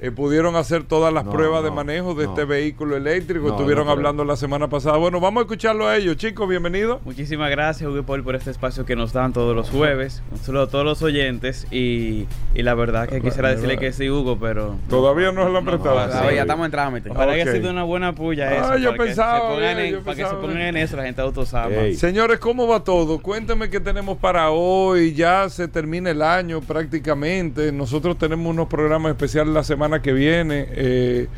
eh, 0.00 0.10
pudieron 0.10 0.56
hacer 0.56 0.82
todas 0.82 1.12
las 1.14 1.24
pruebas 1.24 1.62
de 1.62 1.70
manejo 1.70 2.14
de 2.14 2.24
este 2.24 2.44
vehículo 2.44 2.96
eléctrico. 2.96 3.50
Estuvieron 3.50 3.88
hablando 3.88 4.24
la 4.24 4.36
semana 4.36 4.68
pasada. 4.68 4.96
Bueno, 4.96 5.20
vamos 5.20 5.42
a 5.42 5.44
escucharlo 5.44 5.86
a 5.86 5.96
ellos, 5.96 6.16
chicos. 6.16 6.48
Bienvenidos. 6.48 7.00
Muchísimas 7.04 7.48
gracias, 7.50 7.88
Hugo 7.88 8.02
Paul, 8.02 8.24
por 8.24 8.34
este 8.34 8.50
espacio 8.50 8.84
que 8.84 8.96
nos 8.96 9.12
dan 9.12 9.32
todos 9.32 9.54
los 9.54 9.70
jueves. 9.70 10.22
Un 10.32 10.38
saludo 10.38 10.64
a 10.64 10.66
todos 10.68 10.84
los 10.84 11.00
oyentes. 11.02 11.68
Y, 11.70 12.26
y 12.54 12.62
la 12.62 12.74
verdad 12.74 13.08
que 13.08 13.20
quisiera 13.20 13.50
decirle 13.50 13.78
que 13.78 13.92
sí, 13.92 14.10
Hugo, 14.10 14.36
pero. 14.38 14.76
Todavía 14.90 15.30
no 15.30 15.44
se 15.44 15.50
lo 15.50 15.58
han 15.58 15.64
prestado. 15.64 16.30
ya 16.32 16.42
estamos 16.42 16.64
en 16.66 16.72
trámite. 16.72 17.10
Para 17.10 17.34
que 17.34 17.42
ha 17.42 17.52
sido 17.52 17.70
una 17.70 17.84
buena 17.84 18.14
puya 18.14 18.52
eso. 18.52 18.72
Ah, 18.72 18.78
yo 18.78 18.96
pensaba. 18.96 19.56
para 20.04 20.16
que 20.16 20.24
se 20.24 20.34
pongan 20.34 20.60
en 20.60 20.76
eso, 20.76 20.96
la 20.96 21.04
gente 21.04 21.20
autosama. 21.20 21.74
Señores, 21.96 22.40
¿cómo 22.40 22.66
va 22.66 22.82
todo? 22.82 23.20
Cuéntame 23.20 23.70
qué 23.70 23.78
tenemos 23.78 24.18
para 24.18 24.50
hoy. 24.50 25.14
Ya 25.14 25.48
se 25.48 25.68
termina 25.68 26.10
el 26.10 26.20
año 26.20 26.60
prácticamente. 26.60 27.70
Nosotros 27.70 28.18
tenemos 28.18 28.50
unos 28.50 28.66
programas 28.66 29.10
especiales 29.12 29.54
la 29.54 29.62
semana 29.62 29.83
que 30.02 30.12
viene. 30.12 30.66
Eh, 30.70 31.28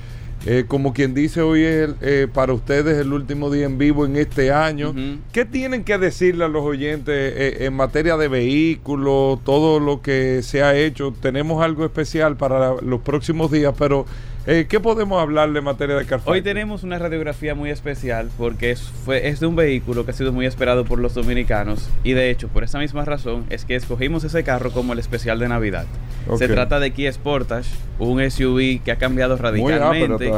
eh, 0.45 0.65
como 0.69 0.93
quien 0.93 1.15
dice, 1.15 1.41
hoy 1.41 1.65
es 1.65 1.91
eh, 2.03 2.29
para 2.33 2.53
ustedes 2.53 2.99
el 2.99 3.13
último 3.13 3.51
día 3.51 3.67
en 3.67 3.79
vivo 3.79 4.05
en 4.05 4.17
este 4.17 4.53
año. 4.53 4.95
¿Qué 5.33 5.45
tienen 5.45 5.83
que 5.83 5.99
decirle 5.99 6.45
a 6.45 6.49
los 6.49 6.63
oyentes 6.63 7.61
en 7.61 7.75
materia 7.75 8.17
de 8.17 8.29
vehículos, 8.29 9.43
todo 9.43 9.81
lo 9.81 10.03
que 10.03 10.43
se 10.43 10.63
ha 10.63 10.77
hecho? 10.77 11.13
Tenemos 11.21 11.65
algo 11.65 11.85
especial 11.85 12.37
para 12.37 12.75
los 12.81 13.01
próximos 13.01 13.51
días, 13.51 13.75
pero 13.77 14.07
eh, 14.47 14.67
¿Qué 14.69 14.81
podemos 14.81 15.21
hablarle 15.21 15.59
en 15.59 15.65
materia 15.65 15.97
de 15.97 16.05
Carfax? 16.05 16.29
Hoy 16.29 16.43
tenemos 16.43 16.83
una 16.83 16.99
radiografía 16.99 17.55
muy 17.55 17.71
especial 17.71 18.31
porque 18.39 18.71
es, 18.71 18.81
fue, 18.81 19.29
es 19.29 19.41
de 19.41 19.47
un 19.47 19.57
vehículo 19.57 20.05
que 20.05 20.13
ha 20.13 20.15
sido 20.15 20.33
muy 20.33 20.47
esperado 20.47 20.85
por 20.85 20.99
los 20.99 21.15
dominicanos 21.15 21.89
y 22.05 22.13
de 22.13 22.31
hecho 22.31 22.49
por 22.49 22.65
esa 22.65 22.79
misma 22.79 23.05
razón 23.05 23.45
es 23.51 23.65
que 23.65 23.75
escogimos 23.75 24.25
ese 24.25 24.45
carro 24.45 24.71
como 24.71 24.93
el 24.93 24.99
especial 24.99 25.39
de 25.39 25.49
Navidad. 25.49 25.87
Se 26.39 26.49
trata 26.49 26.81
de 26.81 26.93
Kia 26.93 27.13
Sportage, 27.13 27.71
un 27.99 28.19
SUV 28.29 28.83
que 28.83 28.91
ha 28.91 28.97
cambiado 28.97 29.37
radicalmente. 29.37 30.33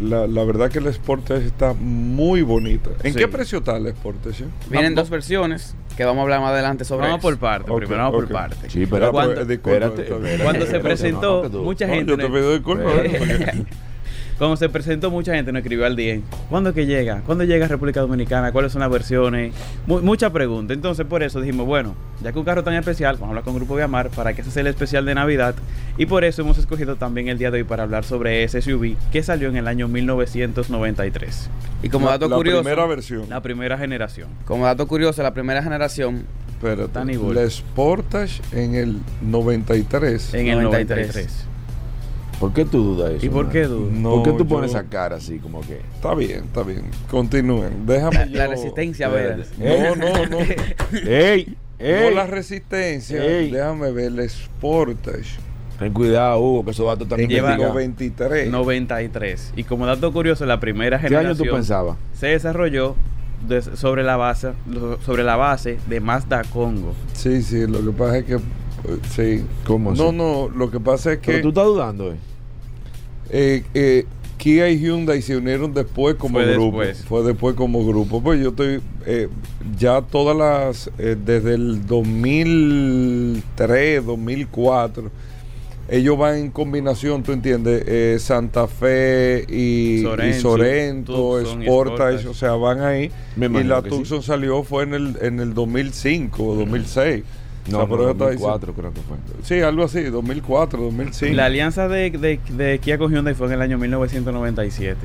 la, 0.00 0.26
la, 0.26 0.44
verdad 0.44 0.70
que 0.70 0.78
el 0.78 0.92
Sportage 0.92 1.44
está 1.44 1.72
muy 1.72 2.42
bonito. 2.42 2.92
¿En 3.02 3.14
qué 3.14 3.26
precio 3.26 3.58
está 3.58 3.76
el 3.76 3.88
Sportage? 3.88 4.44
Vienen 4.70 4.94
dos 4.94 5.10
versiones 5.10 5.74
que 5.96 6.04
vamos 6.04 6.20
a 6.20 6.22
hablar 6.22 6.40
más 6.40 6.50
adelante 6.50 6.84
sobre 6.84 7.06
Vamos 7.06 7.20
por 7.20 7.38
parte, 7.38 7.72
primero 7.72 8.02
vamos 8.02 8.24
por 8.24 8.28
parte. 8.28 8.70
Sí, 8.70 8.86
pero 8.86 9.12
cuando, 9.12 9.40
espérate, 9.40 10.06
cuando 10.42 10.66
se 10.66 10.80
presentó, 10.80 11.48
mucha 11.50 11.86
gente... 11.88 12.10
yo 12.10 12.16
te 12.16 12.26
pido 12.26 12.52
disculpas. 12.52 12.92
Cuando 14.38 14.56
se 14.56 14.68
presentó, 14.68 15.10
mucha 15.10 15.32
gente 15.34 15.52
nos 15.52 15.60
escribió 15.60 15.86
al 15.86 15.94
día. 15.94 16.20
¿Cuándo 16.50 16.70
es 16.70 16.74
que 16.74 16.86
llega? 16.86 17.22
¿Cuándo 17.24 17.44
llega 17.44 17.66
a 17.66 17.68
República 17.68 18.00
Dominicana? 18.00 18.50
¿Cuáles 18.52 18.72
son 18.72 18.80
las 18.80 18.90
versiones? 18.90 19.54
Mu- 19.86 20.00
mucha 20.00 20.30
pregunta. 20.30 20.74
Entonces, 20.74 21.06
por 21.06 21.22
eso 21.22 21.40
dijimos, 21.40 21.66
bueno, 21.66 21.94
ya 22.22 22.32
que 22.32 22.38
un 22.40 22.44
carro 22.44 22.64
tan 22.64 22.74
especial, 22.74 23.14
vamos 23.14 23.26
a 23.26 23.30
hablar 23.30 23.44
con 23.44 23.54
Grupo 23.54 23.76
Viamar 23.76 24.10
para 24.10 24.32
que 24.34 24.40
ese 24.42 24.50
sea 24.50 24.62
el 24.62 24.66
especial 24.66 25.04
de 25.06 25.14
Navidad. 25.14 25.54
Y 25.98 26.06
por 26.06 26.24
eso 26.24 26.42
hemos 26.42 26.58
escogido 26.58 26.96
también 26.96 27.28
el 27.28 27.38
día 27.38 27.50
de 27.52 27.58
hoy 27.58 27.64
para 27.64 27.84
hablar 27.84 28.04
sobre 28.04 28.42
ese 28.42 28.60
SUV 28.60 28.96
que 29.12 29.22
salió 29.22 29.48
en 29.48 29.56
el 29.56 29.68
año 29.68 29.86
1993. 29.88 31.50
Y 31.82 31.88
como 31.88 32.06
La- 32.06 32.12
dato 32.12 32.28
la 32.28 32.36
curioso, 32.36 32.62
primera 32.62 32.86
versión. 32.86 33.28
La 33.28 33.40
primera 33.40 33.78
generación. 33.78 34.28
como 34.46 34.64
dato 34.64 34.86
curioso, 34.88 35.22
la 35.22 35.32
primera 35.34 35.62
generación 35.62 36.24
igual. 37.10 37.34
La 37.36 37.50
Sportage 37.50 38.40
en 38.52 38.74
el 38.74 38.96
93. 39.22 40.34
En 40.34 40.48
el 40.48 40.62
93. 40.62 41.06
93. 41.08 41.44
¿Por 42.40 42.52
qué 42.52 42.64
tú 42.64 42.82
dudas 42.94 43.12
eso? 43.12 43.26
¿Y 43.26 43.28
por 43.28 43.48
qué 43.50 43.64
dudas? 43.64 43.92
No, 43.92 44.10
¿Por 44.16 44.22
qué 44.24 44.30
tú 44.32 44.38
yo- 44.38 44.46
pones 44.46 44.70
esa 44.70 44.84
cara 44.84 45.16
así 45.16 45.38
como 45.38 45.60
que? 45.62 45.80
Está 45.94 46.14
bien, 46.14 46.44
está 46.44 46.62
bien. 46.62 46.82
Continúen. 47.10 47.86
Déjame 47.86 48.16
La, 48.16 48.26
yo- 48.26 48.38
la 48.38 48.46
resistencia, 48.48 49.08
ver. 49.08 49.46
No, 49.58 49.94
no, 49.96 50.26
no. 50.26 50.38
¡Ey! 51.06 51.56
No 51.78 51.84
¡Ey! 51.86 52.14
la 52.14 52.26
resistencia. 52.26 53.22
Ey. 53.24 53.50
Déjame 53.50 53.90
ver 53.92 54.12
la 54.12 54.28
Sportage. 54.28 55.38
Ten 55.78 55.92
cuidado, 55.92 56.38
Hugo, 56.38 56.64
que 56.64 56.70
esos 56.70 56.86
datos 56.86 57.02
están 57.02 57.20
En 57.20 57.28
Lleva- 57.28 57.54
el 57.54 57.60
investigados. 57.60 57.74
93. 57.74 58.50
93. 58.50 59.52
Y 59.56 59.64
como 59.64 59.86
dato 59.86 60.12
curioso, 60.12 60.46
la 60.46 60.60
primera 60.60 60.98
¿Qué 61.00 61.06
año 61.06 61.16
generación 61.18 61.48
tú 61.48 61.54
pensabas? 61.54 61.96
se 62.12 62.28
desarrolló 62.28 62.94
des- 63.48 63.70
sobre 63.74 64.02
la 64.04 64.16
base 64.16 64.52
sobre 65.04 65.24
la 65.24 65.36
base 65.36 65.78
de 65.88 66.00
Mazda 66.00 66.44
Congo. 66.44 66.94
Sí, 67.12 67.42
sí, 67.42 67.66
lo 67.66 67.80
que 67.84 67.90
pasa 67.90 68.18
es 68.18 68.24
que. 68.24 68.38
Sí. 69.14 69.44
¿Cómo 69.66 69.92
No, 69.94 70.08
así? 70.08 70.16
no, 70.16 70.48
lo 70.48 70.70
que 70.70 70.80
pasa 70.80 71.12
es 71.12 71.18
Pero 71.24 71.36
que 71.38 71.42
tú 71.42 71.48
estás 71.48 71.64
dudando, 71.66 72.12
¿eh? 72.12 72.16
eh, 73.30 73.64
eh, 73.74 74.06
Kia 74.36 74.68
y 74.68 74.78
Hyundai 74.78 75.22
se 75.22 75.36
unieron 75.36 75.72
después 75.72 76.16
como 76.16 76.34
Fue 76.38 76.52
grupo. 76.52 76.80
después. 76.80 77.04
Fue 77.06 77.22
después 77.22 77.54
como 77.56 77.86
grupo. 77.86 78.20
Pues 78.20 78.40
yo 78.42 78.50
estoy. 78.50 78.80
eh, 79.06 79.28
ya 79.78 80.02
todas 80.02 80.36
las. 80.36 80.90
eh, 80.98 81.16
desde 81.24 81.54
el 81.54 81.86
2003, 81.86 84.04
2004. 84.04 85.10
Ellos 85.86 86.16
van 86.16 86.36
en 86.38 86.50
combinación, 86.50 87.22
tú 87.22 87.32
entiendes, 87.32 87.84
Eh, 87.86 88.16
Santa 88.18 88.66
Fe 88.66 89.44
y 89.48 89.98
y 89.98 90.02
Sorento, 90.02 90.40
Sorento, 90.40 91.40
y 91.40 91.44
Sportage, 91.44 91.66
Sportage. 91.66 92.26
o 92.28 92.34
sea, 92.34 92.52
van 92.52 92.80
ahí. 92.80 93.10
Me 93.36 93.46
y 93.60 93.64
la 93.64 93.82
sí. 93.82 93.90
Tucson 93.90 94.22
salió 94.22 94.62
fue 94.62 94.84
en 94.84 94.94
el, 94.94 95.18
en 95.20 95.40
el 95.40 95.52
2005 95.52 96.42
o 96.42 96.54
2006. 96.56 97.22
O 97.22 97.24
No, 97.66 97.78
sea, 97.78 97.78
no, 97.78 97.88
pero 97.88 98.02
yo 98.04 98.10
estaba 98.10 98.30
diciendo- 98.30 98.52
2004 98.58 98.74
creo 98.74 98.92
que 98.92 99.00
fue. 99.00 99.16
Sí, 99.42 99.60
algo 99.62 99.84
así, 99.84 100.02
2004, 100.02 100.82
2005. 100.82 101.34
La 101.34 101.46
alianza 101.46 101.88
de, 101.88 102.10
de- 102.10 102.40
de 102.56 102.78
Kia 102.78 102.98
con 102.98 103.12
Hyundai 103.12 103.34
fue 103.34 103.46
en 103.48 103.54
el 103.54 103.62
año 103.62 103.78
1997. 103.78 104.96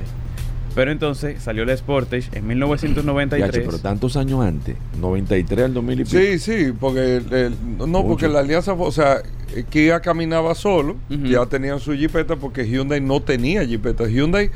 Pero 0.75 0.91
entonces 0.91 1.41
salió 1.41 1.65
la 1.65 1.75
Sportage 1.75 2.29
en 2.37 2.45
1993. 2.47 3.53
Yache, 3.55 3.65
pero 3.65 3.79
tantos 3.79 4.15
años 4.15 4.41
antes, 4.45 4.75
93 5.01 5.65
al 5.65 5.73
2000 5.73 6.01
y 6.01 6.03
pico. 6.03 6.17
Sí, 6.17 6.39
sí, 6.39 6.73
porque 6.79 7.17
el- 7.17 7.33
el- 7.33 7.55
no, 7.91 8.05
porque 8.05 8.27
la 8.27 8.39
alianza, 8.39 8.75
fue- 8.75 8.85
o 8.87 8.91
sea, 8.91 9.17
eh, 9.55 9.65
Kia 9.67 9.99
caminaba 9.99 10.53
solo, 10.53 10.95
ya 11.09 11.45
tenían 11.47 11.79
su 11.79 11.93
jipeta 11.93 12.35
porque 12.35 12.67
Hyundai 12.67 13.01
no 13.01 13.19
tenía 13.21 13.65
jipeta. 13.65 14.07
Hyundai, 14.07 14.51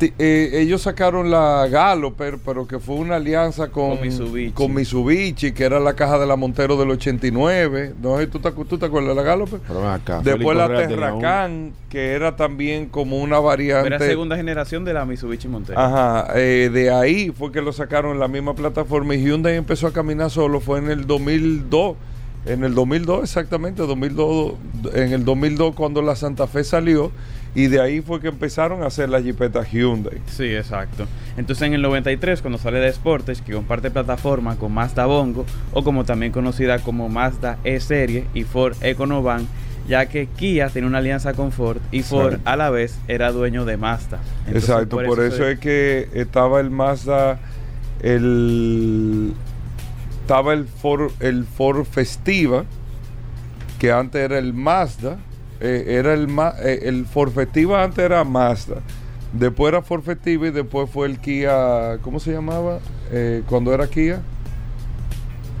eh, 0.00 0.50
ellos 0.54 0.82
sacaron 0.82 1.30
la 1.30 1.66
Galloper, 1.70 2.38
pero 2.44 2.66
que 2.66 2.78
fue 2.78 2.96
una 2.96 3.16
alianza 3.16 3.68
con, 3.68 3.96
Con 3.96 4.00
Mitsubishi. 4.06 4.52
con 4.52 4.74
Mitsubishi, 4.74 5.52
que 5.52 5.64
era 5.64 5.80
la 5.80 5.94
caja 5.94 6.18
de 6.18 6.26
la 6.26 6.36
Montero 6.36 6.76
del 6.76 6.90
89. 6.90 7.94
No 8.02 8.18
sé, 8.18 8.26
¿tú 8.26 8.38
te, 8.38 8.48
acu- 8.50 8.66
tú 8.66 8.76
te 8.78 8.86
acuerdas 8.86 9.10
de 9.10 9.14
la 9.16 9.22
Galloper? 9.22 9.60
Pero 9.66 9.88
acá. 9.88 10.20
Después 10.22 10.56
Félix 10.58 10.70
la 10.70 10.88
Terracan, 10.88 11.72
que 11.88 12.12
era 12.12 12.36
también 12.36 12.86
como 12.86 13.18
una 13.20 13.38
variante. 13.40 13.86
Era 13.88 13.98
segunda 13.98 14.36
generación 14.36 14.84
de 14.84 14.92
la 14.92 15.04
Mitsubishi 15.04 15.48
Montero. 15.48 15.78
Ajá, 15.78 16.28
eh, 16.34 16.70
de 16.72 16.90
ahí 16.90 17.30
fue 17.30 17.50
que 17.52 17.62
lo 17.62 17.72
sacaron 17.72 18.12
en 18.12 18.20
la 18.20 18.28
misma 18.28 18.54
plataforma 18.54 19.14
y 19.14 19.22
Hyundai 19.24 19.56
empezó 19.56 19.86
a 19.86 19.92
caminar 19.92 20.30
solo, 20.30 20.60
fue 20.60 20.78
en 20.78 20.90
el 20.90 21.06
2002. 21.06 21.96
En 22.44 22.62
el 22.62 22.76
2002, 22.76 23.24
exactamente, 23.24 23.82
2002, 23.82 24.54
en 24.94 25.12
el 25.12 25.24
2002 25.24 25.74
cuando 25.74 26.00
la 26.00 26.14
Santa 26.14 26.46
Fe 26.46 26.62
salió 26.62 27.10
y 27.56 27.68
de 27.68 27.80
ahí 27.80 28.02
fue 28.02 28.20
que 28.20 28.28
empezaron 28.28 28.82
a 28.82 28.88
hacer 28.88 29.08
las 29.08 29.22
jipetas 29.22 29.72
Hyundai. 29.72 30.20
Sí, 30.26 30.44
exacto. 30.54 31.06
Entonces 31.38 31.66
en 31.66 31.72
el 31.72 31.80
93, 31.80 32.42
cuando 32.42 32.58
sale 32.58 32.80
de 32.80 32.92
Sportage, 32.92 33.42
que 33.42 33.54
comparte 33.54 33.90
plataforma 33.90 34.56
con 34.56 34.72
Mazda 34.72 35.06
Bongo, 35.06 35.46
o 35.72 35.82
como 35.82 36.04
también 36.04 36.32
conocida 36.32 36.80
como 36.80 37.08
Mazda 37.08 37.58
E-Serie 37.64 38.26
y 38.34 38.44
Ford 38.44 38.76
Econovan, 38.82 39.48
ya 39.88 40.04
que 40.04 40.26
Kia 40.26 40.68
tiene 40.68 40.86
una 40.86 40.98
alianza 40.98 41.32
con 41.32 41.50
Ford 41.50 41.78
y 41.92 42.02
Ford 42.02 42.40
a 42.44 42.56
la 42.56 42.68
vez 42.68 42.98
era 43.08 43.32
dueño 43.32 43.64
de 43.64 43.78
Mazda. 43.78 44.20
Entonces, 44.46 44.68
Exacto, 44.68 44.96
por, 45.02 45.20
eso, 45.24 45.48
es 45.48 45.58
que 45.58 46.10
estaba 46.12 46.60
el 46.60 46.70
Mazda, 46.70 47.38
el 48.02 49.32
estaba 50.20 50.52
el 50.52 50.66
Ford, 50.66 51.10
el 51.20 51.46
Ford 51.46 51.86
Festiva, 51.86 52.64
que 53.78 53.92
antes 53.92 54.20
era 54.20 54.36
el 54.36 54.52
Mazda, 54.52 55.16
eh, 55.60 55.84
era 55.98 56.14
el 56.14 56.28
Ma- 56.28 56.54
eh, 56.62 56.80
el 56.84 57.06
Ford 57.06 57.30
Festiva 57.32 57.82
antes 57.82 57.98
era 58.04 58.22
Mazda, 58.24 58.76
después 59.32 59.72
era 59.72 59.82
Ford 59.82 60.02
Festiva 60.02 60.46
y 60.48 60.50
después 60.50 60.88
fue 60.90 61.06
el 61.06 61.18
Kia, 61.18 61.98
¿cómo 62.02 62.20
se 62.20 62.32
llamaba? 62.32 62.78
Eh, 63.10 63.42
cuando 63.48 63.72
era 63.72 63.86
Kia, 63.88 64.20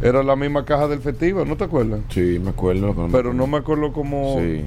era 0.02 0.22
la 0.22 0.36
misma 0.36 0.64
caja 0.64 0.88
del 0.88 1.00
Festiva, 1.00 1.44
¿no 1.44 1.56
te 1.56 1.64
acuerdas? 1.64 2.00
Sí, 2.10 2.38
me 2.42 2.50
acuerdo. 2.50 2.94
Pero 3.10 3.32
no 3.32 3.46
me 3.46 3.56
acuerdo 3.56 3.92
cómo, 3.92 4.36
Sí. 4.38 4.64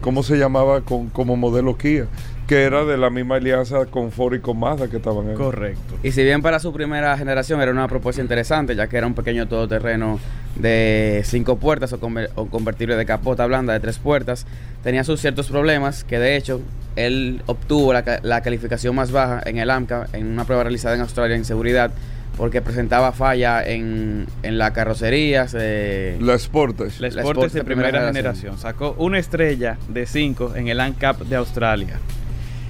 cómo 0.00 0.22
se 0.24 0.36
llamaba 0.36 0.80
con, 0.80 1.08
como 1.10 1.36
modelo 1.36 1.76
Kia, 1.78 2.06
que 2.52 2.62
era 2.64 2.84
de 2.84 2.98
la 2.98 3.08
misma 3.08 3.36
alianza 3.36 3.86
con 3.86 4.12
Ford 4.12 4.34
y 4.34 4.40
con 4.40 4.58
Mazda 4.60 4.88
que 4.88 4.98
estaban 4.98 5.26
ahí. 5.30 5.34
Correcto. 5.34 5.94
Y 6.02 6.12
si 6.12 6.22
bien 6.22 6.42
para 6.42 6.58
su 6.58 6.70
primera 6.72 7.16
generación 7.16 7.62
era 7.62 7.70
una 7.72 7.88
propuesta 7.88 8.20
interesante, 8.20 8.74
ya 8.76 8.88
que 8.88 8.98
era 8.98 9.06
un 9.06 9.14
pequeño 9.14 9.48
todoterreno 9.48 10.20
de 10.56 11.22
cinco 11.24 11.56
puertas 11.56 11.94
o, 11.94 12.00
conver- 12.00 12.28
o 12.34 12.46
convertible 12.48 12.96
de 12.96 13.06
capota 13.06 13.46
blanda 13.46 13.72
de 13.72 13.80
tres 13.80 13.98
puertas, 13.98 14.46
tenía 14.82 15.02
sus 15.02 15.18
ciertos 15.20 15.48
problemas, 15.48 16.04
que 16.04 16.18
de 16.18 16.36
hecho 16.36 16.60
él 16.96 17.40
obtuvo 17.46 17.94
la, 17.94 18.02
ca- 18.02 18.20
la 18.22 18.42
calificación 18.42 18.94
más 18.94 19.10
baja 19.12 19.40
en 19.46 19.56
el 19.56 19.70
AMCA 19.70 20.08
en 20.12 20.26
una 20.26 20.44
prueba 20.44 20.62
realizada 20.64 20.94
en 20.94 21.00
Australia 21.00 21.36
en 21.36 21.46
seguridad, 21.46 21.90
porque 22.36 22.60
presentaba 22.60 23.12
falla 23.12 23.64
en, 23.66 24.26
en 24.42 24.58
la 24.58 24.74
carrocería. 24.74 25.48
se- 25.48 26.18
La 26.20 26.38
Sportage. 26.38 27.00
La 27.00 27.08
La 27.08 27.22
Sportage 27.22 27.46
Sport 27.46 27.52
de 27.54 27.64
primera, 27.64 27.88
primera 27.88 28.06
generación. 28.08 28.58
Sacó 28.58 28.94
una 28.98 29.18
estrella 29.18 29.78
de 29.88 30.04
5 30.06 30.54
en 30.56 30.68
el 30.68 30.80
ANCAP 30.80 31.20
de 31.22 31.36
Australia. 31.36 31.98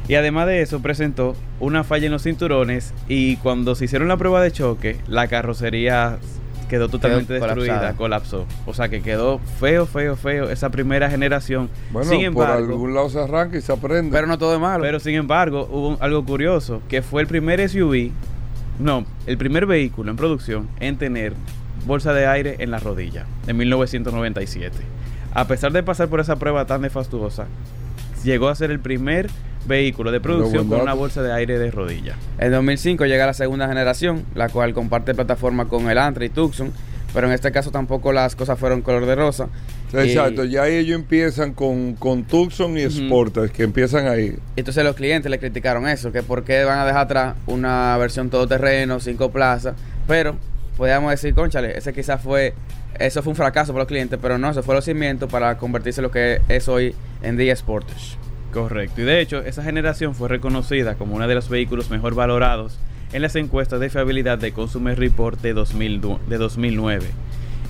Y 0.09 0.15
además 0.17 0.47
de 0.47 0.63
eso 0.63 0.81
presentó 0.81 1.37
una 1.61 1.85
falla 1.85 2.07
en 2.07 2.13
los 2.13 2.23
cinturones 2.25 2.93
y 3.09 3.37
cuando 3.37 3.75
se 3.75 3.85
hicieron 3.85 4.09
la 4.09 4.17
prueba 4.17 4.43
de 4.43 4.51
choque, 4.51 4.97
la 5.07 5.29
carrocería 5.29 6.19
quedó 6.69 6.89
totalmente 6.89 7.35
Quedó 7.35 7.45
destruida, 7.47 7.95
colapsada. 7.95 7.97
colapsó. 7.97 8.47
O 8.67 8.75
sea 8.75 8.89
que 8.89 9.03
quedó 9.03 9.39
feo, 9.61 9.87
feo, 9.87 10.17
feo 10.17 10.51
esa 10.51 10.71
primera 10.71 11.09
generación. 11.11 11.69
Bueno, 11.91 12.09
sin 12.11 12.33
por 12.33 12.45
embargo, 12.49 12.73
algún 12.73 12.95
lado 12.95 13.11
se 13.11 13.21
arranca 13.21 13.59
y 13.59 13.61
se 13.61 13.73
aprende. 13.73 14.11
Pero 14.11 14.27
no 14.27 14.39
todo 14.39 14.55
es 14.55 14.61
malo. 14.61 14.83
pero 14.83 14.99
sin 14.99 15.15
embargo, 15.15 15.69
hubo 15.71 15.97
algo 16.01 16.25
curioso, 16.25 16.83
que 16.89 17.03
fue 17.03 17.23
el 17.23 17.29
primer 17.29 17.67
SUV, 17.69 18.11
no, 18.81 19.05
el 19.27 19.37
primer 19.39 19.67
vehículo 19.67 20.11
en 20.11 20.17
producción 20.17 20.69
en 20.81 20.97
tener 20.97 21.35
bolsa 21.87 22.13
de 22.13 22.27
aire 22.27 22.57
en 22.59 22.71
la 22.71 22.79
rodilla, 22.79 23.27
en 23.47 23.57
1997. 23.57 24.77
A 25.35 25.47
pesar 25.47 25.73
de 25.73 25.83
pasar 25.83 26.09
por 26.09 26.21
esa 26.21 26.37
prueba 26.37 26.65
tan 26.67 26.81
nefastuosa, 26.81 27.47
llegó 28.25 28.49
a 28.49 28.55
ser 28.55 28.71
el 28.71 28.81
primer 28.81 29.29
vehículo 29.67 30.11
de 30.13 30.21
producción 30.21 30.69
con 30.69 30.81
una 30.81 30.95
bolsa 30.95 31.23
de 31.23 31.33
aire 31.33 31.59
de 31.59 31.71
rodilla. 31.71 32.17
En 32.39 32.51
2005 32.53 33.07
llega 33.07 33.27
la 33.27 33.35
segunda 33.35 33.69
generación, 33.69 34.25
la 34.35 34.49
cual 34.49 34.75
comparte 34.75 35.15
plataforma 35.15 35.67
con 35.69 35.89
el 35.91 35.99
Antra 35.99 36.25
y 36.25 36.29
Tucson, 36.29 36.73
pero 37.15 37.27
en 37.27 37.33
este 37.35 37.53
caso 37.53 37.71
tampoco 37.71 38.13
las 38.13 38.35
cosas 38.35 38.59
fueron 38.59 38.83
color 38.83 39.07
de 39.07 39.15
rosa. 39.15 39.49
Exacto, 39.93 40.45
Y- 40.45 40.51
ya 40.53 40.67
ellos 40.67 40.97
empiezan 40.97 41.53
con, 41.53 41.95
con 41.95 42.25
Tucson 42.25 42.79
y 42.79 42.87
Ujú. 42.87 42.97
Sportage, 43.07 43.51
que 43.53 43.63
empiezan 43.65 44.09
ahí. 44.09 44.35
Entonces 44.57 44.83
los 44.85 44.97
clientes 44.97 45.31
le 45.31 45.39
criticaron 45.39 45.87
eso, 45.87 46.11
que 46.13 46.23
por 46.23 46.45
qué 46.45 46.65
van 46.65 46.79
a 46.79 46.87
dejar 46.87 47.03
atrás 47.03 47.35
una 47.47 47.97
versión 47.99 48.31
todoterreno, 48.31 48.99
cinco 49.01 49.31
plazas, 49.31 49.75
pero 50.09 50.35
podríamos 50.79 51.11
decir, 51.11 51.35
conchale, 51.35 51.77
ese 51.77 51.93
quizás 51.93 52.23
fue, 52.23 52.55
eso 52.99 53.23
fue 53.23 53.31
un 53.33 53.37
fracaso 53.37 53.73
para 53.73 53.83
los 53.83 53.89
clientes, 53.89 54.19
pero 54.21 54.39
no, 54.39 54.51
eso 54.51 54.63
fue 54.63 54.75
los 54.75 54.85
cimientos 54.87 55.31
para 55.31 55.59
convertirse 55.59 56.01
en 56.01 56.05
lo 56.05 56.11
que 56.11 56.41
es 56.49 56.67
hoy 56.69 56.95
en 57.23 57.37
día 57.37 57.55
Sportage. 57.55 58.17
Correcto. 58.53 59.01
Y 59.01 59.05
de 59.05 59.21
hecho, 59.21 59.39
esa 59.41 59.63
generación 59.63 60.15
fue 60.15 60.29
reconocida 60.29 60.95
como 60.97 61.17
uno 61.17 61.27
de 61.27 61.35
los 61.35 61.49
vehículos 61.49 61.91
mejor 61.91 62.15
valorados 62.15 62.79
en 63.13 63.23
las 63.23 63.35
encuestas 63.37 63.81
de 63.81 63.91
fiabilidad 63.91 64.39
de 64.39 64.53
Consumer 64.53 64.99
Report 64.99 65.41
de, 65.41 65.55
2000 65.55 66.01
du- 66.01 66.19
de 66.29 66.37
2009. 66.39 67.07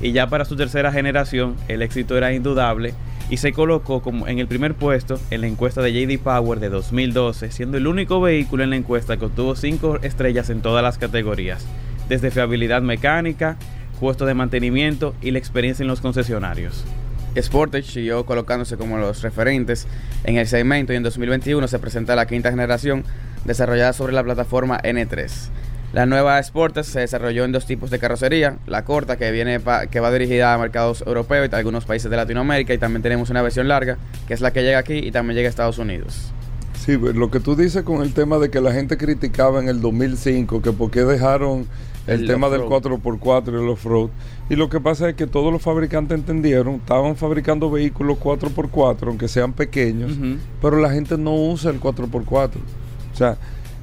Y 0.01 0.13
ya 0.13 0.29
para 0.29 0.45
su 0.45 0.57
tercera 0.57 0.91
generación, 0.93 1.55
el 1.69 1.83
éxito 1.83 2.17
era 2.17 2.33
indudable 2.33 2.95
y 3.31 3.37
se 3.37 3.53
colocó 3.53 4.03
como 4.03 4.27
en 4.27 4.41
el 4.41 4.49
primer 4.49 4.75
puesto 4.75 5.21
en 5.31 5.41
la 5.43 5.47
encuesta 5.47 5.81
de 5.83 5.93
JD 5.93 6.19
Power 6.21 6.59
de 6.59 6.69
2012, 6.69 7.53
siendo 7.53 7.77
el 7.79 7.87
único 7.87 8.21
vehículo 8.21 8.65
en 8.65 8.71
la 8.71 8.77
encuesta 8.77 9.17
que 9.17 9.27
obtuvo 9.27 9.55
5 9.55 10.01
estrellas 10.03 10.51
en 10.51 10.61
todas 10.63 10.83
las 10.83 10.99
categorías, 10.99 11.65
desde 12.09 12.33
fiabilidad 12.33 12.83
mecánica, 12.83 13.57
costo 14.01 14.27
de 14.27 14.35
mantenimiento 14.35 15.15
y 15.23 15.31
la 15.31 15.39
experiencia 15.39 15.85
en 15.85 15.89
los 15.89 16.01
concesionarios. 16.01 16.85
Sportage 17.41 17.91
siguió 17.91 18.27
colocándose 18.27 18.77
como 18.77 18.99
los 18.99 19.23
referentes 19.23 19.87
en 20.25 20.37
el 20.37 20.47
segmento 20.47 20.93
y 20.93 20.97
en 20.97 21.03
2021 21.03 21.67
se 21.69 21.79
presenta 21.79 22.17
la 22.17 22.27
quinta 22.27 22.51
generación 22.51 23.05
desarrollada 23.45 23.93
sobre 23.93 24.13
la 24.13 24.23
plataforma 24.23 24.81
N3. 24.83 25.31
La 25.93 26.07
nueva 26.07 26.43
Sportage 26.43 26.91
se 26.91 27.01
desarrolló 27.01 27.45
en 27.45 27.53
dos 27.53 27.67
tipos 27.67 27.91
de 27.91 27.99
carrocería, 27.99 28.57
la 28.67 28.85
corta 28.85 29.19
que 29.19 29.31
viene 29.31 29.61
que 29.91 30.01
va 30.01 30.11
dirigida 30.11 30.55
a 30.55 30.59
mercados 30.59 31.05
europeos 31.07 31.49
y 31.51 31.55
a 31.55 31.59
algunos 31.59 31.85
países 31.85 32.11
de 32.11 32.17
Latinoamérica 32.17 32.73
y 32.73 32.79
también 32.79 33.03
tenemos 33.03 33.29
una 33.29 33.43
versión 33.43 33.69
larga 33.69 33.99
que 34.27 34.33
es 34.33 34.41
la 34.41 34.53
que 34.53 34.63
llega 34.63 34.79
aquí 34.79 34.95
y 34.95 35.11
también 35.11 35.37
llega 35.37 35.49
a 35.49 35.51
Estados 35.51 35.77
Unidos. 35.77 36.33
Sí, 36.79 36.97
pues, 36.97 37.15
lo 37.15 37.31
que 37.31 37.41
tú 37.41 37.55
dices 37.57 37.83
con 37.83 38.03
el 38.03 38.15
tema 38.15 38.39
de 38.39 38.51
que 38.51 38.61
la 38.61 38.73
gente 38.73 38.97
criticaba 38.97 39.61
en 39.61 39.69
el 39.69 39.83
2005 39.83 40.63
que 40.63 40.73
por 40.73 40.91
qué 40.91 41.03
dejaron 41.03 41.67
el, 42.07 42.27
tema 42.27 42.49
del 42.49 42.63
4x4 42.63 43.47
y 43.47 43.51
el 43.51 43.69
off-road. 43.69 44.11
Y 44.51 44.57
lo 44.57 44.69
que 44.69 44.81
pasa 44.81 45.09
es 45.09 45.15
que 45.15 45.27
todos 45.27 45.53
los 45.53 45.63
fabricantes 45.63 46.19
entendieron, 46.19 46.77
estaban 46.77 47.17
fabricando 47.17 47.71
vehículos 47.71 48.19
4x4, 48.19 49.07
aunque 49.07 49.29
sean 49.29 49.53
pequeños, 49.53 50.13
pero 50.61 50.79
la 50.79 50.91
gente 50.91 51.17
no 51.17 51.35
usa 51.35 51.71
el 51.71 51.81
4x4. 51.81 52.51
O 53.13 53.17
sea, 53.17 53.37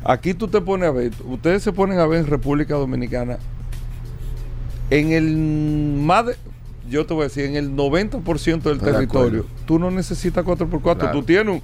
aquí 0.03 0.33
tú 0.33 0.47
te 0.47 0.61
pones 0.61 0.89
a 0.89 0.91
ver, 0.91 1.11
ustedes 1.25 1.63
se 1.63 1.71
ponen 1.71 1.99
a 1.99 2.05
ver 2.05 2.19
en 2.19 2.27
República 2.27 2.75
Dominicana, 2.75 3.37
en 4.89 5.11
el 5.11 5.37
más 5.37 6.25
de, 6.25 6.35
yo 6.89 7.05
te 7.05 7.13
voy 7.13 7.21
a 7.21 7.23
decir, 7.25 7.45
en 7.45 7.55
el 7.55 7.75
90% 7.75 8.61
del 8.61 8.79
territorio, 8.79 9.45
tú 9.65 9.79
no 9.79 9.91
necesitas 9.91 10.43
4x4, 10.43 11.11
tú 11.11 11.23
tienes 11.23 11.61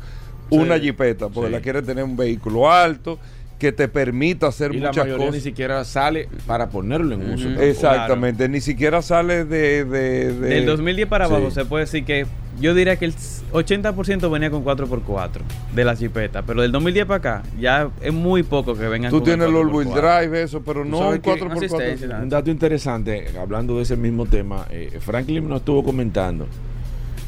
una 0.49 0.79
jipeta, 0.79 1.29
porque 1.29 1.49
la 1.49 1.59
quieres 1.59 1.85
tener 1.85 2.03
un 2.03 2.15
vehículo 2.15 2.71
alto, 2.71 3.19
que 3.59 3.71
te 3.71 3.87
permita 3.87 4.47
hacer 4.47 4.73
y 4.75 4.79
muchas 4.79 4.97
la 4.97 5.03
mayoría 5.03 5.25
cosas. 5.27 5.35
ni 5.43 5.49
siquiera 5.49 5.83
sale 5.85 6.27
para 6.45 6.69
ponerlo 6.69 7.15
en 7.15 7.33
uso. 7.33 7.47
Exactamente, 7.61 8.49
ni 8.49 8.59
siquiera 8.59 9.01
sale 9.01 9.45
de, 9.45 9.85
de, 9.85 10.33
de- 10.33 10.49
Del 10.49 10.65
2010 10.65 11.07
para 11.07 11.25
abajo 11.25 11.49
Sí. 11.49 11.55
se 11.55 11.65
puede 11.65 11.85
decir 11.85 12.03
que 12.03 12.25
yo 12.59 12.73
diría 12.73 12.97
que 12.97 13.05
el 13.05 13.13
80% 13.13 14.29
venía 14.29 14.49
con 14.49 14.63
4x4 14.65 15.29
de 15.73 15.85
la 15.85 15.95
jipeta, 15.95 16.41
pero 16.43 16.61
del 16.61 16.71
2010 16.73 17.05
para 17.05 17.17
acá 17.17 17.43
ya 17.59 17.89
es 18.01 18.13
muy 18.13 18.43
poco 18.43 18.75
que 18.75 18.87
vengan 18.89 19.09
Tú 19.11 19.17
con 19.17 19.23
tienes 19.25 19.47
el 19.47 19.55
all-wheel 19.55 19.87
4x4. 19.89 20.19
drive, 20.21 20.41
eso, 20.43 20.61
pero 20.61 20.83
no 20.85 21.09
un 21.09 21.19
que 21.19 21.31
4x4. 21.31 21.51
asistencia, 21.57 22.19
Un 22.21 22.29
dato 22.29 22.49
interesante, 22.51 23.25
hablando 23.39 23.77
de 23.77 23.83
ese 23.83 23.95
mismo 23.95 24.25
tema, 24.25 24.65
eh, 24.69 24.97
Franklin 24.99 25.47
nos 25.47 25.59
estuvo 25.59 25.83
comentando 25.83 26.47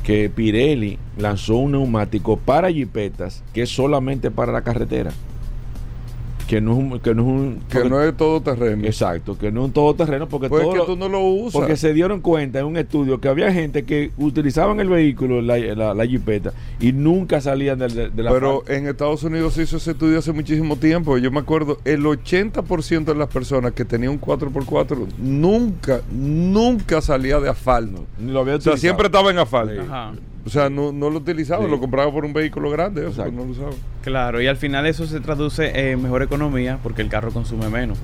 que 0.04 0.30
Pirelli 0.30 0.98
lanzó 1.18 1.56
un 1.56 1.72
neumático 1.74 2.38
para 2.38 2.72
jipetas 2.72 3.44
que 3.54 3.64
es 3.64 3.70
solamente 3.70 4.30
para 4.32 4.52
la 4.52 4.62
carretera. 4.62 5.12
Que 6.48 6.62
no 6.62 6.72
es 6.72 6.78
un... 6.78 7.00
Que 7.00 7.14
no 7.14 7.22
es, 7.24 7.28
un, 7.28 7.60
Que 7.70 7.80
porque- 7.80 7.90
no 7.90 8.02
es 8.02 8.16
todo 8.16 8.42
terreno. 8.42 8.86
Exacto, 8.86 9.38
que 9.38 9.52
no 9.52 9.62
es 9.62 9.66
un 9.68 9.74
todoterreno 9.74 10.30
porque 10.30 10.48
Pues 10.48 10.62
es 10.62 10.66
todo 10.66 10.72
que 10.74 10.78
lo- 10.80 10.86
tú 10.86 10.96
no 10.96 11.10
lo 11.10 11.20
usas. 11.22 11.54
Porque 11.54 11.76
se 11.76 11.94
dieron 11.94 12.22
cuenta 12.22 12.60
en 12.60 12.66
un 12.66 12.78
estudio 12.78 13.20
que 13.20 13.28
había 13.28 13.52
gente 13.52 13.84
que 13.84 14.12
utilizaban 14.18 14.80
el 14.80 14.88
vehículo, 14.90 15.42
la, 15.42 15.58
la, 15.58 15.94
la 15.94 16.06
jipeta, 16.08 16.54
y 16.80 16.94
nunca 16.94 17.42
salían 17.42 17.80
de, 17.80 17.88
de- 17.90 18.10
de 18.10 18.24
la 18.24 18.32
Pero 18.32 18.64
en 18.68 18.88
Estados 18.88 19.24
Unidos 19.24 19.56
se 19.56 19.64
hizo 19.64 19.78
ese 19.78 19.92
estudio 19.92 20.20
hace 20.20 20.32
muchísimo 20.32 20.78
tiempo. 20.78 21.18
Yo 21.18 21.32
me 21.32 21.40
acuerdo, 21.40 21.80
el 21.84 22.04
80% 22.06 23.04
de 23.06 23.16
las 23.16 23.28
personas 23.28 23.74
que 23.74 23.84
tenían 23.84 24.12
un 24.14 24.22
4x4 24.22 25.06
nunca, 25.18 26.02
nunca 26.12 27.02
salía 27.02 27.40
de 27.40 27.50
asfalto. 27.50 28.06
Ni 28.20 28.32
lo 28.32 28.40
había 28.40 28.56
O 28.56 28.62
sea, 28.62 28.78
siempre 28.78 29.08
estaba 29.08 29.32
en 29.32 29.40
asfalto. 29.40 29.82
Ajá. 29.82 30.14
O 30.48 30.50
sea, 30.50 30.70
no, 30.70 30.92
no 30.92 31.10
lo 31.10 31.18
utilizaba, 31.18 31.66
Sí. 31.66 31.70
lo 31.70 31.80
compraba 31.80 32.12
por 32.12 32.24
un 32.26 32.34
vehículo 32.34 32.70
grande, 32.72 33.02
eso, 33.02 33.10
Exacto. 33.10 33.32
no 33.34 33.44
lo 33.46 33.52
usaba. 33.52 33.72
Claro, 34.02 34.42
y 34.42 34.48
al 34.48 34.56
final 34.58 34.86
eso 34.86 35.06
se 35.06 35.20
traduce 35.20 35.92
en 35.92 36.02
mejor 36.02 36.24
economía 36.24 36.80
porque 36.82 37.02
el 37.02 37.10
carro 37.10 37.32
consume 37.32 37.68
menos. 37.70 37.98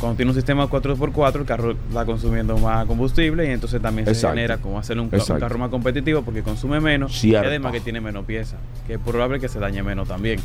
Cuando 0.00 0.16
tiene 0.16 0.30
un 0.30 0.34
sistema 0.34 0.66
4x4, 0.68 1.36
el 1.40 1.44
carro 1.46 1.76
va 1.96 2.04
consumiendo 2.04 2.56
más 2.58 2.86
combustible 2.86 3.46
y 3.46 3.50
entonces 3.50 3.80
también 3.80 4.06
se 4.06 4.12
Exacto. 4.12 4.34
genera 4.34 4.56
como 4.58 4.78
hacerle 4.78 5.02
un, 5.02 5.10
ca- 5.10 5.16
un 5.16 5.20
Exacto. 5.20 5.40
carro 5.40 5.58
más 5.58 5.68
competitivo 5.70 6.22
porque 6.22 6.42
consume 6.42 6.80
menos 6.80 7.12
Cierto. 7.16 7.44
y 7.44 7.48
además 7.48 7.70
que 7.72 7.80
tiene 7.80 8.00
menos 8.00 8.24
piezas, 8.24 8.58
que 8.86 8.94
es 8.94 8.98
probable 8.98 9.38
que 9.38 9.48
se 9.48 9.60
dañe 9.60 9.82
menos 9.84 10.08
también. 10.08 10.40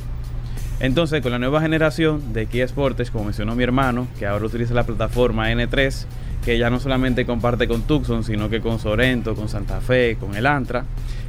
Entonces, 0.80 1.22
con 1.24 1.32
la 1.32 1.40
nueva 1.40 1.60
generación 1.62 2.34
de 2.34 2.46
Kia 2.46 2.68
Sportage, 2.68 3.10
como 3.12 3.24
mencionó 3.26 3.56
mi 3.56 3.64
hermano, 3.64 4.08
que 4.20 4.28
ahora 4.28 4.46
utiliza 4.46 4.76
la 4.76 4.84
plataforma 4.84 5.50
N3, 5.52 6.06
que 6.48 6.58
ya 6.58 6.70
no 6.70 6.80
solamente 6.80 7.26
comparte 7.26 7.68
con 7.68 7.82
Tucson, 7.82 8.24
sino 8.24 8.50
que 8.50 8.62
con 8.62 8.80
Sorento, 8.80 9.36
con 9.36 9.50
Santa 9.50 9.82
Fe, 9.82 10.16
con 10.18 10.34
el 10.34 10.46
Antra, 10.46 10.86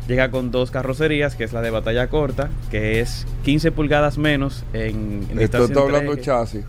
llega 0.06 0.30
con 0.30 0.52
dos 0.52 0.70
carrocerías, 0.70 1.34
que 1.34 1.42
es 1.42 1.52
la 1.52 1.60
de 1.60 1.70
batalla 1.70 2.06
corta, 2.06 2.50
que 2.70 3.00
es 3.00 3.26
15 3.42 3.72
pulgadas 3.72 4.16
menos 4.16 4.62
en, 4.72 5.26
en 5.28 5.40
Esto 5.40 5.40
distancia 5.40 5.58
está 5.64 5.80
entre 5.80 5.82
hablando 5.82 6.16
chasis. 6.22 6.64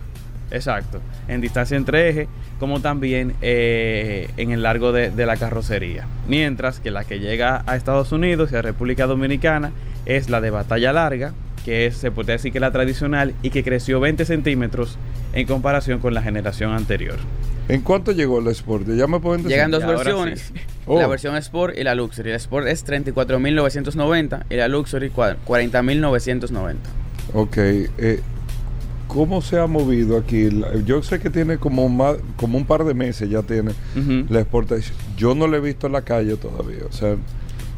Exacto, 0.49 0.99
en 1.27 1.41
distancia 1.41 1.77
entre 1.77 2.09
ejes, 2.09 2.27
como 2.59 2.79
también 2.79 3.35
eh, 3.43 4.31
en 4.37 4.49
el 4.49 4.63
largo 4.63 4.93
de, 4.93 5.11
de 5.11 5.27
la 5.27 5.37
carrocería. 5.37 6.07
Mientras 6.27 6.79
que 6.79 6.89
la 6.89 7.03
que 7.03 7.19
llega 7.19 7.61
a 7.67 7.75
Estados 7.75 8.11
Unidos 8.11 8.51
y 8.51 8.55
a 8.55 8.63
República 8.63 9.05
Dominicana 9.05 9.73
es 10.07 10.31
la 10.31 10.41
de 10.41 10.49
batalla 10.49 10.91
larga, 10.91 11.33
que 11.65 11.85
es, 11.85 11.97
se 11.97 12.09
puede 12.09 12.31
decir 12.31 12.51
que 12.51 12.59
la 12.59 12.71
tradicional 12.71 13.35
y 13.43 13.51
que 13.51 13.63
creció 13.63 13.99
20 13.99 14.25
centímetros 14.25 14.97
en 15.33 15.45
comparación 15.45 15.99
con 15.99 16.15
la 16.15 16.23
generación 16.23 16.71
anterior. 16.71 17.17
¿En 17.69 17.81
cuánto 17.81 18.11
llegó 18.11 18.39
el 18.39 18.47
Sport? 18.47 18.87
Ya 18.89 19.07
me 19.07 19.19
pueden 19.19 19.43
decir. 19.43 19.55
Llegan 19.55 19.71
dos 19.71 19.83
ahora 19.83 19.97
versiones. 19.97 20.51
sí. 20.53 20.53
Oh. 20.87 20.99
La 20.99 21.07
versión 21.07 21.35
Sport 21.37 21.77
y 21.77 21.83
la 21.83 21.93
Luxury. 21.95 22.31
La 22.31 22.35
Sport 22.37 22.67
es 22.67 22.83
34.990 22.85 24.45
y 24.49 24.55
la 24.55 24.67
Luxury 24.67 25.09
cua- 25.11 25.37
40.990. 25.45 26.75
Ok. 27.33 27.57
eh, 27.57 28.21
¿Cómo 29.07 29.41
se 29.41 29.57
ha 29.59 29.65
movido 29.65 30.17
aquí? 30.17 30.51
La- 30.51 30.75
Yo 30.81 31.01
sé 31.01 31.19
que 31.19 31.29
tiene 31.31 31.57
como, 31.57 31.89
más, 31.89 32.17
como 32.37 32.57
un 32.59 32.65
par 32.65 32.83
de 32.83 32.93
meses 32.93 33.27
ya 33.29 33.41
tiene 33.41 33.71
Ujú. 33.95 34.25
la 34.29 34.41
Sportage. 34.41 34.91
Yo 35.17 35.33
no 35.33 35.47
la 35.47 35.57
he 35.57 35.59
visto 35.59 35.87
en 35.87 35.93
la 35.93 36.01
calle 36.03 36.35
todavía. 36.37 36.83
O 36.87 36.91
sea, 36.91 37.15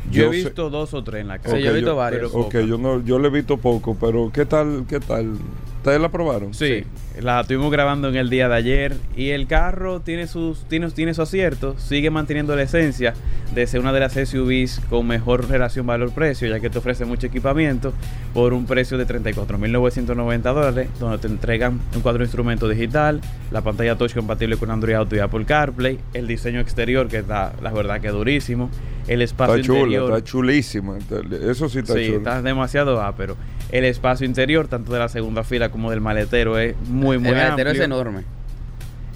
Yo, 0.10 0.24
he 0.32 0.38
sé- 0.42 0.46
visto 0.46 0.70
dos 0.70 0.94
o 0.94 1.04
tres 1.04 1.22
en 1.22 1.28
la 1.28 1.38
Sí, 1.38 1.44
calle. 1.44 1.62
yo 1.64 1.68
he 1.68 1.72
Ok, 1.72 1.76
visto 1.76 1.96
varios. 1.96 2.32
pero 2.32 2.44
Ok, 2.46 2.56
yo 2.68 2.78
no, 2.78 3.04
yo 3.04 3.20
le 3.20 3.28
he 3.28 3.32
visto 3.32 3.58
poco, 3.58 3.96
pero 4.00 4.32
¿qué 4.34 4.46
tal? 4.46 4.86
¿Qué 4.88 5.00
tal? 5.00 5.34
¿Ustedes 5.78 6.00
la 6.00 6.10
probaron? 6.10 6.54
Sí, 6.54 6.84
la 7.20 7.42
estuvimos 7.42 7.72
grabando 7.72 8.08
en 8.08 8.16
el 8.16 8.30
día 8.30 8.48
de 8.48 8.56
ayer 8.56 8.98
y 9.16 9.30
el 9.30 9.48
carro 9.48 10.00
tiene 10.02 10.28
sus 10.28 10.64
tiene, 10.66 10.90
tiene 10.92 11.14
su 11.16 11.24
acierto, 11.24 11.76
sigue 11.80 12.12
manteniendo 12.12 12.56
la 12.56 12.62
esencia 12.62 13.16
de 13.56 13.66
ser 13.66 13.80
una 13.82 13.92
de 13.92 14.00
las 14.00 14.14
SUVs 14.14 14.80
con 14.92 15.08
mejor 15.08 15.50
relación 15.50 15.88
valor-precio, 15.88 16.48
ya 16.48 16.60
que 16.60 16.70
te 16.70 16.78
ofrece 16.78 17.04
mucho 17.06 17.26
equipamiento 17.28 17.94
por 18.34 18.54
un 18.54 18.66
precio 18.68 18.98
de 19.00 19.06
34.990 19.08 20.42
dólares, 20.54 20.90
donde 21.00 21.18
te 21.18 21.28
entregan 21.28 21.80
un 21.96 22.02
cuadro 22.02 22.20
de 22.20 22.26
instrumento 22.26 22.68
digital, 22.70 23.20
la 23.52 23.62
pantalla 23.62 23.98
touch 23.98 24.14
compatible 24.14 24.58
con 24.58 24.70
Android 24.72 24.96
Auto 24.96 25.16
y 25.16 25.20
Apple 25.20 25.46
CarPlay, 25.46 26.00
el 26.14 26.28
diseño 26.28 26.60
exterior 26.60 27.08
que 27.08 27.18
está, 27.18 27.54
la 27.62 27.72
verdad 27.72 28.00
que 28.02 28.10
durísimo, 28.10 28.70
el 29.14 29.22
espacio 29.22 29.56
Está 29.56 29.66
chula, 29.66 29.80
interior. 29.80 30.12
está 30.12 30.24
chulísima. 30.24 30.98
Eso 31.50 31.70
sí 31.70 31.80
está 31.80 31.94
Sí, 31.94 32.06
chulo. 32.08 32.18
está 32.20 32.42
demasiado 32.42 33.02
ápero. 33.02 33.36
El 33.72 33.86
espacio 33.86 34.26
interior, 34.26 34.68
tanto 34.68 34.94
de 34.94 35.00
la 35.00 35.10
segunda 35.10 35.44
fila 35.44 35.70
como 35.70 35.90
del 35.92 36.02
maletero, 36.02 36.58
es 36.58 36.76
muy, 36.88 37.18
muy 37.18 37.30
el 37.30 37.36
maletero 37.36 37.70
amplio. 37.70 37.72
es 37.72 37.80
enorme. 37.86 38.24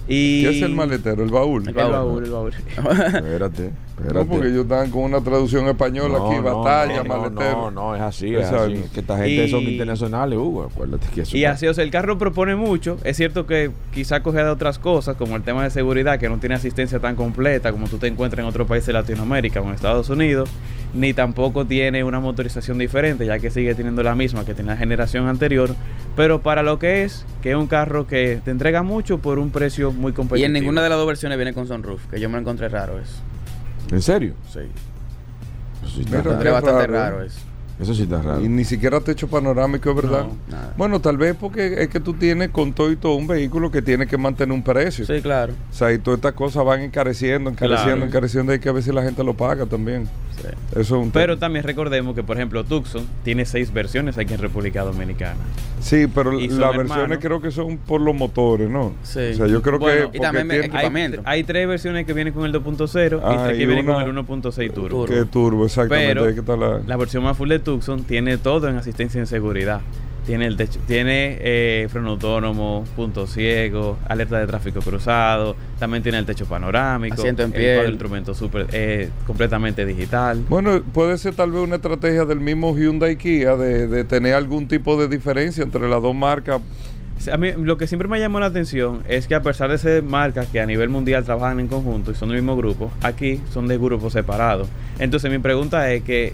Y... 0.08 0.44
¿Qué 0.44 0.50
es 0.58 0.62
el 0.62 0.76
maletero? 0.76 1.24
El 1.24 1.32
baúl. 1.32 1.68
El 1.68 1.74
baúl. 1.74 1.92
baúl, 1.92 2.24
el 2.26 2.32
baúl. 2.32 2.52
Espérate, 2.54 3.72
espérate. 3.98 4.14
No, 4.20 4.26
porque 4.26 4.48
ellos 4.50 4.64
están 4.64 4.92
con 4.92 5.04
una 5.04 5.22
traducción 5.22 5.68
española 5.68 6.18
No, 6.18 6.28
aquí, 6.28 6.36
no, 6.42 6.64
batalla, 6.64 7.04
no, 7.04 7.18
maletero. 7.18 7.56
No, 7.56 7.72
no, 7.72 7.96
es 7.96 8.02
así, 8.02 8.36
es 8.36 8.46
así. 8.48 8.84
Que 8.94 9.00
esta 9.02 9.18
gente 9.18 9.46
Y- 9.46 9.50
son 9.50 9.62
internacionales, 9.64 10.38
Hugo. 10.38 10.64
Acuérdate 10.72 11.08
que 11.14 11.22
eso 11.22 11.36
Y 11.38 11.46
así, 11.46 11.68
o 11.68 11.74
sea, 11.74 11.84
el 11.84 11.92
carro 11.92 12.18
propone 12.18 12.56
mucho. 12.56 12.98
Es 13.04 13.18
cierto 13.18 13.46
que 13.46 13.72
quizá 13.94 14.22
coge 14.22 14.38
de 14.44 14.50
otras 14.50 14.80
cosas, 14.80 15.16
como 15.16 15.36
el 15.36 15.44
tema 15.44 15.64
de 15.64 15.70
seguridad, 15.70 16.20
que 16.20 16.30
no 16.30 16.38
tiene 16.40 16.56
asistencia 16.56 17.00
tan 17.00 17.16
completa 17.16 17.72
como 17.72 17.88
tú 17.88 17.98
te 17.98 18.08
encuentras 18.08 18.44
en 18.44 18.50
otros 18.50 18.68
países 18.68 18.88
de 18.88 18.94
Latinoamérica 18.94 19.62
o 19.62 19.66
en 19.66 19.74
Estados 19.76 20.10
Unidos, 20.10 20.50
ni 20.94 21.14
tampoco 21.14 21.66
tiene 21.66 22.04
una 22.04 22.20
motorización 22.20 22.78
diferente, 22.78 23.26
ya 23.26 23.40
que 23.40 23.50
sigue 23.52 23.76
teniendo 23.76 24.02
la 24.04 24.16
misma 24.16 24.46
que 24.46 24.54
tiene 24.54 24.72
la 24.72 24.78
generación 24.78 25.28
anterior. 25.28 25.70
Pero 26.16 26.42
para 26.42 26.64
lo 26.64 26.80
que 26.80 27.04
es, 27.04 27.26
que 27.42 27.52
es 27.52 27.56
un 27.58 27.68
carro 27.68 28.08
que 28.08 28.40
te 28.46 28.52
entrega 28.52 28.84
mucho 28.84 29.18
por 29.20 29.40
un 29.40 29.52
precio 29.52 29.92
muy 29.92 30.12
Y 30.12 30.16
competitivo. 30.16 30.46
en 30.48 30.54
ninguna 30.54 30.82
de 30.82 30.90
las 30.90 30.98
dos 30.98 31.08
versiones 31.08 31.38
viene 31.38 31.54
con 31.54 31.68
sunroof, 31.68 32.06
que 32.08 32.20
yo 32.20 32.30
me 32.30 32.34
lo 32.36 32.40
encontré 32.42 32.70
raro 32.70 33.00
eso. 33.00 33.16
¿En 33.92 34.02
serio? 34.02 34.34
Sí. 34.52 34.60
Eso 35.84 35.96
sí 35.96 36.02
está 36.02 36.18
raro. 36.18 36.30
Encontré 36.32 36.52
bastante 36.52 36.88
raro, 36.88 37.22
eso. 37.24 37.40
Eso 37.80 37.94
sí 37.94 38.04
está 38.04 38.22
raro. 38.22 38.42
Y 38.42 38.48
ni 38.48 38.64
siquiera 38.64 39.02
techo 39.02 39.28
panorámico, 39.28 39.90
es 39.90 39.96
verdad. 39.98 40.26
No. 40.50 40.58
Bueno, 40.78 41.02
tal 41.02 41.18
vez 41.18 41.36
porque 41.40 41.82
es 41.82 41.90
que 41.90 42.00
tú 42.00 42.14
tienes 42.14 42.50
con 42.50 42.72
todo 42.74 42.92
y 42.92 42.96
todo 42.96 43.16
un 43.16 43.28
vehículo 43.28 43.70
que 43.70 43.82
tiene 43.82 44.08
que 44.08 44.18
mantener 44.18 44.54
un 44.56 44.64
precio. 44.64 45.06
Sí, 45.06 45.22
claro. 45.22 45.54
O 45.72 45.74
sea, 45.76 45.92
y 45.92 45.98
todas 46.00 46.20
estas 46.20 46.34
cosas 46.34 46.64
van 46.64 46.82
encareciendo, 46.82 47.50
encareciendo, 47.50 47.92
Claro. 47.96 48.06
encareciendo, 48.08 48.54
y 48.54 48.60
que 48.60 48.70
a 48.70 48.74
veces 48.74 48.94
la 48.94 49.04
gente 49.04 49.24
lo 49.24 49.34
paga 49.34 49.66
también. 49.66 50.08
Sí. 50.42 50.48
Eso 50.72 50.80
es 50.82 50.92
un 50.92 51.12
Pero 51.12 51.38
también 51.38 51.64
recordemos 51.64 52.14
que, 52.14 52.22
por 52.24 52.36
ejemplo, 52.38 52.64
Tucson 52.66 53.06
tiene 53.24 53.46
seis 53.46 53.72
versiones 53.74 54.18
aquí 54.18 54.34
en 54.34 54.40
República 54.42 54.84
Dominicana. 54.84 55.40
Sí, 55.80 56.08
pero 56.14 56.32
las 56.34 56.76
versiones 56.78 57.20
creo 57.20 57.42
que 57.42 57.52
son 57.52 57.78
por 57.78 58.02
los 58.02 58.14
motores, 58.16 58.70
¿no? 58.70 58.94
Sí. 59.04 59.20
O 59.20 59.36
sea, 59.36 59.48
yo 59.48 59.62
creo 59.62 59.80
Bueno, 59.80 60.12
que... 60.12 60.18
y 60.18 60.22
también 60.22 60.48
tiene- 60.50 60.64
Hay, 60.66 60.70
Equipamiento. 60.70 61.22
hay 61.26 61.44
tres 61.44 61.68
versiones 61.68 62.06
que 62.06 62.14
vienen 62.14 62.34
con 62.34 62.46
el 62.46 62.52
2.0 62.52 63.18
y 63.18 63.22
Ah, 63.24 63.44
tres 63.48 63.58
que 63.58 63.66
vienen 63.66 63.86
con 63.86 64.02
el 64.02 64.10
1.6 64.10 64.72
turbo. 64.74 64.88
Turbo. 64.90 65.06
que 65.06 65.26
turbo, 65.26 65.66
exactamente. 65.66 66.16
Pero 66.22 66.44
que 66.46 66.58
la- 66.58 66.80
La 66.86 66.98
versión 66.98 67.24
más 67.24 67.38
full 67.38 67.50
de 67.50 67.60
Tucson 67.66 68.06
tiene 68.06 68.38
todo 68.38 68.70
en 68.70 68.78
asistencia 68.78 69.20
en 69.20 69.28
seguridad. 69.28 69.82
Tiene 70.26 70.48
el 70.48 70.58
techo, 70.58 70.80
tiene 70.88 71.38
eh, 71.40 71.88
freno 71.92 72.12
autónomo, 72.12 72.84
punto 72.96 73.28
ciego, 73.28 74.00
alerta 74.08 74.40
de 74.40 74.48
tráfico 74.48 74.80
cruzado, 74.80 75.56
también 75.78 76.02
tiene 76.02 76.18
el 76.18 76.26
techo 76.26 76.48
panorámico, 76.48 77.14
Asiento 77.14 77.44
en 77.44 77.54
el 77.54 77.62
cuadro 77.62 77.84
de 77.84 77.90
instrumento 77.90 78.34
super, 78.34 78.66
eh, 78.72 79.10
completamente 79.28 79.86
digital. 79.86 80.44
Bueno, 80.50 80.82
puede 80.82 81.20
ser 81.20 81.36
tal 81.36 81.52
vez 81.52 81.62
una 81.62 81.76
estrategia 81.76 82.26
del 82.26 82.40
mismo 82.40 82.76
Hyundai 82.76 83.18
Kia 83.18 83.56
de, 83.56 83.88
de 83.88 84.04
tener 84.04 84.34
algún 84.34 84.68
tipo 84.68 84.98
de 85.00 85.08
diferencia 85.08 85.64
entre 85.64 85.88
las 85.88 86.02
dos 86.02 86.16
marcas. 86.16 86.60
A 87.32 87.38
mí 87.38 87.52
lo 87.52 87.78
que 87.78 87.86
siempre 87.86 88.08
me 88.08 88.20
llamó 88.20 88.40
la 88.40 88.48
atención 88.48 89.04
es 89.08 89.28
que 89.28 89.36
a 89.36 89.44
pesar 89.44 89.70
de 89.70 89.78
ser 89.78 90.02
marcas 90.02 90.48
que 90.48 90.60
a 90.60 90.66
nivel 90.66 90.90
mundial 90.90 91.24
trabajan 91.24 91.60
en 91.60 91.68
conjunto 91.68 92.12
y 92.12 92.16
son 92.16 92.30
del 92.30 92.40
mismo 92.40 92.58
grupo, 92.58 92.92
aquí 93.04 93.42
son 93.54 93.68
de 93.68 93.78
grupos 93.78 94.14
separados. 94.14 94.68
Entonces 94.98 95.30
mi 95.30 95.38
pregunta 95.38 95.92
es 95.92 96.02
que 96.02 96.34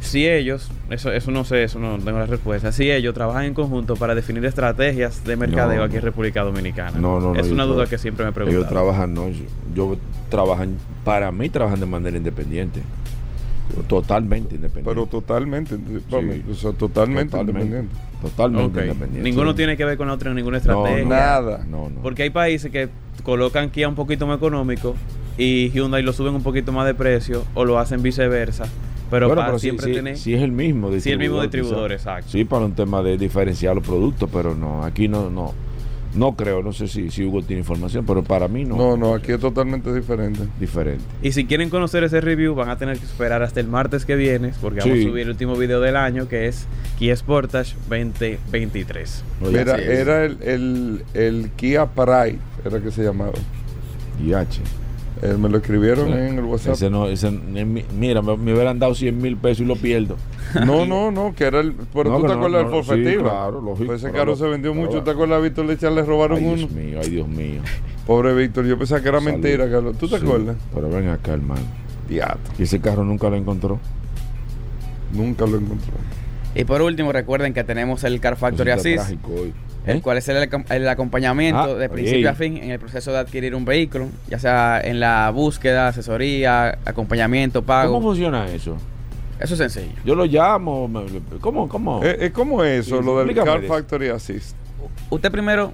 si 0.00 0.26
ellos, 0.26 0.70
eso, 0.90 1.10
eso 1.12 1.30
no 1.30 1.44
sé, 1.44 1.64
eso 1.64 1.78
no 1.78 1.98
tengo 1.98 2.18
la 2.18 2.26
respuesta, 2.26 2.70
si 2.72 2.90
ellos 2.90 3.14
trabajan 3.14 3.44
en 3.44 3.54
conjunto 3.54 3.96
para 3.96 4.14
definir 4.14 4.44
estrategias 4.44 5.24
de 5.24 5.36
mercadeo 5.36 5.78
No, 5.78 5.84
aquí 5.84 5.96
en. 5.96 6.02
República 6.02 6.42
Dominicana. 6.42 6.98
No, 6.98 7.20
no, 7.20 7.28
no. 7.28 7.32
Es 7.34 7.40
ellos 7.46 7.52
una 7.52 7.64
duda 7.64 7.86
que 7.86 7.98
siempre 7.98 8.24
me 8.24 8.30
Ellos 8.30 8.44
pregunto. 8.44 8.68
trabajan, 8.68 9.12
no, 9.14 9.28
yo, 9.28 9.44
yo 9.74 9.96
trabajan, 10.30 10.76
para 11.04 11.30
mí 11.32 11.48
trabajan 11.48 11.80
de 11.80 11.86
manera 11.86 12.16
independiente. 12.16 12.80
Totalmente 13.86 14.54
independiente. 14.54 14.90
Pero 14.90 15.06
totalmente, 15.06 15.76
Sí. 15.76 16.44
o 16.50 16.54
sea, 16.54 16.72
totalmente, 16.72 17.30
Totalmente. 17.32 17.62
independiente. 17.66 17.94
Totalmente 18.22 18.80
independiente. 18.80 19.22
Ninguno 19.28 19.50
Sí. 19.50 19.56
tiene 19.58 19.76
que 19.76 19.84
ver 19.84 19.96
con 19.98 20.08
la 20.08 20.14
otra 20.14 20.30
en 20.30 20.36
ninguna 20.36 20.58
No, 20.58 20.86
estrategia. 20.86 21.04
no, 21.04 21.10
Nada. 21.10 21.64
No, 21.68 21.88
no. 21.90 22.00
Porque 22.00 22.22
hay 22.22 22.30
países 22.30 22.70
que 22.72 22.88
colocan 23.24 23.70
Kia 23.70 23.88
un 23.88 23.94
poquito 23.94 24.26
más 24.26 24.38
económico 24.38 24.94
y 25.36 25.70
Hyundai 25.70 26.02
lo 26.02 26.12
suben 26.12 26.34
un 26.34 26.42
poquito 26.42 26.72
más 26.72 26.86
de 26.86 26.94
precio 26.94 27.44
o 27.54 27.64
lo 27.64 27.78
hacen 27.78 28.02
viceversa. 28.02 28.64
Pero 29.10 29.26
Bueno, 29.26 29.40
para 29.40 29.48
pero 29.52 29.58
siempre 29.58 29.86
sí, 29.86 29.92
tiene... 29.92 30.16
sí 30.16 30.34
es 30.34 30.42
el 30.42 30.52
mismo 30.52 30.90
Sí, 31.00 31.10
el 31.10 31.18
mismo 31.18 31.40
distribuidor, 31.40 31.42
distribuidor, 31.42 31.90
quizá. 31.90 31.94
exacto. 32.18 32.30
Sí, 32.32 32.44
para 32.44 32.64
un 32.66 32.72
tema 32.74 33.02
de 33.02 33.16
diferenciar 33.16 33.74
los 33.76 33.84
productos, 33.86 34.28
pero 34.32 34.54
no, 34.54 34.84
aquí 34.84 35.08
no, 35.08 35.30
no, 35.30 35.54
no 36.14 36.36
creo, 36.36 36.62
no 36.62 36.72
sé 36.72 36.88
si, 36.88 37.10
si 37.10 37.24
Hugo 37.24 37.42
tiene 37.42 37.60
información, 37.60 38.04
pero 38.06 38.22
para 38.22 38.48
mí 38.48 38.64
no. 38.64 38.76
No, 38.76 38.96
no, 38.96 39.14
aquí 39.14 39.32
es 39.32 39.40
totalmente 39.40 39.92
diferente. 39.94 40.40
Diferente. 40.58 41.04
Y 41.22 41.32
si 41.32 41.44
quieren 41.46 41.68
conocer 41.70 42.02
ese 42.04 42.20
review, 42.20 42.54
van 42.54 42.68
a 42.70 42.76
tener 42.78 42.98
que 42.98 43.04
esperar 43.04 43.42
hasta 43.42 43.60
el 43.60 43.68
martes 43.68 44.04
que 44.04 44.16
viene, 44.16 44.52
porque 44.60 44.80
vamos 44.80 44.96
Sí. 44.98 45.04
a 45.04 45.08
subir 45.08 45.22
el 45.22 45.30
último 45.30 45.56
video 45.56 45.80
del 45.80 45.96
año, 45.96 46.26
que 46.28 46.46
es 46.48 46.66
Kia 46.98 47.14
Sportage 47.16 47.74
2023. 47.88 49.24
Oye, 49.42 49.58
Mira, 49.58 49.76
era 49.78 50.24
el, 50.24 50.38
el, 50.42 51.04
el 51.14 51.50
Kia 51.56 51.86
Pride, 51.86 52.38
era 52.64 52.80
que 52.80 52.90
se 52.90 53.02
llamaba. 53.04 53.32
IH. 54.22 54.60
Eh, 55.20 55.36
me 55.36 55.48
lo 55.48 55.58
escribieron 55.58 56.12
en 56.12 56.38
el 56.38 56.44
WhatsApp. 56.44 56.74
Ese 56.74 56.90
no, 56.90 57.06
ese, 57.08 57.30
mi- 57.30 57.84
mira, 57.98 58.22
me, 58.22 58.36
me 58.36 58.54
hubieran 58.54 58.78
dado 58.78 58.94
100 58.94 59.18
mil 59.20 59.36
pesos 59.36 59.62
y 59.62 59.64
lo 59.64 59.74
pierdo. 59.76 60.16
No, 60.64 60.86
no, 60.86 61.10
no, 61.10 61.34
que 61.34 61.44
era 61.44 61.60
el. 61.60 61.72
Pero 61.92 62.08
No, 62.10 62.16
tú 62.20 62.26
te 62.26 62.32
acuerdas 62.32 62.50
no, 62.52 62.58
del 62.58 62.84
forfetivo. 62.84 63.10
sí, 63.10 63.16
claro, 63.18 63.60
lógico, 63.60 63.86
Pues 63.86 64.02
ese 64.02 64.12
carro 64.12 64.34
se 64.36 64.46
vendió 64.46 64.72
mucho. 64.74 65.02
¿Te 65.02 65.10
acuerdas, 65.10 65.42
Víctor 65.42 65.66
Lechar? 65.66 65.92
Le 65.92 66.02
robaron 66.02 66.38
Ay, 66.38 66.44
uno. 66.46 66.56
Dios 66.56 66.70
mío, 66.70 67.00
ay, 67.02 67.10
Dios 67.10 67.28
mío. 67.28 67.60
Pobre 68.06 68.32
Víctor, 68.34 68.64
yo 68.64 68.78
pensaba 68.78 69.02
que 69.02 69.08
era 69.08 69.18
Salud. 69.20 69.32
mentira, 69.32 69.70
Carlos. 69.70 69.98
¿Tú 69.98 70.08
te 70.08 70.18
Sí, 70.18 70.24
acuerdas? 70.24 70.56
Pero 70.74 70.88
ven 70.88 71.08
acá, 71.08 71.34
hermano. 71.34 71.60
Diato, 72.08 72.38
Y 72.58 72.62
ese 72.62 72.80
carro 72.80 73.04
nunca 73.04 73.28
lo 73.28 73.36
encontró. 73.36 73.78
nunca 75.12 75.44
lo 75.46 75.58
encontró. 75.58 75.92
Y 76.54 76.64
por 76.64 76.80
último, 76.80 77.12
recuerden 77.12 77.52
que 77.52 77.64
tenemos 77.64 78.02
el 78.04 78.18
Car 78.20 78.36
Factory 78.36 78.70
Eso 78.70 78.82
el 79.86 79.96
¿Eh? 79.98 80.00
cual 80.02 80.18
es 80.18 80.28
el, 80.28 80.48
el 80.70 80.88
acompañamiento 80.88 81.60
Ah, 81.60 81.74
de 81.74 81.88
principio 81.88 82.18
oye. 82.20 82.28
a 82.28 82.34
fin 82.34 82.56
en 82.58 82.70
el 82.70 82.78
proceso 82.78 83.12
de 83.12 83.18
adquirir 83.18 83.54
un 83.54 83.64
vehículo, 83.64 84.08
ya 84.28 84.38
sea 84.38 84.80
en 84.82 85.00
la 85.00 85.30
búsqueda, 85.30 85.88
asesoría, 85.88 86.78
acompañamiento, 86.84 87.62
pago. 87.62 87.94
¿Cómo 87.94 88.08
funciona 88.08 88.46
eso? 88.48 88.76
Eso 89.40 89.54
es 89.54 89.58
sencillo. 89.72 89.94
Yo 90.04 90.14
lo 90.16 90.24
llamo. 90.26 90.90
¿Cómo? 91.40 91.68
¿Cómo? 91.68 92.02
Eh, 92.02 92.16
eh, 92.26 92.30
¿Cómo 92.32 92.64
es 92.64 92.86
eso, 92.86 92.98
Sí, 92.98 93.04
lo 93.04 93.24
del 93.24 93.34
Car. 93.36 93.62
Factory 93.62 94.08
Assist? 94.08 94.56
Usted 95.10 95.30
primero 95.30 95.72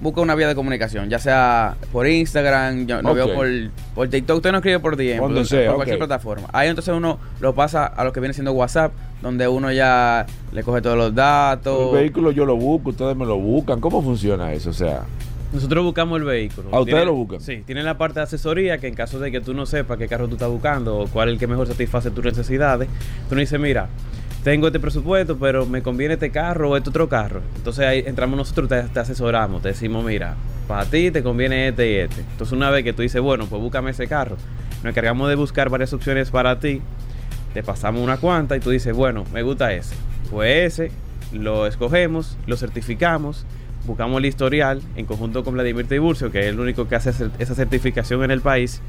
busca 0.00 0.20
una 0.20 0.34
vía 0.34 0.48
de 0.48 0.54
comunicación, 0.54 1.08
ya 1.08 1.18
sea 1.18 1.76
por 1.92 2.06
Instagram, 2.06 2.86
yo 2.86 3.02
lo 3.02 3.14
veo 3.14 3.34
por, 3.34 3.46
por 3.94 4.08
TikTok, 4.08 4.36
usted 4.36 4.52
no 4.52 4.58
escribe 4.58 4.78
por 4.78 4.96
DM, 4.96 5.18
por, 5.18 5.46
sea, 5.46 5.66
por 5.66 5.76
cualquier 5.76 5.98
plataforma. 5.98 6.48
Ahí 6.52 6.68
entonces 6.68 6.94
uno 6.94 7.18
lo 7.40 7.54
pasa 7.54 7.86
a 7.86 8.04
lo 8.04 8.12
que 8.12 8.20
viene 8.20 8.32
siendo 8.32 8.52
WhatsApp, 8.52 8.92
donde 9.22 9.48
uno 9.48 9.72
ya 9.72 10.26
le 10.52 10.62
coge 10.62 10.80
todos 10.82 10.96
los 10.96 11.14
datos. 11.14 11.92
El 11.92 12.00
vehículo 12.00 12.30
yo 12.30 12.46
lo 12.46 12.56
busco, 12.56 12.90
ustedes 12.90 13.16
me 13.16 13.26
lo 13.26 13.38
buscan. 13.38 13.80
¿Cómo 13.80 14.02
funciona 14.02 14.52
eso? 14.52 14.70
O 14.70 14.74
sea, 14.74 15.02
Nosotros 15.52 15.84
buscamos 15.84 16.18
el 16.18 16.24
vehículo. 16.24 16.68
¿A 16.72 16.80
ustedes 16.80 17.04
lo 17.04 17.14
buscan? 17.14 17.40
Sí, 17.40 17.62
tiene 17.66 17.82
la 17.82 17.98
parte 17.98 18.20
de 18.20 18.24
asesoría 18.24 18.78
que 18.78 18.86
en 18.86 18.94
caso 18.94 19.18
de 19.18 19.32
que 19.32 19.40
tú 19.40 19.54
no 19.54 19.66
sepas 19.66 19.98
qué 19.98 20.06
carro 20.06 20.28
tú 20.28 20.34
estás 20.34 20.50
buscando 20.50 20.98
o 20.98 21.08
cuál 21.08 21.28
es 21.28 21.32
el 21.32 21.38
que 21.40 21.46
mejor 21.48 21.66
satisface 21.66 22.10
tus 22.12 22.24
necesidades, 22.24 22.88
tú 23.28 23.34
nos 23.34 23.40
dices, 23.40 23.58
mira, 23.58 23.88
tengo 24.44 24.68
este 24.68 24.80
presupuesto, 24.80 25.38
pero 25.38 25.66
me 25.66 25.82
conviene 25.82 26.14
este 26.14 26.30
carro 26.30 26.70
o 26.70 26.76
este 26.76 26.90
otro 26.90 27.08
carro. 27.08 27.40
Entonces 27.56 27.84
ahí 27.84 28.02
entramos 28.06 28.36
nosotros, 28.36 28.68
te, 28.68 29.00
asesoramos, 29.00 29.62
te 29.62 29.68
decimos, 29.68 30.04
mira, 30.04 30.36
para 30.66 30.84
ti 30.84 31.10
te 31.10 31.22
conviene 31.22 31.68
este 31.68 31.90
y 31.90 31.94
este. 31.96 32.20
Entonces 32.20 32.52
una 32.52 32.70
vez 32.70 32.84
que 32.84 32.92
tú 32.92 33.02
dices, 33.02 33.20
bueno, 33.20 33.46
pues 33.46 33.60
búscame 33.60 33.90
ese 33.90 34.06
carro, 34.06 34.36
nos 34.82 34.90
encargamos 34.90 35.28
de 35.28 35.34
buscar 35.34 35.68
varias 35.70 35.92
opciones 35.92 36.30
para 36.30 36.58
ti, 36.60 36.80
te 37.54 37.62
pasamos 37.62 38.02
una 38.02 38.18
cuanta 38.18 38.56
y 38.56 38.60
tú 38.60 38.70
dices, 38.70 38.94
bueno, 38.94 39.24
me 39.32 39.42
gusta 39.42 39.72
ese. 39.72 39.94
Pues 40.30 40.74
ese 40.74 40.92
lo 41.32 41.66
escogemos, 41.66 42.38
lo 42.46 42.56
certificamos, 42.56 43.44
buscamos 43.86 44.18
el 44.18 44.26
historial 44.26 44.82
en 44.96 45.06
conjunto 45.06 45.44
con 45.44 45.54
Vladimir 45.54 45.86
Tiburcio, 45.86 46.30
que 46.30 46.40
es 46.40 46.46
el 46.46 46.60
único 46.60 46.88
que 46.88 46.96
hace 46.96 47.10
esa 47.38 47.54
certificación 47.54 48.22
en 48.22 48.30
el 48.30 48.40
país, 48.40 48.80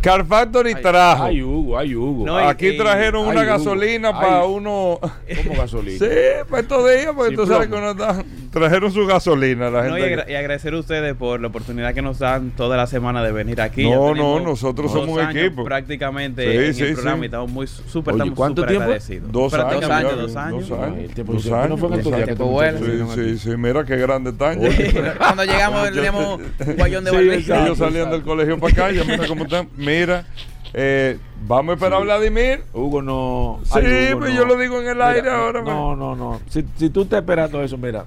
Car 0.03 0.25
Factory 0.25 0.75
trajo. 0.75 1.23
Ay, 1.23 1.41
Hugo, 1.41 1.77
ay, 1.77 1.95
Hugo. 1.95 2.25
No, 2.25 2.37
Aquí 2.37 2.77
trajeron 2.77 3.23
ay, 3.25 3.31
una 3.31 3.41
Hugo, 3.41 3.49
gasolina 3.51 4.09
ay. 4.09 4.13
para 4.15 4.43
uno. 4.45 4.99
¿Cómo 4.99 5.55
gasolina? 5.57 5.97
Sí, 5.99 6.05
para 6.49 6.61
estos 6.61 6.83
días, 6.91 7.11
porque 7.15 7.29
Sí, 7.31 7.35
tú 7.37 7.47
sabes 7.47 7.67
que 7.69 7.73
uno 7.75 7.91
está- 7.91 8.23
trajeron 8.53 8.91
su 8.91 9.05
gasolina. 9.05 9.69
La 9.69 9.83
No, 9.89 9.97
y, 9.97 10.01
gente 10.01 10.13
agra- 10.21 10.31
y 10.31 10.35
agradecer 10.35 10.73
a 10.73 10.79
ustedes 10.79 11.15
por 11.15 11.41
la 11.41 11.47
oportunidad 11.47 11.93
que 11.93 12.01
nos 12.01 12.19
dan 12.19 12.51
toda 12.51 12.77
la 12.77 12.87
semana 12.87 13.23
de 13.23 13.31
venir 13.31 13.59
aquí. 13.59 13.89
No, 13.89 14.13
no, 14.15 14.39
nosotros 14.39 14.93
dos 14.93 15.01
somos 15.01 15.21
un 15.21 15.37
equipo. 15.37 15.63
Prácticamente 15.65 16.43
Sí, 16.49 16.65
en 16.67 16.73
sí, 16.73 16.83
el 16.83 16.93
programa 16.93 17.17
sí. 17.17 17.21
y 17.23 17.25
estamos 17.25 17.49
muy 17.51 17.67
súper, 17.67 18.13
agradecidos. 18.21 19.31
Dos 19.31 19.53
años. 19.53 19.81
Ya, 19.81 19.87
dos 20.15 20.35
años. 20.35 20.69
Dos 20.69 20.79
años. 20.79 20.95
Ay, 20.97 21.03
el 21.05 21.13
tiempo- 21.13 21.33
Dos 21.33 21.45
el 21.45 21.51
tiempo 21.51 21.57
no 21.57 21.63
años, 21.63 21.79
fue 21.79 21.89
dos 22.37 22.61
años. 22.61 23.15
Sí, 23.15 23.37
sí, 23.37 23.57
mira 23.57 23.83
qué 23.83 23.97
grande 23.97 24.29
están. 24.29 24.59
Cuando 25.17 25.43
llegamos 25.43 25.91
teníamos 25.91 26.39
un 26.39 26.75
guayón 26.77 27.03
de 27.03 27.35
exacto. 27.35 27.65
Ellos 27.65 27.77
salían 27.77 28.09
del 28.11 28.21
colegio 28.21 28.59
para 28.59 28.73
acá, 28.73 28.91
ya 28.91 29.03
mira 29.03 29.27
cómo 29.27 29.43
están. 29.43 29.67
Mira, 29.77 30.25
eh, 30.73 31.17
vamos 31.47 31.71
a 31.71 31.73
esperar 31.75 31.99
a 31.99 32.03
Vladimir. 32.03 32.63
Hugo 32.73 33.01
no. 33.01 33.59
Sí, 33.63 33.71
Ay, 33.75 34.09
Hugo, 34.11 34.19
pues 34.19 34.31
no. 34.33 34.37
yo 34.39 34.45
lo 34.45 34.57
digo 34.57 34.79
en 34.81 34.87
el 34.87 34.93
Mira, 34.95 35.09
aire 35.09 35.29
ahora. 35.29 35.61
No, 35.61 35.95
no, 35.95 36.15
no. 36.15 36.39
Si, 36.49 36.63
si 36.77 36.89
tú 36.89 37.03
estás 37.03 37.19
esperando 37.19 37.61
eso, 37.63 37.77
mira. 37.77 38.05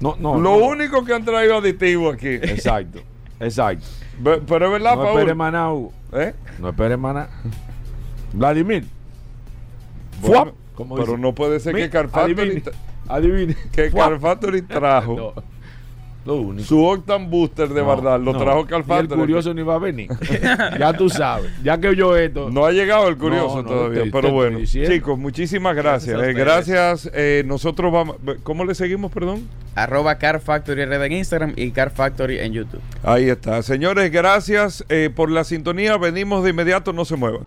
No, 0.00 0.16
no. 0.18 0.34
Lo 0.34 0.58
no. 0.58 0.66
único 0.66 1.04
que 1.04 1.14
han 1.14 1.24
traído 1.24 1.56
aditivo 1.58 2.10
aquí. 2.10 2.28
Exacto. 2.42 3.00
Exacto. 3.40 3.84
Ve- 4.18 4.40
Pero 4.46 4.66
es 4.66 4.72
verdad, 4.72 4.96
No 4.96 5.02
Paul. 5.02 5.16
esperes 5.18 5.36
maná, 5.36 5.72
Hugo. 5.72 5.92
¿Eh? 6.12 6.34
No 6.58 6.68
esperes 6.70 6.98
maná. 6.98 7.28
Vladimir. 8.32 8.84
Bueno, 10.20 10.54
pero 10.76 10.96
dice. 11.12 11.18
no 11.18 11.34
puede 11.34 11.60
ser 11.60 11.74
Mi- 11.74 11.80
que 11.82 11.90
Car 11.90 12.08
Factory, 12.08 12.32
adivine, 12.32 12.62
Adivine. 13.08 13.56
que 13.72 13.90
Fuap. 13.90 14.08
Car 14.10 14.20
Factory 14.20 14.62
trajo 14.62 15.14
No. 15.36 15.42
Lo 16.26 16.34
único. 16.34 16.66
su 16.66 16.84
Octan 16.84 17.30
Booster 17.30 17.68
de 17.68 17.80
No, 17.82 17.88
verdad. 17.88 18.20
Lo 18.20 18.32
no. 18.32 18.38
trajo 18.38 18.66
Y 18.68 18.92
el 18.98 19.08
curioso 19.08 19.54
ni 19.54 19.62
va 19.62 19.76
a 19.76 19.78
venir. 19.78 20.10
ya 20.78 20.92
tú 20.92 21.08
sabes. 21.08 21.50
Ya 21.62 21.78
que 21.80 21.94
yo 21.94 22.16
esto. 22.16 22.50
No 22.50 22.66
ha 22.66 22.72
llegado 22.72 23.08
el 23.08 23.16
curioso 23.16 23.56
No, 23.56 23.62
no, 23.62 23.68
todavía, 23.68 24.02
te- 24.02 24.10
pero 24.10 24.32
bueno. 24.32 24.58
Chicos, 24.64 25.18
muchísimas 25.18 25.76
gracias. 25.76 26.16
Gracias 26.18 26.36
eh, 26.36 26.38
gracias. 26.38 27.10
eh, 27.14 27.42
nosotros 27.46 27.92
vamos. 27.92 28.16
¿Cómo 28.42 28.64
le 28.64 28.74
seguimos, 28.74 29.12
perdón? 29.12 29.48
Arroba 29.76 30.16
Car 30.18 30.40
Factory 30.40 30.84
RD 30.84 31.04
en 31.06 31.12
Instagram 31.12 31.52
y 31.54 31.70
Car 31.70 31.90
Factory 31.90 32.40
en 32.40 32.52
YouTube. 32.52 32.80
Ahí 33.04 33.28
está. 33.28 33.62
Señores, 33.62 34.10
gracias 34.10 34.84
eh, 34.88 35.10
por 35.14 35.30
la 35.30 35.44
sintonía. 35.44 35.96
Venimos 35.96 36.42
de 36.42 36.50
inmediato, 36.50 36.92
no 36.92 37.04
se 37.04 37.14
muevan. 37.16 37.46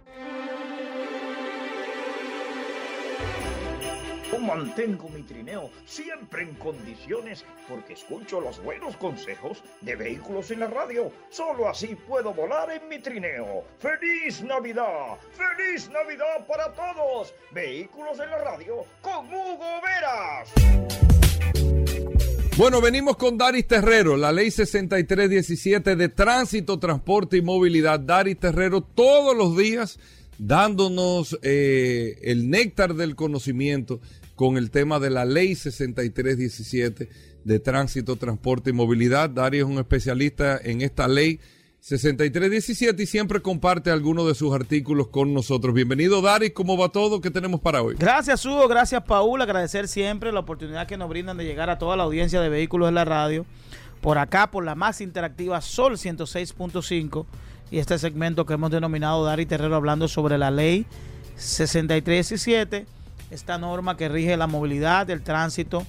Mantengo 4.49 5.07
mi 5.09 5.21
trineo 5.21 5.69
siempre 5.85 6.41
en 6.41 6.55
condiciones 6.55 7.45
porque 7.69 7.93
escucho 7.93 8.41
los 8.41 8.59
buenos 8.63 8.97
consejos 8.97 9.61
de 9.81 9.95
vehículos 9.95 10.49
en 10.49 10.61
la 10.61 10.67
radio. 10.67 11.11
Solo 11.29 11.69
así 11.69 11.95
puedo 12.07 12.33
volar 12.33 12.71
en 12.71 12.89
mi 12.89 12.97
trineo. 12.97 13.63
¡Feliz 13.77 14.41
Navidad! 14.41 15.19
¡Feliz 15.33 15.87
Navidad 15.91 16.47
para 16.47 16.73
todos! 16.73 17.31
Vehículos 17.53 18.19
en 18.19 18.31
la 18.31 18.39
radio 18.39 18.85
con 19.03 19.27
Hugo 19.27 19.81
Veras. 19.83 20.49
Bueno, 22.57 22.81
venimos 22.81 23.17
con 23.17 23.37
Daris 23.37 23.67
Terrero, 23.67 24.17
la 24.17 24.31
ley 24.31 24.49
6317 24.49 25.95
de 25.95 26.09
tránsito, 26.09 26.79
transporte 26.79 27.37
y 27.37 27.43
movilidad. 27.43 27.99
Daris 27.99 28.39
Terrero 28.39 28.81
todos 28.81 29.37
los 29.37 29.55
días 29.55 29.99
dándonos 30.39 31.37
eh, 31.43 32.17
el 32.23 32.49
néctar 32.49 32.95
del 32.95 33.15
conocimiento 33.15 33.99
con 34.39 34.55
el 34.55 34.71
tema 34.71 34.99
de 34.99 35.09
la 35.09 35.25
ley 35.25 35.53
6317 35.53 37.09
de 37.43 37.59
tránsito, 37.59 38.15
transporte 38.15 38.69
y 38.69 38.73
movilidad. 38.73 39.29
Darío 39.29 39.65
es 39.65 39.69
un 39.69 39.79
especialista 39.79 40.57
en 40.63 40.79
esta 40.81 41.09
ley 41.09 41.41
6317 41.81 43.03
y 43.03 43.05
siempre 43.05 43.41
comparte 43.41 43.91
algunos 43.91 44.25
de 44.29 44.35
sus 44.35 44.55
artículos 44.55 45.09
con 45.09 45.33
nosotros. 45.33 45.73
Bienvenido, 45.73 46.21
Dari. 46.21 46.51
¿Cómo 46.51 46.77
va 46.77 46.87
todo? 46.87 47.19
¿Qué 47.19 47.29
tenemos 47.29 47.59
para 47.59 47.81
hoy? 47.81 47.97
Gracias, 47.99 48.45
Hugo. 48.45 48.65
Gracias, 48.69 49.03
Paul. 49.03 49.41
Agradecer 49.41 49.89
siempre 49.89 50.31
la 50.31 50.39
oportunidad 50.39 50.87
que 50.87 50.95
nos 50.95 51.09
brindan 51.09 51.35
de 51.35 51.43
llegar 51.43 51.69
a 51.69 51.77
toda 51.77 51.97
la 51.97 52.03
audiencia 52.03 52.39
de 52.39 52.47
vehículos 52.47 52.87
en 52.87 52.95
la 52.95 53.03
radio. 53.03 53.45
Por 53.99 54.19
acá, 54.19 54.51
por 54.51 54.63
la 54.63 54.73
más 54.73 55.01
interactiva 55.01 55.59
Sol 55.59 55.97
106.5 55.97 57.25
y 57.71 57.79
este 57.79 57.99
segmento 57.99 58.45
que 58.45 58.53
hemos 58.53 58.71
denominado 58.71 59.25
Dari 59.25 59.45
Terrero 59.45 59.75
hablando 59.75 60.07
sobre 60.07 60.37
la 60.37 60.49
ley 60.49 60.85
6317 61.35 62.98
esta 63.31 63.57
norma 63.57 63.97
que 63.97 64.09
rige 64.09 64.35
la 64.37 64.47
movilidad, 64.47 65.09
el 65.09 65.21
tránsito, 65.21 65.85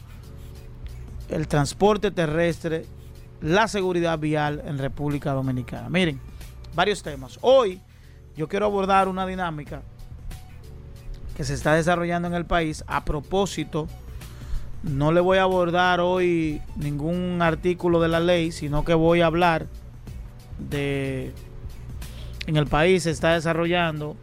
el 1.29 1.49
transporte 1.49 2.11
terrestre, 2.11 2.85
la 3.41 3.69
seguridad 3.69 4.19
vial 4.19 4.63
en 4.67 4.79
República 4.79 5.33
Dominicana. 5.33 5.89
Miren, 5.89 6.21
varios 6.75 7.03
temas. 7.03 7.39
Hoy 7.41 7.81
yo 8.37 8.49
quiero 8.49 8.67
abordar 8.67 9.09
una 9.09 9.27
dinámica 9.27 9.83
que 11.37 11.45
se 11.45 11.55
está 11.55 11.75
desarrollando 11.75 12.29
en 12.29 12.35
el 12.35 12.45
país 12.45 12.85
a 12.87 13.05
propósito. 13.05 13.87
No 14.83 15.13
le 15.13 15.21
voy 15.21 15.39
a 15.39 15.43
abordar 15.43 16.01
hoy 16.01 16.61
ningún 16.77 17.41
artículo 17.41 18.01
de 18.01 18.09
la 18.09 18.21
ley, 18.21 18.53
sino 18.53 18.85
que 18.85 18.95
voy 18.95 19.21
a 19.21 19.27
hablar 19.27 19.67
de... 20.59 21.33
En 22.47 22.57
el 22.57 22.67
país 22.67 23.05
se 23.05 23.11
está 23.11 23.35
desarrollando 23.35 24.17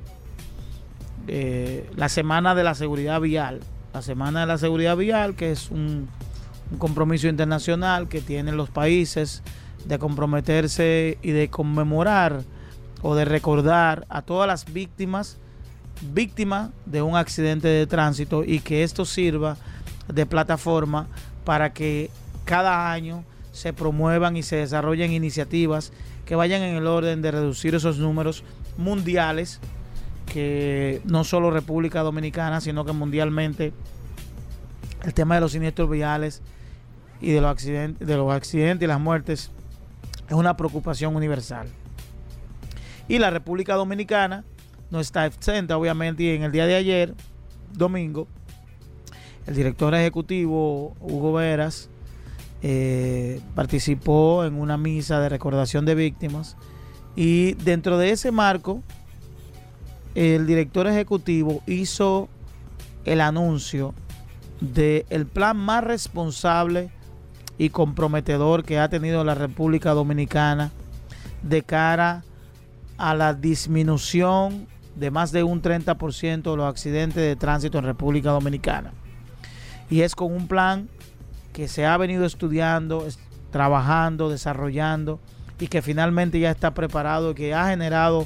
eh, 1.28 1.90
la 1.96 2.10
Semana 2.10 2.56
de 2.56 2.64
la 2.64 2.76
Seguridad 2.76 3.20
Vial. 3.22 3.60
La 3.94 4.02
Semana 4.02 4.42
de 4.42 4.48
la 4.48 4.58
Seguridad 4.58 4.96
Vial, 4.96 5.36
que 5.36 5.52
es 5.52 5.72
un, 5.72 6.10
compromiso 6.78 7.28
internacional 7.28 8.10
que 8.10 8.20
tienen 8.20 8.58
los 8.58 8.70
países 8.70 9.42
de 9.86 10.00
comprometerse 10.00 11.18
y 11.22 11.32
de 11.32 11.50
conmemorar 11.50 12.44
o 13.02 13.16
de 13.16 13.24
recordar 13.24 14.06
a 14.10 14.22
todas 14.22 14.48
las 14.48 14.66
víctimas 14.74 15.38
víctimas 16.14 16.70
de 16.86 17.02
un 17.02 17.16
accidente 17.16 17.68
de 17.68 17.88
tránsito 17.88 18.44
y 18.44 18.60
que 18.60 18.84
esto 18.84 19.06
sirva 19.06 19.58
de 20.14 20.26
plataforma 20.26 21.08
para 21.44 21.74
que 21.74 22.12
cada 22.46 22.92
año 22.92 23.24
se 23.52 23.74
promuevan 23.74 24.38
y 24.38 24.44
se 24.44 24.58
desarrollen 24.58 25.12
iniciativas 25.12 25.92
que 26.26 26.36
vayan 26.36 26.62
en 26.62 26.76
el 26.76 26.86
orden 26.86 27.22
de 27.22 27.32
reducir 27.32 27.74
esos 27.74 27.98
números 27.98 28.44
mundiales 28.78 29.60
que 30.32 31.02
no 31.06 31.24
solo 31.24 31.52
República 31.52 32.02
Dominicana, 32.02 32.62
sino 32.62 32.86
que 32.86 32.92
mundialmente 32.92 33.74
el 35.04 35.14
tema 35.14 35.36
de 35.36 35.42
los 35.42 35.54
siniestros 35.54 35.90
viales 35.90 36.42
y 37.22 37.32
de 37.32 37.42
los 37.42 37.50
accidentes, 37.50 38.08
de 38.08 38.16
los 38.18 38.32
accidentes 38.32 38.86
y 38.86 38.88
las 38.88 39.00
muertes 39.00 39.52
es 40.28 40.34
una 40.34 40.56
preocupación 40.58 41.16
universal. 41.16 41.68
Y 43.08 43.20
la 43.20 43.30
República 43.30 43.76
Dominicana 43.76 44.44
no 44.92 45.00
está 45.00 45.26
exenta, 45.26 45.78
obviamente, 45.78 46.24
y 46.24 46.30
en 46.30 46.44
el 46.44 46.52
día 46.52 46.66
de 46.66 46.76
ayer, 46.76 47.16
domingo, 47.74 48.28
el 49.46 49.56
director 49.56 49.96
ejecutivo 49.96 50.96
Hugo 51.00 51.34
Veras 51.34 51.90
eh, 52.62 53.40
participó 53.56 54.44
en 54.44 54.56
una 54.56 54.78
misa 54.78 55.20
de 55.20 55.30
recordación 55.30 55.86
de 55.86 55.96
víctimas 55.96 56.58
y 57.16 57.54
dentro 57.54 57.98
de 57.98 58.12
ese 58.12 58.32
marco 58.32 58.84
el 60.18 60.48
director 60.48 60.88
ejecutivo 60.88 61.62
hizo 61.68 62.28
el 63.06 63.22
anuncio 63.22 63.94
del 64.60 65.28
plan 65.28 65.56
más 65.56 65.84
responsable 65.84 66.90
y 67.60 67.70
comprometedor 67.70 68.64
que 68.64 68.80
ha 68.80 68.90
tenido 68.90 69.24
la 69.24 69.36
República 69.36 69.92
Dominicana 69.92 70.72
de 71.44 71.62
cara 71.62 72.24
a 72.98 73.14
la 73.14 73.36
disminución 73.36 74.66
de 74.96 75.12
más 75.12 75.32
de 75.32 75.44
un 75.44 75.62
30% 75.62 76.42
de 76.42 76.58
los 76.58 76.68
accidentes 76.68 77.22
de 77.22 77.36
tránsito 77.36 77.78
en 77.78 77.84
República 77.84 78.32
Dominicana. 78.32 78.94
Y 79.88 80.02
es 80.02 80.16
con 80.16 80.34
un 80.34 80.48
plan 80.48 80.90
que 81.54 81.68
se 81.68 81.86
ha 81.86 81.96
venido 81.96 82.26
estudiando, 82.26 83.06
trabajando, 83.52 84.30
desarrollando 84.30 85.20
y 85.60 85.68
que 85.68 85.84
finalmente 85.84 86.40
ya 86.40 86.50
está 86.50 86.74
preparado 86.74 87.32
y 87.32 87.36
que 87.36 87.54
ha 87.54 87.68
generado 87.68 88.26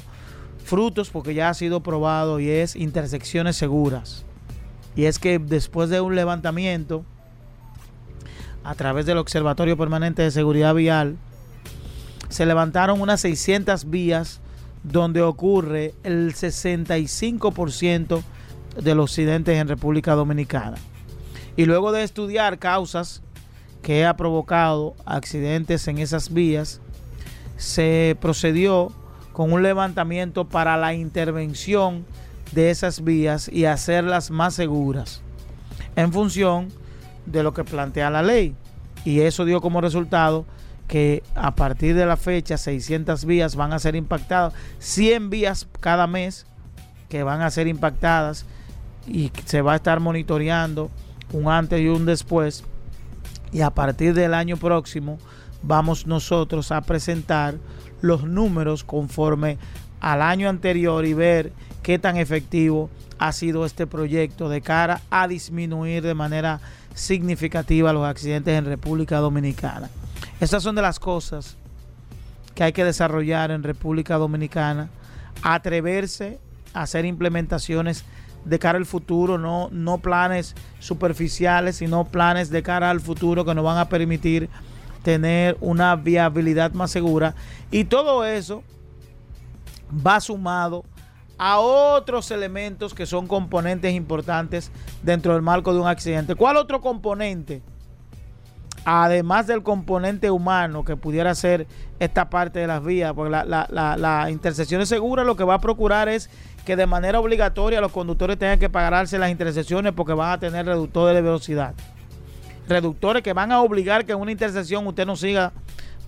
frutos 0.64 1.10
porque 1.10 1.34
ya 1.34 1.48
ha 1.48 1.54
sido 1.54 1.82
probado 1.82 2.40
y 2.40 2.48
es 2.48 2.76
intersecciones 2.76 3.56
seguras. 3.56 4.24
Y 4.94 5.04
es 5.04 5.18
que 5.18 5.38
después 5.38 5.90
de 5.90 6.00
un 6.00 6.14
levantamiento 6.14 7.04
a 8.64 8.74
través 8.74 9.06
del 9.06 9.18
Observatorio 9.18 9.76
Permanente 9.76 10.22
de 10.22 10.30
Seguridad 10.30 10.74
Vial, 10.74 11.16
se 12.28 12.46
levantaron 12.46 13.00
unas 13.00 13.20
600 13.20 13.90
vías 13.90 14.40
donde 14.82 15.22
ocurre 15.22 15.94
el 16.02 16.34
65% 16.34 18.22
de 18.82 18.94
los 18.94 19.10
accidentes 19.10 19.58
en 19.58 19.68
República 19.68 20.14
Dominicana. 20.14 20.76
Y 21.56 21.66
luego 21.66 21.92
de 21.92 22.02
estudiar 22.02 22.58
causas 22.58 23.22
que 23.82 24.06
ha 24.06 24.16
provocado 24.16 24.94
accidentes 25.04 25.86
en 25.88 25.98
esas 25.98 26.32
vías, 26.32 26.80
se 27.56 28.16
procedió 28.20 28.92
con 29.32 29.52
un 29.52 29.62
levantamiento 29.62 30.48
para 30.48 30.76
la 30.76 30.94
intervención 30.94 32.04
de 32.52 32.70
esas 32.70 33.02
vías 33.02 33.48
y 33.48 33.64
hacerlas 33.64 34.30
más 34.30 34.54
seguras 34.54 35.22
en 35.96 36.12
función 36.12 36.68
de 37.26 37.42
lo 37.42 37.54
que 37.54 37.64
plantea 37.64 38.10
la 38.10 38.22
ley. 38.22 38.54
Y 39.04 39.20
eso 39.20 39.44
dio 39.44 39.60
como 39.60 39.80
resultado 39.80 40.44
que 40.86 41.22
a 41.34 41.54
partir 41.54 41.94
de 41.94 42.06
la 42.06 42.16
fecha 42.16 42.58
600 42.58 43.24
vías 43.24 43.56
van 43.56 43.72
a 43.72 43.78
ser 43.78 43.96
impactadas, 43.96 44.52
100 44.78 45.30
vías 45.30 45.66
cada 45.80 46.06
mes 46.06 46.46
que 47.08 47.22
van 47.22 47.42
a 47.42 47.50
ser 47.50 47.66
impactadas 47.66 48.46
y 49.06 49.32
se 49.44 49.62
va 49.62 49.72
a 49.72 49.76
estar 49.76 50.00
monitoreando 50.00 50.90
un 51.32 51.48
antes 51.48 51.80
y 51.80 51.88
un 51.88 52.04
después. 52.04 52.64
Y 53.52 53.60
a 53.60 53.70
partir 53.70 54.14
del 54.14 54.34
año 54.34 54.56
próximo 54.56 55.18
vamos 55.62 56.06
nosotros 56.06 56.72
a 56.72 56.80
presentar 56.80 57.56
los 58.00 58.24
números 58.24 58.82
conforme 58.82 59.58
al 60.00 60.22
año 60.22 60.48
anterior 60.48 61.04
y 61.04 61.14
ver 61.14 61.52
qué 61.82 61.98
tan 61.98 62.16
efectivo 62.16 62.90
ha 63.18 63.32
sido 63.32 63.64
este 63.64 63.86
proyecto 63.86 64.48
de 64.48 64.60
cara 64.60 65.00
a 65.10 65.28
disminuir 65.28 66.02
de 66.02 66.14
manera 66.14 66.60
significativa 66.94 67.92
los 67.92 68.04
accidentes 68.04 68.58
en 68.58 68.64
República 68.64 69.18
Dominicana. 69.18 69.90
Estas 70.40 70.62
son 70.62 70.74
de 70.74 70.82
las 70.82 70.98
cosas 70.98 71.56
que 72.54 72.64
hay 72.64 72.72
que 72.72 72.84
desarrollar 72.84 73.50
en 73.50 73.62
República 73.62 74.16
Dominicana, 74.16 74.88
atreverse 75.42 76.40
a 76.74 76.82
hacer 76.82 77.04
implementaciones 77.04 78.04
de 78.44 78.58
cara 78.58 78.78
al 78.78 78.86
futuro, 78.86 79.38
no, 79.38 79.68
no 79.70 79.98
planes 79.98 80.54
superficiales, 80.78 81.76
sino 81.76 82.04
planes 82.04 82.50
de 82.50 82.62
cara 82.62 82.90
al 82.90 83.00
futuro 83.00 83.44
que 83.44 83.54
nos 83.54 83.64
van 83.64 83.78
a 83.78 83.88
permitir 83.88 84.48
tener 85.02 85.56
una 85.60 85.96
viabilidad 85.96 86.72
más 86.72 86.90
segura. 86.90 87.34
Y 87.70 87.84
todo 87.84 88.24
eso 88.24 88.62
va 90.06 90.20
sumado 90.20 90.84
a 91.38 91.58
otros 91.58 92.30
elementos 92.30 92.94
que 92.94 93.06
son 93.06 93.26
componentes 93.26 93.92
importantes 93.92 94.70
dentro 95.02 95.32
del 95.32 95.42
marco 95.42 95.72
de 95.74 95.80
un 95.80 95.88
accidente. 95.88 96.34
¿Cuál 96.34 96.56
otro 96.56 96.80
componente? 96.80 97.62
Además 98.84 99.46
del 99.46 99.62
componente 99.62 100.30
humano 100.30 100.84
que 100.84 100.96
pudiera 100.96 101.34
ser 101.34 101.66
esta 102.00 102.30
parte 102.30 102.58
de 102.58 102.66
las 102.66 102.84
vías, 102.84 103.12
porque 103.12 103.30
la, 103.30 103.44
la, 103.44 103.96
la, 103.96 104.30
intersección 104.30 104.84
segura 104.86 105.22
lo 105.22 105.36
que 105.36 105.44
va 105.44 105.54
a 105.54 105.60
procurar 105.60 106.08
es 106.08 106.30
que 106.64 106.76
de 106.76 106.86
manera 106.86 107.18
obligatoria 107.20 107.80
los 107.80 107.92
conductores 107.92 108.38
tengan 108.38 108.58
que 108.58 108.70
pagarse 108.70 109.18
las 109.18 109.30
intersecciones 109.30 109.92
porque 109.92 110.12
van 110.12 110.32
a 110.32 110.38
tener 110.38 110.66
reductores 110.66 111.14
de 111.14 111.22
velocidad 111.22 111.74
reductores 112.68 113.22
que 113.22 113.32
van 113.32 113.52
a 113.52 113.60
obligar 113.60 114.04
que 114.04 114.12
en 114.12 114.20
una 114.20 114.32
intersección 114.32 114.86
usted 114.86 115.06
no 115.06 115.16
siga, 115.16 115.52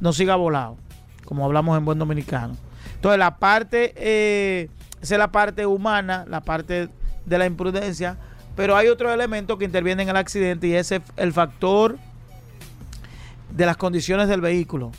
no 0.01 0.13
siga 0.13 0.37
volado, 0.37 0.77
como 1.25 1.45
hablamos 1.45 1.77
en 1.77 1.85
buen 1.85 1.99
dominicano. 1.99 2.57
Entonces 2.95 3.19
la 3.19 3.37
parte, 3.37 3.93
eh, 3.97 4.69
esa 5.01 5.15
es 5.15 5.19
la 5.19 5.33
parte 5.33 5.67
humana, 5.67 6.25
la 6.29 6.41
parte 6.41 6.89
de 7.27 7.39
la 7.39 7.47
imprudencia, 7.47 8.17
Pero 8.57 8.77
hay 8.77 8.87
otro 8.87 9.13
elemento 9.13 9.59
que 9.59 9.65
interviene 9.65 10.05
en 10.05 10.11
el 10.11 10.17
accidente 10.17 10.69
y 10.69 10.75
es 10.75 10.93
el 10.93 11.33
factor 11.33 11.99
de 13.51 13.67
las 13.67 13.77
condiciones 13.77 14.29
del 14.29 14.41
vehículo, 14.41 14.93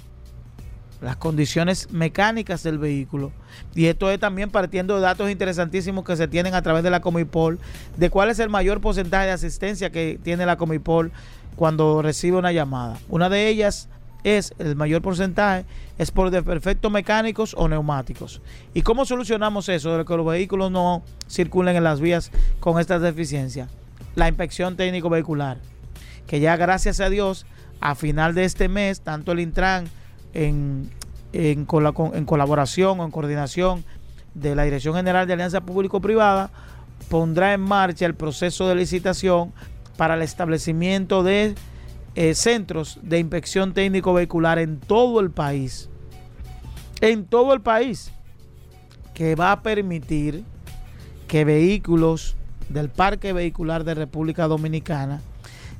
las 1.06 1.16
condiciones 1.18 1.92
mecánicas 1.92 2.64
del 2.64 2.80
vehículo. 2.80 3.32
Y 3.76 3.86
esto 3.86 4.10
es 4.10 4.20
también 4.20 4.50
partiendo 4.50 4.96
de 4.96 5.02
datos 5.02 5.30
interesantísimos 5.30 6.04
que 6.04 6.16
se 6.16 6.28
tienen 6.28 6.56
a 6.56 6.62
través 6.64 6.84
de 6.84 6.90
la 6.90 7.00
Comipol, 7.00 7.60
de 7.96 8.10
cuál 8.10 8.32
es 8.32 8.40
el 8.40 8.50
mayor 8.50 8.82
porcentaje 8.82 9.28
de 9.28 9.32
asistencia 9.32 9.92
que 9.92 10.20
tiene 10.22 10.46
la 10.46 10.58
Comipol 10.58 11.12
cuando 11.56 12.02
recibe 12.02 12.38
una 12.38 12.52
llamada. 12.52 12.98
Una 13.08 13.30
de 13.30 13.48
ellas 13.48 13.88
es, 14.24 14.56
el 14.58 14.76
mayor 14.76 15.04
porcentaje, 15.04 15.66
es 16.00 16.10
por 16.10 16.32
desperfectos 16.32 16.92
mecánicos 16.92 17.54
o 17.56 17.68
neumáticos. 17.68 18.42
¿Y 18.74 18.82
cómo 18.82 19.06
solucionamos 19.06 19.70
eso 19.70 19.96
de 19.96 20.06
que 20.06 20.18
los 20.18 20.26
vehículos 20.26 20.72
no 20.72 21.04
circulen 21.30 21.76
en 21.76 21.84
las 21.84 22.02
vías 22.02 22.32
con 22.60 22.80
estas 22.80 23.04
deficiencias? 23.04 23.70
La 24.16 24.28
inspección 24.28 24.76
técnico 24.76 25.10
vehicular, 25.10 25.60
que 26.26 26.40
ya 26.40 26.58
gracias 26.58 27.00
a 27.00 27.12
Dios, 27.12 27.46
a 27.80 27.94
final 27.94 28.34
de 28.34 28.46
este 28.46 28.70
mes, 28.70 29.02
tanto 29.02 29.34
el 29.34 29.40
Intran 29.40 29.88
en, 30.36 30.92
en, 31.34 31.68
en 32.14 32.26
colaboración 32.26 33.00
o 33.00 33.06
en 33.06 33.12
coordinación 33.12 33.84
de 34.36 34.54
la 34.54 34.64
Dirección 34.64 34.96
General 34.96 35.26
de 35.26 35.34
Alianza 35.34 35.62
Público-Privada, 35.62 36.52
pondrá 37.10 37.54
en 37.54 37.62
marcha 37.62 38.06
el 38.06 38.16
proceso 38.16 38.68
de 38.68 38.76
licitación 38.76 39.54
para 39.98 40.16
el 40.16 40.22
establecimiento 40.22 41.24
de 41.24 41.56
eh, 42.16 42.36
centros 42.36 43.00
de 43.02 43.20
inspección 43.20 43.74
técnico 43.74 44.14
vehicular 44.14 44.60
en 44.60 44.80
todo 44.80 45.20
el 45.20 45.32
país. 45.32 45.90
En 47.02 47.26
todo 47.26 47.54
el 47.54 47.62
país. 47.62 48.12
Que 49.14 49.36
va 49.36 49.52
a 49.52 49.62
permitir 49.62 50.44
que 51.28 51.46
vehículos 51.46 52.36
del 52.70 52.90
parque 52.90 53.34
vehicular 53.34 53.84
de 53.84 53.94
República 53.94 54.48
Dominicana 54.48 55.22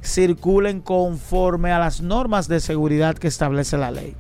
circulen 0.04 0.82
conforme 0.82 1.72
a 1.72 1.80
las 1.80 2.02
normas 2.02 2.48
de 2.48 2.60
seguridad 2.60 3.18
que 3.18 3.28
establece 3.28 3.78
la 3.78 3.92
ley. 3.92 4.16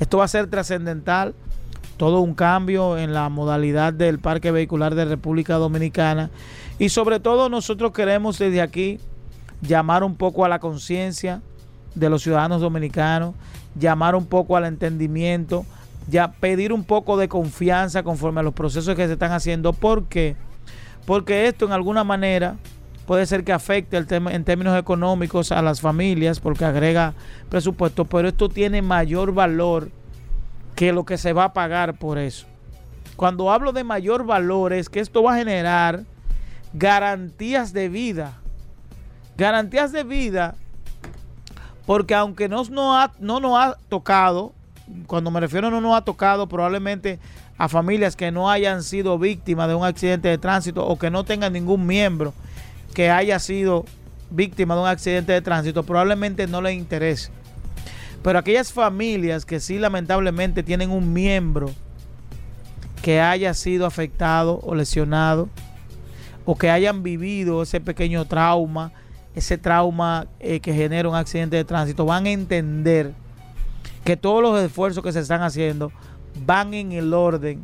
Esto 0.00 0.18
va 0.18 0.24
a 0.24 0.28
ser 0.28 0.48
trascendental, 0.48 1.34
todo 1.96 2.20
un 2.20 2.34
cambio 2.34 2.98
en 2.98 3.14
la 3.14 3.28
modalidad 3.28 3.92
del 3.92 4.18
parque 4.18 4.50
vehicular 4.50 4.94
de 4.94 5.04
República 5.04 5.54
Dominicana 5.54 6.30
y 6.78 6.88
sobre 6.88 7.20
todo 7.20 7.48
nosotros 7.48 7.92
queremos 7.92 8.38
desde 8.38 8.60
aquí 8.60 8.98
llamar 9.62 10.02
un 10.02 10.16
poco 10.16 10.44
a 10.44 10.48
la 10.48 10.58
conciencia 10.58 11.40
de 11.94 12.10
los 12.10 12.22
ciudadanos 12.22 12.60
dominicanos, 12.60 13.34
llamar 13.78 14.16
un 14.16 14.26
poco 14.26 14.56
al 14.56 14.64
entendimiento, 14.64 15.64
ya 16.08 16.32
pedir 16.32 16.72
un 16.72 16.84
poco 16.84 17.16
de 17.16 17.28
confianza 17.28 18.02
conforme 18.02 18.40
a 18.40 18.42
los 18.42 18.54
procesos 18.54 18.96
que 18.96 19.06
se 19.06 19.12
están 19.12 19.30
haciendo. 19.30 19.72
¿Por 19.72 20.06
qué? 20.06 20.36
Porque 21.06 21.46
esto 21.46 21.66
en 21.66 21.72
alguna 21.72 22.02
manera 22.02 22.56
puede 23.06 23.26
ser 23.26 23.44
que 23.44 23.52
afecte 23.52 23.96
el 23.96 24.06
tema 24.06 24.32
en 24.32 24.44
términos 24.44 24.78
económicos 24.78 25.52
a 25.52 25.62
las 25.62 25.80
familias 25.80 26.40
porque 26.40 26.64
agrega 26.64 27.14
presupuesto, 27.48 28.04
pero 28.04 28.28
esto 28.28 28.48
tiene 28.48 28.82
mayor 28.82 29.32
valor 29.32 29.90
que 30.74 30.92
lo 30.92 31.04
que 31.04 31.18
se 31.18 31.32
va 31.32 31.44
a 31.44 31.52
pagar 31.52 31.94
por 31.94 32.18
eso. 32.18 32.46
Cuando 33.16 33.50
hablo 33.50 33.72
de 33.72 33.84
mayor 33.84 34.24
valor 34.24 34.72
es 34.72 34.88
que 34.88 35.00
esto 35.00 35.22
va 35.22 35.34
a 35.34 35.38
generar 35.38 36.04
garantías 36.72 37.72
de 37.72 37.88
vida. 37.88 38.38
Garantías 39.36 39.92
de 39.92 40.04
vida 40.04 40.56
porque 41.86 42.14
aunque 42.14 42.48
no, 42.48 42.64
no, 42.64 42.96
ha, 42.96 43.12
no 43.18 43.40
nos 43.40 43.58
ha 43.58 43.76
tocado, 43.88 44.52
cuando 45.06 45.30
me 45.30 45.40
refiero 45.40 45.68
a 45.68 45.70
no 45.70 45.80
nos 45.80 45.96
ha 45.96 46.02
tocado, 46.02 46.46
probablemente 46.46 47.18
a 47.58 47.68
familias 47.68 48.16
que 48.16 48.30
no 48.30 48.50
hayan 48.50 48.82
sido 48.82 49.18
víctimas 49.18 49.68
de 49.68 49.74
un 49.74 49.84
accidente 49.84 50.28
de 50.28 50.38
tránsito 50.38 50.84
o 50.86 50.98
que 50.98 51.10
no 51.10 51.24
tengan 51.24 51.52
ningún 51.52 51.86
miembro 51.86 52.32
que 52.94 53.10
haya 53.10 53.38
sido 53.38 53.84
víctima 54.30 54.74
de 54.74 54.80
un 54.80 54.86
accidente 54.86 55.32
de 55.32 55.42
tránsito, 55.42 55.82
probablemente 55.82 56.46
no 56.46 56.62
les 56.62 56.74
interese. 56.74 57.30
Pero 58.22 58.38
aquellas 58.38 58.72
familias 58.72 59.44
que 59.44 59.60
sí 59.60 59.78
lamentablemente 59.78 60.62
tienen 60.62 60.90
un 60.90 61.12
miembro 61.12 61.70
que 63.02 63.20
haya 63.20 63.52
sido 63.52 63.84
afectado 63.84 64.60
o 64.62 64.74
lesionado, 64.74 65.50
o 66.46 66.56
que 66.56 66.70
hayan 66.70 67.02
vivido 67.02 67.62
ese 67.62 67.80
pequeño 67.80 68.24
trauma, 68.24 68.92
ese 69.34 69.58
trauma 69.58 70.26
eh, 70.40 70.60
que 70.60 70.72
genera 70.72 71.08
un 71.08 71.14
accidente 71.14 71.56
de 71.56 71.64
tránsito, 71.64 72.06
van 72.06 72.26
a 72.26 72.30
entender 72.30 73.12
que 74.04 74.16
todos 74.16 74.42
los 74.42 74.58
esfuerzos 74.60 75.02
que 75.02 75.12
se 75.12 75.20
están 75.20 75.42
haciendo 75.42 75.92
van 76.46 76.74
en 76.74 76.92
el 76.92 77.12
orden 77.12 77.62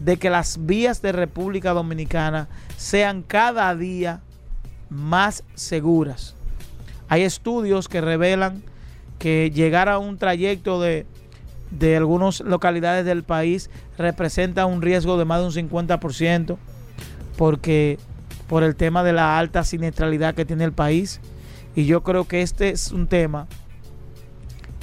de 0.00 0.16
que 0.16 0.30
las 0.30 0.66
vías 0.66 1.00
de 1.02 1.12
República 1.12 1.72
Dominicana 1.72 2.48
sean 2.76 3.22
cada 3.22 3.74
día 3.74 4.20
más 4.90 5.44
seguras. 5.54 6.34
Hay 7.08 7.22
estudios 7.22 7.88
que 7.88 8.00
revelan 8.00 8.62
que 9.18 9.50
llegar 9.50 9.88
a 9.88 9.98
un 9.98 10.18
trayecto 10.18 10.80
de, 10.80 11.06
de 11.70 11.96
algunas 11.96 12.40
localidades 12.40 13.04
del 13.04 13.22
país 13.22 13.70
representa 13.98 14.66
un 14.66 14.82
riesgo 14.82 15.16
de 15.18 15.24
más 15.24 15.40
de 15.40 15.62
un 15.62 15.70
50% 15.70 16.56
porque 17.36 17.98
por 18.48 18.62
el 18.62 18.76
tema 18.76 19.02
de 19.02 19.12
la 19.12 19.38
alta 19.38 19.64
siniestralidad 19.64 20.34
que 20.34 20.44
tiene 20.44 20.64
el 20.64 20.72
país. 20.72 21.20
Y 21.74 21.86
yo 21.86 22.02
creo 22.02 22.24
que 22.24 22.42
este 22.42 22.70
es 22.70 22.92
un 22.92 23.08
tema 23.08 23.46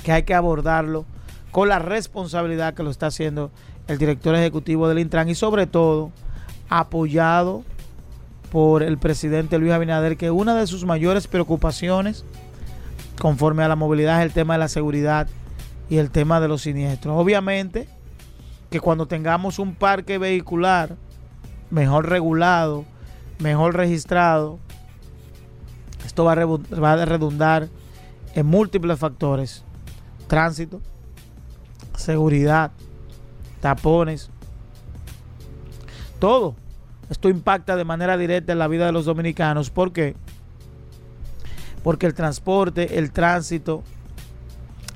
que 0.04 0.12
hay 0.12 0.24
que 0.24 0.34
abordarlo 0.34 1.06
con 1.52 1.70
la 1.70 1.80
responsabilidad 1.80 2.74
que 2.74 2.84
lo 2.84 2.90
está 2.90 3.08
haciendo 3.08 3.52
el 3.88 3.98
director 3.98 4.36
ejecutivo 4.36 4.88
del 4.88 5.00
Intran 5.00 5.30
y 5.30 5.36
sobre 5.36 5.68
todo 5.68 6.12
apoyado 6.70 7.64
por 8.52 8.84
el 8.84 8.98
presidente 8.98 9.58
Luis 9.58 9.72
Abinader, 9.72 10.18
que 10.18 10.30
una 10.30 10.54
de 10.56 10.68
sus 10.68 10.84
mayores 10.86 11.28
preocupaciones 11.28 12.26
conforme 13.18 13.64
a 13.64 13.70
la 13.70 13.78
movilidad 13.78 14.20
es 14.20 14.26
el 14.26 14.34
tema 14.34 14.56
de 14.56 14.60
la 14.60 14.68
seguridad 14.68 15.28
y 15.90 15.98
el 15.98 16.12
tema 16.12 16.42
de 16.42 16.50
los 16.50 16.62
siniestros. 16.62 17.16
Obviamente 17.18 17.88
que 18.70 18.82
cuando 18.82 19.06
tengamos 19.06 19.58
un 19.58 19.74
parque 19.74 20.18
vehicular 20.18 20.98
mejor 21.70 22.10
regulado, 22.10 22.84
mejor 23.40 23.76
registrado, 23.76 24.60
esto 26.06 26.26
va 26.26 26.34
a, 26.34 27.06
redundar 27.06 27.70
en 28.36 28.46
múltiples 28.46 29.00
factores. 29.00 29.64
Tránsito, 30.28 30.82
seguridad, 31.96 32.72
tapones, 33.62 34.30
todo. 36.20 36.56
Esto 37.12 37.28
impacta 37.28 37.76
de 37.76 37.84
manera 37.84 38.16
directa 38.16 38.54
en 38.54 38.60
la 38.60 38.70
vida 38.70 38.86
de 38.86 38.94
los 38.94 39.04
dominicanos. 39.04 39.70
¿Por 39.70 39.92
qué? 39.92 40.16
Porque 41.84 42.06
el 42.06 42.14
transporte, 42.14 42.98
el 42.98 43.12
tránsito, 43.12 43.84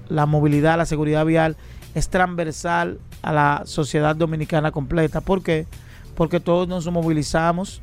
la 0.07 0.25
movilidad, 0.25 0.77
la 0.77 0.85
seguridad 0.85 1.25
vial 1.25 1.57
es 1.93 2.07
transversal 2.07 2.99
a 3.21 3.33
la 3.33 3.63
sociedad 3.65 4.15
dominicana 4.15 4.71
completa. 4.71 5.19
¿Por 5.19 5.43
qué? 5.43 5.67
Porque 6.15 6.39
todos 6.39 6.69
nos 6.69 6.89
movilizamos 6.89 7.81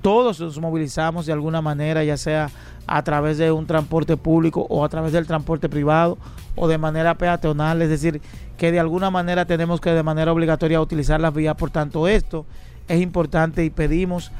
todos 0.00 0.40
nos 0.40 0.58
movilizamos 0.58 1.26
de 1.26 1.34
alguna 1.34 1.60
manera, 1.60 2.02
ya 2.04 2.16
sea 2.16 2.50
a 2.86 3.04
través 3.04 3.36
de 3.36 3.52
un 3.52 3.66
transporte 3.66 4.16
público 4.16 4.66
o 4.70 4.82
a 4.82 4.88
través 4.88 5.12
del 5.12 5.26
transporte 5.26 5.68
privado 5.68 6.16
o 6.56 6.68
de 6.68 6.78
manera 6.78 7.16
peatonal, 7.16 7.82
es 7.82 7.88
decir, 7.88 8.20
que 8.56 8.72
de 8.72 8.80
alguna 8.80 9.10
manera 9.10 9.44
tenemos 9.44 9.80
que 9.80 9.90
de 9.90 10.02
manera 10.02 10.32
obligatoria 10.32 10.80
utilizar 10.80 11.20
las 11.20 11.34
vías. 11.34 11.54
Por 11.56 11.70
tanto, 11.70 12.08
esto 12.08 12.46
es 12.88 13.00
importante 13.00 13.64
y 13.64 13.70
pedimos 13.70 14.32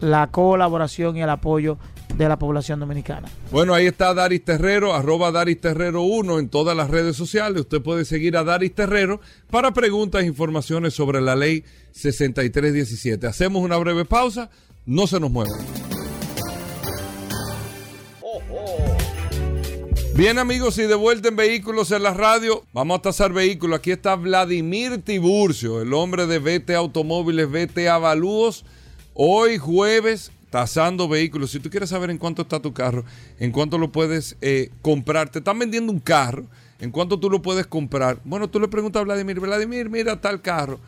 la 0.00 0.28
colaboración 0.28 1.16
y 1.16 1.22
el 1.22 1.30
apoyo 1.30 1.78
de 2.16 2.28
la 2.28 2.38
población 2.38 2.80
dominicana. 2.80 3.28
Bueno, 3.50 3.74
ahí 3.74 3.86
está 3.86 4.14
Daris 4.14 4.44
Terrero, 4.44 4.94
arroba 4.94 5.30
Daris 5.30 5.60
Terrero 5.60 6.02
1 6.02 6.38
en 6.38 6.48
todas 6.48 6.76
las 6.76 6.90
redes 6.90 7.16
sociales. 7.16 7.62
Usted 7.62 7.82
puede 7.82 8.04
seguir 8.04 8.36
a 8.36 8.44
Daris 8.44 8.74
Terrero 8.74 9.20
para 9.50 9.72
preguntas 9.72 10.22
e 10.22 10.26
informaciones 10.26 10.94
sobre 10.94 11.20
la 11.20 11.36
ley 11.36 11.64
6317. 11.92 13.26
Hacemos 13.26 13.62
una 13.62 13.76
breve 13.76 14.04
pausa. 14.04 14.50
No 14.86 15.06
se 15.06 15.20
nos 15.20 15.30
muevan. 15.30 15.97
Bien 20.18 20.40
amigos 20.40 20.76
y 20.78 20.82
de 20.82 20.96
vuelta 20.96 21.28
en 21.28 21.36
Vehículos 21.36 21.92
en 21.92 22.02
la 22.02 22.12
Radio, 22.12 22.64
vamos 22.72 22.98
a 22.98 23.02
tasar 23.02 23.32
vehículos. 23.32 23.78
Aquí 23.78 23.92
está 23.92 24.16
Vladimir 24.16 25.00
Tiburcio, 25.00 25.80
el 25.80 25.94
hombre 25.94 26.26
de 26.26 26.40
VT 26.40 26.74
Automóviles, 26.74 27.48
VT 27.48 27.88
Avalúos. 27.88 28.64
Hoy 29.14 29.58
jueves, 29.58 30.32
tasando 30.50 31.06
vehículos. 31.08 31.52
Si 31.52 31.60
tú 31.60 31.70
quieres 31.70 31.90
saber 31.90 32.10
en 32.10 32.18
cuánto 32.18 32.42
está 32.42 32.58
tu 32.58 32.72
carro, 32.72 33.04
en 33.38 33.52
cuánto 33.52 33.78
lo 33.78 33.92
puedes 33.92 34.36
eh, 34.40 34.70
comprar, 34.82 35.28
te 35.28 35.38
están 35.38 35.56
vendiendo 35.56 35.92
un 35.92 36.00
carro, 36.00 36.46
en 36.80 36.90
cuánto 36.90 37.20
tú 37.20 37.30
lo 37.30 37.40
puedes 37.40 37.68
comprar. 37.68 38.18
Bueno, 38.24 38.50
tú 38.50 38.58
le 38.58 38.66
preguntas 38.66 38.98
a 39.02 39.04
Vladimir, 39.04 39.38
Vladimir, 39.38 39.88
mira 39.88 40.20
tal 40.20 40.42
carro, 40.42 40.80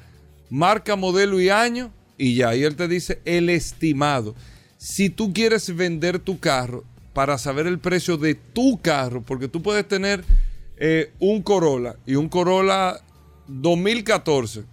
marca, 0.51 0.97
modelo 0.97 1.41
y 1.41 1.51
año 1.51 1.93
y 2.19 2.35
ya, 2.35 2.57
y 2.57 2.65
él 2.65 2.75
te 2.75 2.89
dice 2.89 3.21
el 3.25 3.49
estimado. 3.49 4.35
Si 4.77 5.09
tú 5.09 5.33
quieres 5.33 5.77
vender 5.77 6.19
tu 6.19 6.41
carro 6.41 6.83
para 7.21 7.37
saber 7.37 7.67
el 7.67 7.79
precio 7.79 8.17
de 8.17 8.35
tu 8.35 8.81
carro, 8.81 9.21
porque 9.21 9.47
tú 9.47 9.61
puedes 9.61 9.87
tener 9.87 10.25
eh, 10.79 11.13
un 11.19 11.43
Corolla 11.43 11.97
y 12.07 12.15
un 12.15 12.31
Corolla 12.31 12.99
2014 13.47 14.65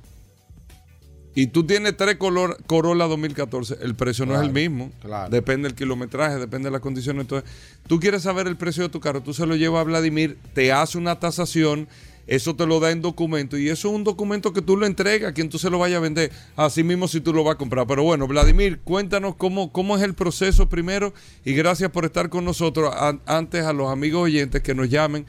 y 1.36 1.48
tú 1.48 1.66
tienes 1.66 1.98
tres 1.98 2.16
color, 2.16 2.58
Corolla 2.66 3.04
2014, 3.04 3.80
el 3.82 3.96
precio 3.96 4.26
no 4.26 4.36
es 4.36 4.48
el 4.48 4.54
mismo. 4.54 4.94
Depende 5.30 5.68
del 5.68 5.76
kilometraje, 5.76 6.38
depende 6.38 6.68
de 6.68 6.72
las 6.72 6.80
condiciones. 6.80 7.24
Entonces, 7.24 7.50
tú 7.86 8.00
quieres 8.00 8.24
saber 8.24 8.48
el 8.48 8.56
precio 8.56 8.84
de 8.84 8.90
tu 8.90 9.02
carro, 9.02 9.20
tú 9.20 9.34
se 9.34 9.46
lo 9.46 9.58
llevas 9.58 9.82
a 9.82 9.84
Vladimir, 9.84 10.38
te 10.54 10.72
hace 10.72 10.98
una 10.98 11.20
tasación, 11.20 11.90
eso 12.28 12.56
te 12.56 12.68
lo 12.68 12.80
da 12.80 12.92
en 12.92 13.02
documento 13.02 13.58
y 13.58 13.70
eso 13.70 13.90
es 13.90 13.96
un 13.96 14.04
documento 14.04 14.54
que 14.54 14.62
tú 14.62 14.78
lo 14.78 14.86
entregas 14.86 15.32
a 15.32 15.34
quien 15.34 15.50
tú 15.50 15.58
se 15.58 15.70
lo 15.70 15.80
vaya 15.80 15.98
a 15.98 16.02
vender, 16.02 16.32
así 16.56 16.84
mismo 16.84 17.08
si 17.08 17.22
tú 17.22 17.34
lo 17.34 17.44
vas 17.44 17.56
a 17.56 17.58
comprar. 17.58 17.88
Pero 17.88 18.04
bueno, 18.04 18.28
Vladimir, 18.28 18.80
cuéntanos 18.80 19.36
cómo, 19.36 19.72
cómo 19.72 19.98
es 19.98 20.04
el 20.04 20.14
proceso 20.14 20.70
primero 20.70 21.14
y 21.46 21.54
gracias 21.54 21.90
por 21.90 22.06
estar 22.06 22.30
con 22.30 22.46
nosotros. 22.46 22.94
antes 23.26 23.64
a 23.64 23.74
los 23.74 23.90
amigos 23.90 24.24
oyentes 24.24 24.62
que 24.62 24.76
nos 24.76 24.90
llamen 24.90 25.26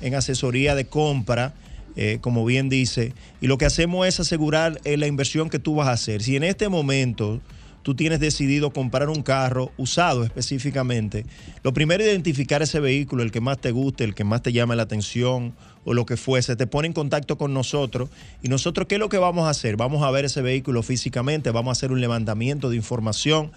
en 0.00 0.14
asesoría 0.14 0.74
de 0.74 0.86
compra. 0.86 1.52
Eh, 1.96 2.18
como 2.20 2.44
bien 2.44 2.68
dice, 2.68 3.12
y 3.40 3.48
lo 3.48 3.58
que 3.58 3.66
hacemos 3.66 4.06
es 4.06 4.20
asegurar 4.20 4.80
eh, 4.84 4.96
la 4.96 5.08
inversión 5.08 5.50
que 5.50 5.58
tú 5.58 5.74
vas 5.74 5.88
a 5.88 5.92
hacer. 5.92 6.22
Si 6.22 6.36
en 6.36 6.44
este 6.44 6.68
momento 6.68 7.40
tú 7.82 7.96
tienes 7.96 8.20
decidido 8.20 8.70
comprar 8.70 9.08
un 9.08 9.24
carro 9.24 9.72
usado 9.76 10.22
específicamente, 10.22 11.26
lo 11.64 11.74
primero 11.74 12.04
es 12.04 12.10
identificar 12.10 12.62
ese 12.62 12.78
vehículo, 12.78 13.24
el 13.24 13.32
que 13.32 13.40
más 13.40 13.58
te 13.58 13.72
guste, 13.72 14.04
el 14.04 14.14
que 14.14 14.22
más 14.22 14.40
te 14.40 14.52
llame 14.52 14.76
la 14.76 14.84
atención 14.84 15.52
o 15.84 15.92
lo 15.92 16.06
que 16.06 16.16
fuese, 16.16 16.54
te 16.54 16.68
pone 16.68 16.86
en 16.86 16.94
contacto 16.94 17.36
con 17.36 17.52
nosotros 17.52 18.08
y 18.40 18.48
nosotros 18.48 18.86
qué 18.86 18.94
es 18.94 19.00
lo 19.00 19.08
que 19.08 19.18
vamos 19.18 19.46
a 19.46 19.50
hacer? 19.50 19.76
Vamos 19.76 20.04
a 20.04 20.10
ver 20.12 20.24
ese 20.24 20.42
vehículo 20.42 20.84
físicamente, 20.84 21.50
vamos 21.50 21.70
a 21.70 21.72
hacer 21.72 21.90
un 21.90 22.00
levantamiento 22.00 22.70
de 22.70 22.76
información, 22.76 23.50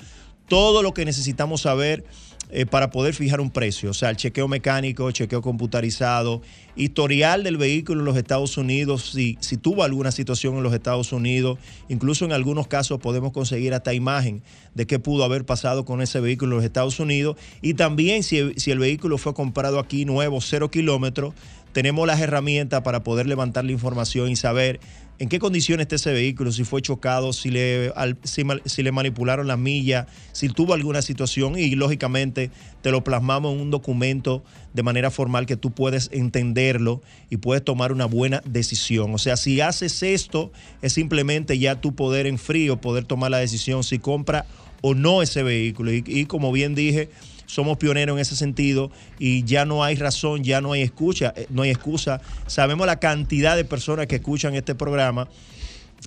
todo 0.53 0.83
lo 0.83 0.93
que 0.93 1.03
necesitamos 1.03 1.61
saber 1.61 2.03
eh, 2.51 2.67
para 2.67 2.91
poder 2.91 3.15
fijar 3.15 3.41
un 3.41 3.49
precio. 3.49 3.89
O 3.89 3.93
sea, 3.95 4.11
el 4.11 4.17
chequeo 4.17 4.47
mecánico, 4.47 5.09
chequeo 5.09 5.41
computarizado, 5.41 6.43
historial 6.75 7.41
del 7.41 7.57
vehículo 7.57 8.01
en 8.01 8.05
los 8.05 8.15
Estados 8.15 8.55
Unidos, 8.55 9.09
si, 9.13 9.35
si 9.39 9.57
tuvo 9.57 9.83
alguna 9.83 10.11
situación 10.11 10.55
en 10.55 10.61
los 10.61 10.71
Estados 10.71 11.11
Unidos. 11.11 11.57
Incluso 11.89 12.23
en 12.23 12.33
algunos 12.33 12.67
casos 12.67 12.99
podemos 12.99 13.31
conseguir 13.31 13.73
hasta 13.73 13.95
imagen 13.95 14.43
de 14.75 14.85
qué 14.85 14.99
pudo 14.99 15.23
haber 15.23 15.43
pasado 15.43 15.85
con 15.85 16.03
ese 16.03 16.19
vehículo 16.19 16.51
en 16.51 16.57
los 16.57 16.65
Estados 16.65 16.99
Unidos. 16.99 17.35
Y 17.63 17.73
también 17.73 18.21
si, 18.21 18.53
si 18.57 18.69
el 18.69 18.77
vehículo 18.77 19.17
fue 19.17 19.33
comprado 19.33 19.79
aquí 19.79 20.05
nuevo, 20.05 20.39
cero 20.39 20.69
kilómetros, 20.69 21.33
tenemos 21.71 22.05
las 22.05 22.21
herramientas 22.21 22.83
para 22.83 23.03
poder 23.03 23.25
levantar 23.25 23.65
la 23.65 23.71
información 23.71 24.29
y 24.29 24.35
saber 24.35 24.79
en 25.19 25.29
qué 25.29 25.39
condiciones 25.39 25.83
está 25.83 25.95
ese 25.95 26.11
vehículo, 26.11 26.51
si 26.51 26.63
fue 26.63 26.81
chocado, 26.81 27.33
si 27.33 27.49
le, 27.49 27.93
si, 28.23 28.83
le 28.83 28.91
manipularon 28.91 29.47
las 29.47 29.59
millas, 29.59 30.07
si 30.31 30.49
tuvo 30.49 30.73
alguna 30.73 31.01
situación 31.01 31.57
y 31.57 31.75
lógicamente 31.75 32.49
te 32.81 32.91
lo 32.91 33.03
plasmamos 33.03 33.53
en 33.53 33.61
un 33.61 33.71
documento 33.71 34.43
de 34.73 34.83
manera 34.83 35.11
formal 35.11 35.45
que 35.45 35.55
tú 35.55 35.71
puedes 35.71 36.09
entenderlo 36.11 37.01
y 37.29 37.37
puedes 37.37 37.63
tomar 37.63 37.91
una 37.91 38.05
buena 38.05 38.41
decisión. 38.45 39.13
O 39.13 39.17
sea, 39.17 39.37
si 39.37 39.61
haces 39.61 40.01
esto, 40.01 40.51
es 40.81 40.93
simplemente 40.93 41.59
ya 41.59 41.79
tu 41.79 41.93
poder 41.93 42.25
en 42.25 42.39
frío, 42.39 42.81
poder 42.81 43.05
tomar 43.05 43.31
la 43.31 43.37
decisión 43.37 43.83
si 43.83 43.99
compra 43.99 44.45
o 44.81 44.95
no 44.95 45.21
ese 45.21 45.43
vehículo. 45.43 45.93
y 45.93 46.25
como 46.25 46.51
bien 46.51 46.75
dije, 46.75 47.09
somos 47.53 47.77
pioneros 47.77 48.15
en 48.15 48.21
ese 48.21 48.35
sentido 48.35 48.89
y 49.19 49.43
ya 49.43 49.65
no 49.65 49.83
hay 49.83 49.95
razón, 49.95 50.43
ya 50.43 50.59
no 50.59 50.71
hay 50.71 50.81
escucha, 50.81 51.33
eh, 51.35 51.45
no 51.49 51.61
hay 51.61 51.69
excusa. 51.69 52.19
Sabemos 52.47 52.87
la 52.87 52.99
cantidad 52.99 53.55
de 53.55 53.63
personas 53.63 54.07
que 54.07 54.15
escuchan 54.15 54.55
este 54.55 54.73
programa 54.73 55.27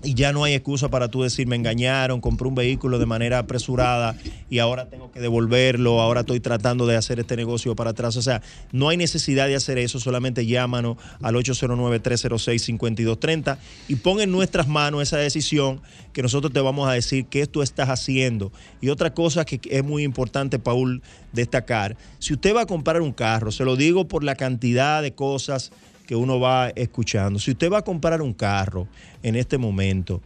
y 0.03 0.15
ya 0.15 0.33
no 0.33 0.45
hay 0.45 0.55
excusa 0.55 0.89
para 0.89 1.09
tú 1.09 1.23
decir 1.23 1.47
me 1.47 1.57
engañaron, 1.57 2.21
compré 2.21 2.49
un 2.49 2.55
vehículo 2.55 2.99
de 2.99 3.07
manera 3.07 3.39
apresurada 3.39 4.17
y 4.51 4.59
ahora 4.59 4.89
tengo 4.89 5.11
que 5.11 5.21
devolverlo, 5.21 6.01
ahora 6.01 6.21
estoy 6.21 6.41
tratando 6.41 6.87
de 6.87 6.97
hacer 6.97 7.21
este 7.21 7.37
negocio 7.37 7.75
para 7.75 7.91
atrás. 7.91 8.17
O 8.17 8.23
sea, 8.23 8.43
no 8.73 8.89
hay 8.89 8.97
necesidad 8.97 9.47
de 9.47 9.57
hacer 9.57 9.79
eso, 9.79 9.99
solamente 9.99 10.47
llámanos 10.47 10.97
al 11.23 11.35
809-306-5230 11.37 13.59
y 13.89 13.97
pon 13.97 14.21
en 14.21 14.31
nuestras 14.31 14.69
manos 14.69 15.03
esa 15.03 15.17
decisión 15.17 15.81
que 16.13 16.23
nosotros 16.23 16.53
te 16.53 16.61
vamos 16.61 16.89
a 16.89 16.93
decir 16.93 17.27
qué 17.27 17.47
tú 17.47 17.63
estás 17.63 17.89
haciendo. 17.89 18.53
Y 18.81 18.89
otra 18.89 19.15
cosa 19.15 19.45
que 19.45 19.61
es 19.71 19.85
muy 19.85 20.03
importante, 20.03 20.59
Paul, 20.59 21.03
destacar, 21.33 21.97
si 22.19 22.35
usted 22.35 22.55
va 22.55 22.63
a 22.63 22.67
comprar 22.67 23.03
un 23.03 23.13
carro, 23.13 23.53
se 23.53 23.65
lo 23.65 23.77
digo 23.77 24.09
por 24.09 24.25
la 24.25 24.35
cantidad 24.35 25.03
de 25.03 25.15
cosas 25.15 25.71
que 26.07 26.17
uno 26.17 26.41
va 26.41 26.71
escuchando. 26.71 27.39
Si 27.39 27.51
usted 27.51 27.71
va 27.71 27.79
a 27.79 27.83
comprar 27.83 28.23
un 28.23 28.33
carro 28.33 28.89
en 29.23 29.37
este 29.37 29.59
momento, 29.59 30.23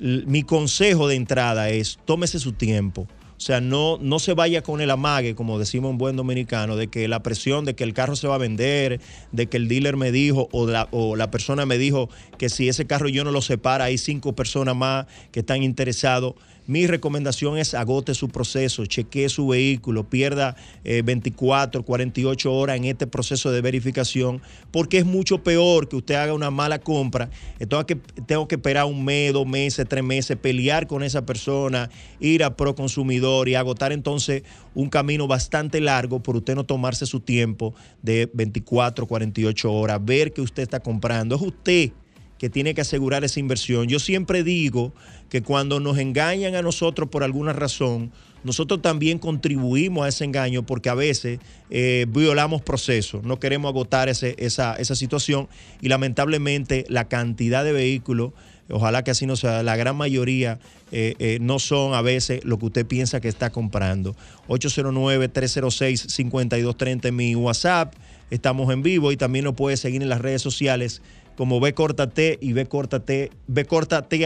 mi 0.00 0.42
consejo 0.42 1.08
de 1.08 1.16
entrada 1.16 1.68
es 1.70 1.98
tómese 2.04 2.38
su 2.38 2.52
tiempo. 2.52 3.06
O 3.36 3.40
sea, 3.40 3.60
no, 3.60 3.98
no 4.00 4.18
se 4.18 4.32
vaya 4.32 4.62
con 4.62 4.80
el 4.80 4.90
amague, 4.90 5.34
como 5.34 5.58
decimos 5.58 5.90
en 5.90 5.98
buen 5.98 6.16
dominicano, 6.16 6.74
de 6.74 6.88
que 6.88 7.06
la 7.06 7.22
presión 7.22 7.66
de 7.66 7.74
que 7.74 7.84
el 7.84 7.92
carro 7.92 8.16
se 8.16 8.26
va 8.26 8.36
a 8.36 8.38
vender, 8.38 8.98
de 9.30 9.46
que 9.46 9.58
el 9.58 9.68
dealer 9.68 9.96
me 9.96 10.10
dijo 10.10 10.48
o 10.52 10.66
la, 10.66 10.88
o 10.90 11.16
la 11.16 11.30
persona 11.30 11.66
me 11.66 11.76
dijo 11.76 12.08
que 12.38 12.48
si 12.48 12.70
ese 12.70 12.86
carro 12.86 13.10
yo 13.10 13.24
no 13.24 13.32
lo 13.32 13.42
separa, 13.42 13.84
hay 13.84 13.98
cinco 13.98 14.34
personas 14.34 14.74
más 14.74 15.06
que 15.32 15.40
están 15.40 15.62
interesados. 15.62 16.34
Mi 16.66 16.88
recomendación 16.88 17.58
es 17.58 17.74
agote 17.74 18.14
su 18.14 18.28
proceso, 18.28 18.86
chequee 18.86 19.28
su 19.28 19.48
vehículo, 19.48 20.08
pierda 20.08 20.56
24, 20.82 21.80
eh, 21.80 21.84
48 21.84 22.52
horas 22.52 22.76
en 22.76 22.86
este 22.86 23.06
proceso 23.06 23.52
de 23.52 23.60
verificación, 23.60 24.42
porque 24.72 24.98
es 24.98 25.06
mucho 25.06 25.44
peor 25.44 25.88
que 25.88 25.96
usted 25.96 26.16
haga 26.16 26.34
una 26.34 26.50
mala 26.50 26.80
compra. 26.80 27.30
Entonces 27.60 27.98
tengo 28.26 28.48
que 28.48 28.56
esperar 28.56 28.86
un 28.86 29.04
mes, 29.04 29.32
dos 29.32 29.46
meses, 29.46 29.86
tres 29.88 30.02
meses, 30.02 30.36
pelear 30.36 30.88
con 30.88 31.04
esa 31.04 31.24
persona, 31.24 31.88
ir 32.18 32.42
a 32.42 32.56
pro 32.56 32.74
consumidor 32.74 33.48
y 33.48 33.54
agotar 33.54 33.92
entonces 33.92 34.42
un 34.74 34.88
camino 34.88 35.28
bastante 35.28 35.80
largo 35.80 36.20
por 36.20 36.36
usted 36.36 36.56
no 36.56 36.64
tomarse 36.64 37.06
su 37.06 37.20
tiempo 37.20 37.74
de 38.02 38.28
24, 38.34 39.06
48 39.06 39.72
horas, 39.72 40.04
ver 40.04 40.32
que 40.32 40.40
usted 40.40 40.64
está 40.64 40.80
comprando. 40.80 41.36
Es 41.36 41.42
usted 41.42 41.92
que 42.38 42.50
tiene 42.50 42.74
que 42.74 42.82
asegurar 42.82 43.24
esa 43.24 43.40
inversión. 43.40 43.88
Yo 43.88 43.98
siempre 43.98 44.42
digo 44.42 44.92
que 45.28 45.42
cuando 45.42 45.80
nos 45.80 45.98
engañan 45.98 46.54
a 46.54 46.62
nosotros 46.62 47.08
por 47.08 47.24
alguna 47.24 47.52
razón, 47.52 48.12
nosotros 48.46 48.80
también 48.80 49.18
contribuimos 49.18 50.06
a 50.06 50.08
ese 50.08 50.24
engaño 50.24 50.64
porque 50.64 50.88
a 50.88 50.94
veces 50.94 51.40
eh, 51.68 52.06
violamos 52.08 52.62
procesos, 52.62 53.24
no 53.24 53.40
queremos 53.40 53.70
agotar 53.70 54.08
esa, 54.08 54.28
esa, 54.28 54.94
situación 54.94 55.48
y 55.80 55.88
lamentablemente 55.88 56.84
la 56.88 57.08
cantidad 57.08 57.64
de 57.64 57.72
vehículos, 57.72 58.34
ojalá 58.70 59.02
que 59.02 59.10
así 59.10 59.26
no 59.26 59.34
sea, 59.34 59.64
la 59.64 59.74
gran 59.74 59.96
mayoría 59.96 60.60
eh, 60.92 61.16
eh, 61.18 61.38
no 61.40 61.58
son 61.58 61.94
a 61.94 62.02
veces 62.02 62.44
lo 62.44 62.60
que 62.60 62.66
usted 62.66 62.86
piensa 62.86 63.20
que 63.20 63.26
está 63.26 63.50
comprando. 63.50 64.14
809-306-5230 64.46 67.08
en 67.08 67.16
mi 67.16 67.34
WhatsApp, 67.34 67.94
estamos 68.30 68.72
en 68.72 68.84
vivo 68.84 69.10
y 69.10 69.16
también 69.16 69.44
lo 69.44 69.56
puede 69.56 69.76
seguir 69.76 70.02
en 70.02 70.08
las 70.08 70.20
redes 70.20 70.42
sociales 70.42 71.02
como 71.36 71.60
B 71.60 71.72
corta 71.74 72.10
T 72.10 72.38
y 72.40 72.52
B 72.52 72.66
corta 72.66 72.98
T, 73.00 73.30
B 73.46 73.66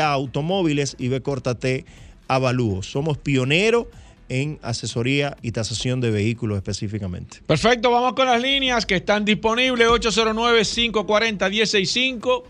a 0.01 0.13
automóviles 0.13 0.97
y 0.99 1.09
B 1.09 1.21
corta 1.21 1.57
T 1.57 1.85
a. 2.29 2.83
Somos 2.83 3.19
pioneros 3.19 3.87
en 4.29 4.61
asesoría 4.63 5.37
y 5.43 5.51
tasación 5.53 6.01
de 6.01 6.11
vehículos 6.13 6.57
específicamente. 6.57 7.43
Perfecto, 7.47 7.91
vamos 7.91 8.15
con 8.15 8.27
las 8.27 8.41
líneas 8.41 8.87
que 8.87 8.95
están 8.97 9.24
disponibles 9.24 9.89
809-540-165 9.89 12.45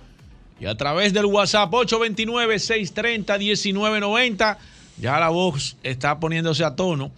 y 0.60 0.66
a 0.66 0.76
través 0.76 1.14
del 1.14 1.24
WhatsApp 1.24 1.72
829-630-1990. 1.72 4.58
Ya 4.98 5.18
la 5.18 5.30
voz 5.30 5.78
está 5.82 6.20
poniéndose 6.20 6.62
a 6.62 6.76
tono 6.76 7.10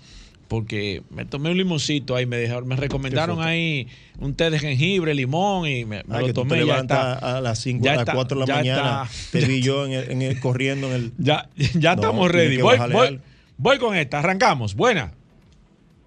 porque 0.52 1.02
me 1.08 1.24
tomé 1.24 1.50
un 1.50 1.56
limoncito 1.56 2.14
ahí, 2.14 2.26
me 2.26 2.36
dejaron, 2.36 2.68
me 2.68 2.76
recomendaron 2.76 3.40
ahí 3.40 3.88
un 4.18 4.34
té 4.34 4.50
de 4.50 4.58
jengibre, 4.58 5.14
limón 5.14 5.66
y 5.66 5.86
me, 5.86 6.02
lo 6.02 6.30
tomé. 6.34 6.60
Tú 6.60 6.66
te 6.66 6.92
a 6.92 7.40
las 7.40 7.58
5, 7.60 7.88
a 7.88 7.94
las 7.94 8.04
4 8.04 8.38
de 8.38 8.46
la 8.46 8.56
mañana, 8.56 9.08
te 9.30 9.46
vi 9.46 9.62
yo 9.62 9.86
en 9.86 10.20
el, 10.20 10.38
corriendo 10.40 10.88
en 10.88 10.92
el... 10.92 11.12
Ya, 11.16 11.48
ya 11.56 11.94
estamos 11.94 12.30
ready. 12.30 12.58
Voy, 12.58 12.76
voy, 12.92 13.18
voy, 13.56 13.78
con 13.78 13.96
esta, 13.96 14.18
arrancamos. 14.18 14.74
Buena. 14.74 15.14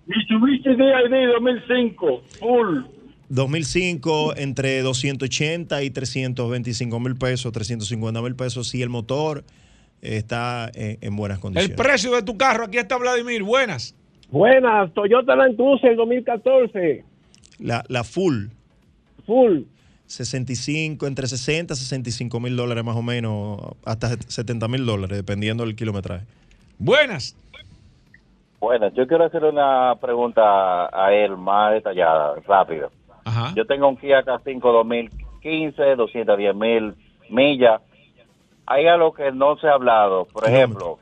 Mitsubishi 0.05 0.69
DID 0.69 1.33
2005, 1.33 2.23
full. 2.39 2.81
2005 3.29 4.37
entre 4.37 4.81
280 4.83 5.81
y 5.81 5.89
325 5.89 6.99
mil 6.99 7.15
pesos, 7.15 7.51
350 7.51 8.21
mil 8.21 8.35
pesos. 8.35 8.67
Si 8.67 8.83
el 8.83 8.89
motor 8.89 9.43
está 10.01 10.69
en, 10.75 10.99
en 11.01 11.15
buenas 11.15 11.39
condiciones. 11.39 11.71
El 11.71 11.75
precio 11.75 12.11
de 12.11 12.21
tu 12.21 12.37
carro, 12.37 12.65
aquí 12.65 12.77
está 12.77 12.95
Vladimir, 12.97 13.41
buenas. 13.41 13.95
Buenas, 14.29 14.93
Toyota 14.93 15.35
Land 15.35 15.55
Cruiser 15.55 15.95
2014. 15.95 17.03
La, 17.59 17.83
la 17.87 18.03
full. 18.03 18.47
Full. 19.25 19.61
65, 20.07 21.07
entre 21.07 21.27
60 21.27 21.73
y 21.73 21.77
65 21.77 22.39
mil 22.39 22.55
dólares 22.55 22.83
más 22.83 22.95
o 22.95 23.01
menos, 23.01 23.59
hasta 23.85 24.09
70 24.09 24.67
mil 24.67 24.85
dólares, 24.85 25.17
dependiendo 25.17 25.65
del 25.65 25.75
kilometraje. 25.75 26.25
Buenas. 26.77 27.35
Buenas, 28.59 28.93
yo 28.93 29.07
quiero 29.07 29.25
hacer 29.25 29.43
una 29.43 29.95
pregunta 29.99 30.89
a 30.91 31.13
él 31.13 31.37
más 31.37 31.73
detallada, 31.73 32.35
rápido. 32.47 32.91
Yo 33.55 33.65
tengo 33.65 33.87
un 33.87 33.97
Kia 33.97 34.23
K5 34.23 34.59
2015, 34.61 35.95
210 35.95 36.55
mil 36.55 36.93
millas. 37.29 37.81
Hay 38.67 38.87
algo 38.87 39.13
que 39.13 39.31
no 39.31 39.57
se 39.57 39.67
ha 39.67 39.73
hablado. 39.73 40.25
Por 40.25 40.47
ejemplo, 40.47 40.99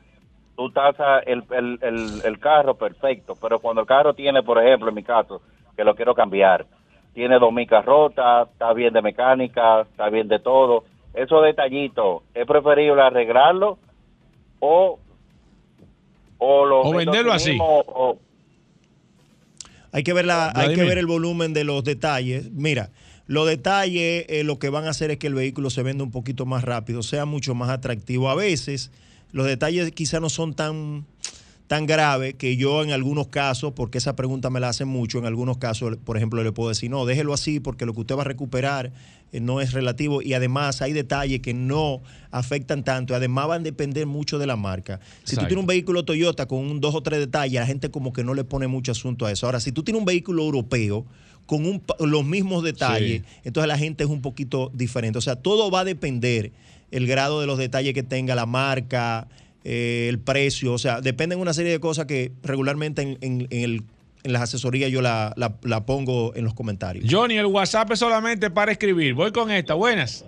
tú 0.56 0.70
tasas 0.70 1.22
el, 1.26 1.42
el, 1.50 1.78
el, 1.82 2.22
el 2.24 2.38
carro 2.38 2.74
perfecto, 2.76 3.36
pero 3.40 3.58
cuando 3.60 3.80
el 3.82 3.86
carro 3.86 4.14
tiene, 4.14 4.42
por 4.42 4.62
ejemplo, 4.62 4.88
en 4.88 4.94
mi 4.94 5.02
caso, 5.02 5.42
que 5.76 5.84
lo 5.84 5.94
quiero 5.94 6.14
cambiar, 6.14 6.66
tiene 7.12 7.38
dos 7.38 7.52
micas 7.52 7.84
rotas, 7.84 8.48
está 8.50 8.72
bien 8.72 8.92
de 8.92 9.02
mecánica, 9.02 9.82
está 9.82 10.08
bien 10.10 10.28
de 10.28 10.38
todo. 10.38 10.84
Esos 11.14 11.44
detallitos, 11.44 12.22
¿es 12.34 12.46
preferible 12.46 13.00
arreglarlo 13.02 13.78
o, 14.60 14.98
o, 16.38 16.66
lo 16.66 16.80
O 16.82 16.92
venderlo 16.94 17.32
así 17.32 17.50
mismo, 17.50 17.80
o- 17.86 18.18
Hay 19.92 20.02
que 20.02 20.12
ver 20.12 20.24
la, 20.24 20.50
hay 20.54 20.74
que 20.74 20.82
ver 20.84 20.98
el 20.98 21.06
volumen 21.06 21.52
de 21.54 21.62
los 21.64 21.84
detalles. 21.84 22.50
Mira, 22.52 22.90
los 23.26 23.46
detalles 23.46 24.26
eh, 24.28 24.42
lo 24.44 24.58
que 24.58 24.68
van 24.68 24.86
a 24.86 24.90
hacer 24.90 25.10
es 25.12 25.18
que 25.18 25.28
el 25.28 25.34
vehículo 25.34 25.70
se 25.70 25.82
venda 25.84 26.02
un 26.04 26.10
poquito 26.10 26.46
más 26.46 26.64
rápido, 26.64 27.02
sea 27.02 27.24
mucho 27.26 27.54
más 27.54 27.70
atractivo. 27.70 28.28
A 28.28 28.34
veces 28.34 28.90
los 29.34 29.46
detalles 29.46 29.90
quizá 29.90 30.20
no 30.20 30.30
son 30.30 30.54
tan 30.54 31.04
tan 31.66 31.86
graves 31.86 32.34
que 32.34 32.56
yo 32.56 32.82
en 32.82 32.92
algunos 32.92 33.28
casos, 33.28 33.72
porque 33.72 33.98
esa 33.98 34.14
pregunta 34.14 34.50
me 34.50 34.60
la 34.60 34.68
hacen 34.68 34.86
mucho, 34.86 35.18
en 35.18 35.24
algunos 35.24 35.56
casos, 35.56 35.96
por 36.04 36.16
ejemplo, 36.16 36.42
le 36.44 36.52
puedo 36.52 36.68
decir, 36.68 36.90
no, 36.90 37.06
déjelo 37.06 37.32
así 37.32 37.58
porque 37.58 37.86
lo 37.86 37.94
que 37.94 38.00
usted 38.00 38.16
va 38.16 38.20
a 38.20 38.24
recuperar 38.24 38.92
eh, 39.32 39.40
no 39.40 39.60
es 39.60 39.72
relativo 39.72 40.22
y 40.22 40.34
además 40.34 40.82
hay 40.82 40.92
detalles 40.92 41.40
que 41.40 41.54
no 41.54 42.02
afectan 42.30 42.84
tanto 42.84 43.14
y 43.14 43.16
además 43.16 43.48
van 43.48 43.62
a 43.62 43.64
depender 43.64 44.06
mucho 44.06 44.38
de 44.38 44.46
la 44.46 44.56
marca. 44.56 45.00
Si 45.24 45.36
tú 45.36 45.46
tienes 45.46 45.62
un 45.62 45.66
vehículo 45.66 46.04
Toyota 46.04 46.46
con 46.46 46.58
un 46.58 46.80
dos 46.80 46.94
o 46.94 47.02
tres 47.02 47.18
detalles, 47.18 47.58
la 47.58 47.66
gente 47.66 47.90
como 47.90 48.12
que 48.12 48.22
no 48.22 48.34
le 48.34 48.44
pone 48.44 48.68
mucho 48.68 48.92
asunto 48.92 49.26
a 49.26 49.32
eso. 49.32 49.46
Ahora, 49.46 49.58
si 49.58 49.72
tú 49.72 49.82
tienes 49.82 49.98
un 49.98 50.06
vehículo 50.06 50.44
europeo 50.44 51.06
con 51.46 51.66
un 51.66 51.82
los 51.98 52.24
mismos 52.24 52.62
detalles, 52.62 53.22
entonces 53.42 53.68
la 53.68 53.78
gente 53.78 54.04
es 54.04 54.10
un 54.10 54.22
poquito 54.22 54.70
diferente. 54.74 55.18
O 55.18 55.22
sea, 55.22 55.36
todo 55.36 55.70
va 55.70 55.80
a 55.80 55.84
depender 55.84 56.52
el 56.96 57.06
grado 57.06 57.40
de 57.40 57.46
los 57.46 57.58
detalles 57.58 57.92
que 57.94 58.02
tenga 58.02 58.34
la 58.34 58.46
marca, 58.46 59.28
eh, 59.64 60.06
el 60.08 60.18
precio, 60.18 60.72
o 60.74 60.78
sea, 60.78 61.00
dependen 61.00 61.38
una 61.40 61.52
serie 61.52 61.72
de 61.72 61.80
cosas 61.80 62.06
que 62.06 62.32
regularmente 62.42 63.02
en, 63.02 63.18
en- 63.20 63.46
en 63.50 63.62
el- 63.64 63.82
en 64.22 64.32
las 64.32 64.40
asesorías 64.42 64.90
yo 64.90 65.02
la, 65.02 65.34
la- 65.36 65.56
la 65.64 65.84
pongo 65.84 66.34
en 66.34 66.44
los 66.44 66.54
comentarios. 66.54 67.04
Johnny, 67.10 67.36
el 67.36 67.46
WhatsApp 67.46 67.90
es 67.92 67.98
solamente 67.98 68.50
para 68.50 68.72
escribir. 68.72 69.12
Voy 69.14 69.32
con 69.32 69.50
esta, 69.50 69.74
buenas. 69.74 70.24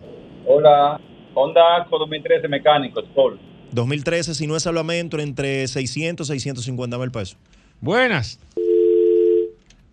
Hola, 0.47 1.01
Honda 1.35 1.61
Accord 1.79 2.01
2013 2.01 2.47
mecánico, 2.49 3.01
Sport. 3.01 3.41
2013, 3.73 4.35
si 4.35 4.47
no 4.47 4.55
es 4.57 4.63
salvamento, 4.65 5.19
entre 5.19 5.67
600 5.67 6.29
y 6.29 6.33
650 6.35 6.99
mil 6.99 7.11
pesos. 7.11 7.37
Buenas. 7.81 8.39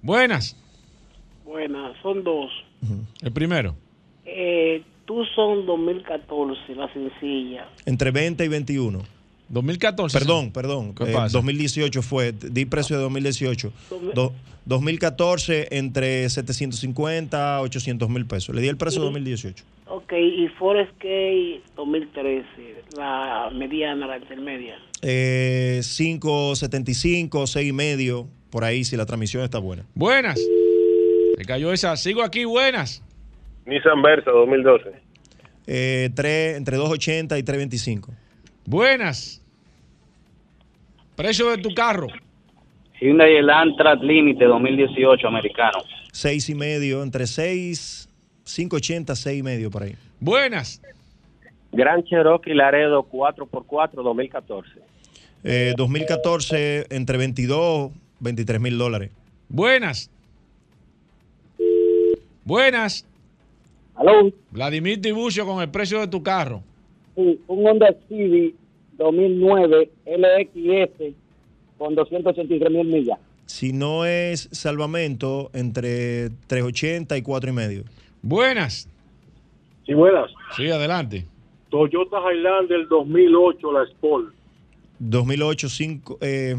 Buenas. 0.01 0.57
Buenas, 1.45 1.95
son 2.01 2.23
dos. 2.23 2.51
El 3.21 3.31
primero. 3.31 3.75
Eh, 4.25 4.83
tú 5.05 5.23
son 5.35 5.65
2014, 5.65 6.75
la 6.75 6.91
sencilla. 6.93 7.67
Entre 7.85 8.11
20 8.11 8.45
y 8.45 8.47
21. 8.47 8.99
2014. 9.49 10.17
Perdón, 10.17 10.51
perdón. 10.51 10.95
¿Qué 10.95 11.03
eh, 11.03 11.13
pasa? 11.13 11.37
2018 11.37 12.01
fue, 12.01 12.31
di 12.31 12.65
precio 12.65 12.95
de 12.95 13.03
2018. 13.03 13.71
Do- 14.13 14.33
2014 14.65 15.67
entre 15.71 16.29
750 16.29 17.61
800 17.61 18.09
mil 18.09 18.25
pesos. 18.25 18.55
Le 18.55 18.61
di 18.61 18.69
el 18.69 18.77
precio 18.77 19.01
de 19.01 19.07
2018. 19.07 19.63
Ok, 19.89 20.13
y 20.13 20.47
Forest 20.57 20.91
K 20.97 21.07
2013, 21.75 22.45
la 22.97 23.51
mediana, 23.53 24.07
la 24.07 24.17
intermedia. 24.17 24.75
Eh, 25.01 25.81
575, 25.83 27.45
6 27.45 27.69
y 27.69 27.73
medio, 27.73 28.27
por 28.49 28.63
ahí 28.63 28.85
si 28.85 28.95
la 28.95 29.05
transmisión 29.05 29.43
está 29.43 29.59
buena. 29.59 29.85
Buenas. 29.93 30.39
Se 31.37 31.45
cayó 31.45 31.73
esa. 31.73 31.97
Sigo 31.97 32.23
aquí, 32.23 32.45
buenas. 32.45 33.03
Nissan 33.65 34.01
Versa 34.01 34.31
2012. 34.31 34.91
Eh, 35.67 36.09
tres- 36.13 36.57
entre 36.57 36.77
280 36.77 37.37
y 37.37 37.43
325. 37.43 38.11
Buenas. 38.65 39.41
Precio 41.15 41.49
de 41.51 41.57
tu 41.59 41.73
carro. 41.73 42.07
Hyundai 42.99 43.35
Elantra 43.35 43.95
Límite 43.95 44.45
2018 44.45 45.27
americano. 45.27 45.79
6 46.11 46.49
y 46.49 46.55
medio, 46.55 47.03
entre 47.03 47.27
6, 47.27 48.09
580, 48.43 49.15
6 49.15 49.39
y 49.39 49.43
medio 49.43 49.71
por 49.71 49.83
ahí. 49.83 49.95
Buenas. 50.19 50.81
Gran 51.71 52.03
Cherokee 52.03 52.53
Laredo 52.53 53.03
4x4 53.03 54.03
2014. 54.03 54.69
Eh, 55.43 55.73
2014 55.75 56.85
entre 56.89 57.17
22, 57.17 57.91
23 58.19 58.61
mil 58.61 58.77
dólares. 58.77 59.11
Buenas. 59.49 60.09
Buenas. 62.45 63.05
Aló. 63.95 64.31
Vladimir 64.51 65.01
Tiburcio 65.01 65.45
con 65.45 65.61
el 65.61 65.69
precio 65.69 65.99
de 65.99 66.07
tu 66.07 66.23
carro. 66.23 66.63
Sí, 67.15 67.39
un 67.47 67.67
Honda 67.67 67.95
Civic 68.07 68.55
2009 68.97 69.89
LXS 70.05 71.13
con 71.77 71.95
283 71.95 72.71
mil 72.71 72.87
millas. 72.87 73.19
Si 73.45 73.73
no 73.73 74.05
es 74.05 74.49
salvamento, 74.51 75.51
entre 75.53 76.29
380 76.47 77.17
y 77.17 77.21
4 77.21 77.49
y 77.49 77.53
medio. 77.53 77.83
Buenas. 78.21 78.89
Sí, 79.85 79.93
buenas. 79.93 80.31
Sí, 80.55 80.69
adelante. 80.69 81.25
Toyota 81.69 82.17
Highlander 82.19 82.87
2008, 82.87 83.71
la 83.71 83.83
Sport. 83.83 84.33
2008, 84.99 85.69
5, 85.69 86.17
eh, 86.21 86.55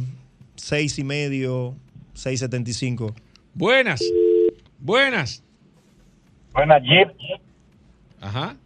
6 0.57 0.99
y 0.99 1.05
medio, 1.05 1.75
675. 2.13 3.15
Buenas. 3.55 4.03
Buenas. 4.79 5.43
Buena 6.55 6.79
Jeep. 6.79 7.09
Ajá. 8.21 8.57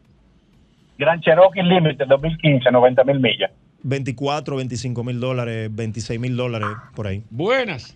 Gran 0.99 1.21
Cherokee 1.21 1.63
Limited 1.63 2.07
2015, 2.07 2.71
90 2.71 3.05
mil 3.05 3.21
millas. 3.21 3.51
24, 3.83 4.57
25 4.57 5.05
mil 5.05 5.21
dólares, 5.21 5.71
26 5.73 6.21
mil 6.21 6.37
dólares 6.37 6.69
por 6.95 7.07
ahí. 7.07 7.23
Buenas. 7.31 7.95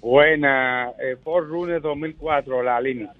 Buena, 0.00 0.90
eh, 1.02 1.16
Ford 1.22 1.48
Runner 1.48 1.80
2004, 1.82 2.62
la 2.62 2.80
Límite. 2.80 3.10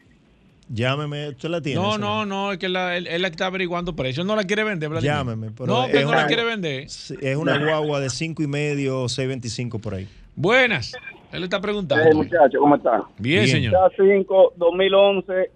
Llámeme, 0.69 1.29
usted 1.31 1.49
la 1.49 1.61
tiene. 1.61 1.81
No, 1.81 1.97
no, 1.99 2.25
no, 2.27 2.53
es 2.53 2.59
que 2.59 2.69
la- 2.69 2.97
él, 2.97 3.07
él 3.07 3.23
la 3.23 3.29
está 3.29 3.47
averiguando 3.47 3.95
precios. 3.95 4.25
Él 4.25 4.27
no 4.27 4.35
la 4.37 4.45
quiere 4.45 4.65
vender, 4.65 4.89
Vladimir. 4.89 5.13
Llámeme. 5.15 5.51
pero 5.57 5.67
no, 5.67 5.87
que 5.87 6.03
no 6.05 6.11
la 6.13 6.19
una- 6.19 6.27
quiere 6.27 6.45
vender. 6.45 6.89
sí, 6.89 7.15
Es 7.21 7.37
una 7.37 7.59
guagua 7.59 8.01
de 8.01 8.11
5 8.11 8.43
y 8.43 8.47
medio, 8.49 9.09
625 9.09 9.79
por 9.81 9.95
ahí. 9.95 10.09
Buenas. 10.35 10.93
Él 11.33 11.43
está 11.45 11.61
preguntando. 11.61 12.05
Eh, 12.09 12.15
muchachos, 12.15 12.61
¿cómo 12.61 12.77
están? 12.77 13.03
Bien, 13.19 13.47
señor. 13.49 13.75
K5 13.75 14.53
2011 14.57 15.51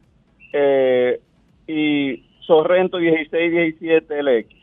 eh, 0.53 1.21
y 1.67 2.25
Sorrento 2.47 2.99
16-17 2.99 4.05
LX. 4.23 4.55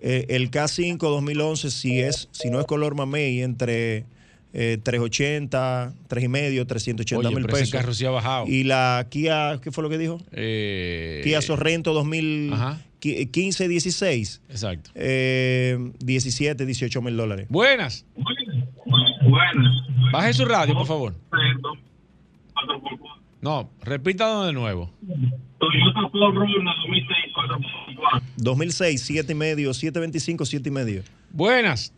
Eh, 0.00 0.26
el 0.28 0.50
K5 0.50 0.98
2011, 0.98 1.70
si, 1.70 2.00
es, 2.00 2.28
si 2.30 2.50
no 2.50 2.60
es 2.60 2.66
color 2.66 2.94
mamey, 2.94 3.42
entre 3.42 4.04
eh, 4.52 4.78
380, 4.82 5.92
3 6.06 6.24
y 6.24 6.28
medio, 6.28 6.66
380 6.66 7.28
Oye, 7.28 7.34
mil 7.36 7.44
pero 7.46 7.56
ese 7.56 7.64
pesos. 7.64 7.80
carro 7.80 7.94
sí 7.94 8.04
ha 8.04 8.10
bajado. 8.10 8.46
Y 8.46 8.64
la 8.64 9.06
Kia, 9.10 9.58
¿qué 9.62 9.72
fue 9.72 9.82
lo 9.82 9.90
que 9.90 9.98
dijo? 9.98 10.20
Eh, 10.32 11.20
Kia 11.24 11.40
Sorrento 11.42 11.90
Ajá. 11.90 12.78
2015, 13.00 13.68
16. 13.68 14.42
Exacto. 14.48 14.90
Eh, 14.94 15.78
17, 15.98 16.64
18 16.66 17.02
mil 17.02 17.16
dólares. 17.16 17.46
Buenas. 17.48 18.04
Baje 20.12 20.32
su 20.32 20.44
radio, 20.44 20.74
por 20.74 20.86
favor. 20.86 21.14
No, 23.40 23.70
repítalo 23.82 24.46
de 24.46 24.52
nuevo. 24.52 24.90
Toyota 25.58 26.00
Runner 26.12 26.64
2006, 26.64 27.34
4x4. 27.34 28.22
2006, 28.36 29.02
7 29.02 29.32
y 29.32 29.34
medio, 29.34 29.74
725, 29.74 30.44
7 30.44 30.68
y 30.68 30.72
medio. 30.72 31.02
Buenas. 31.30 31.92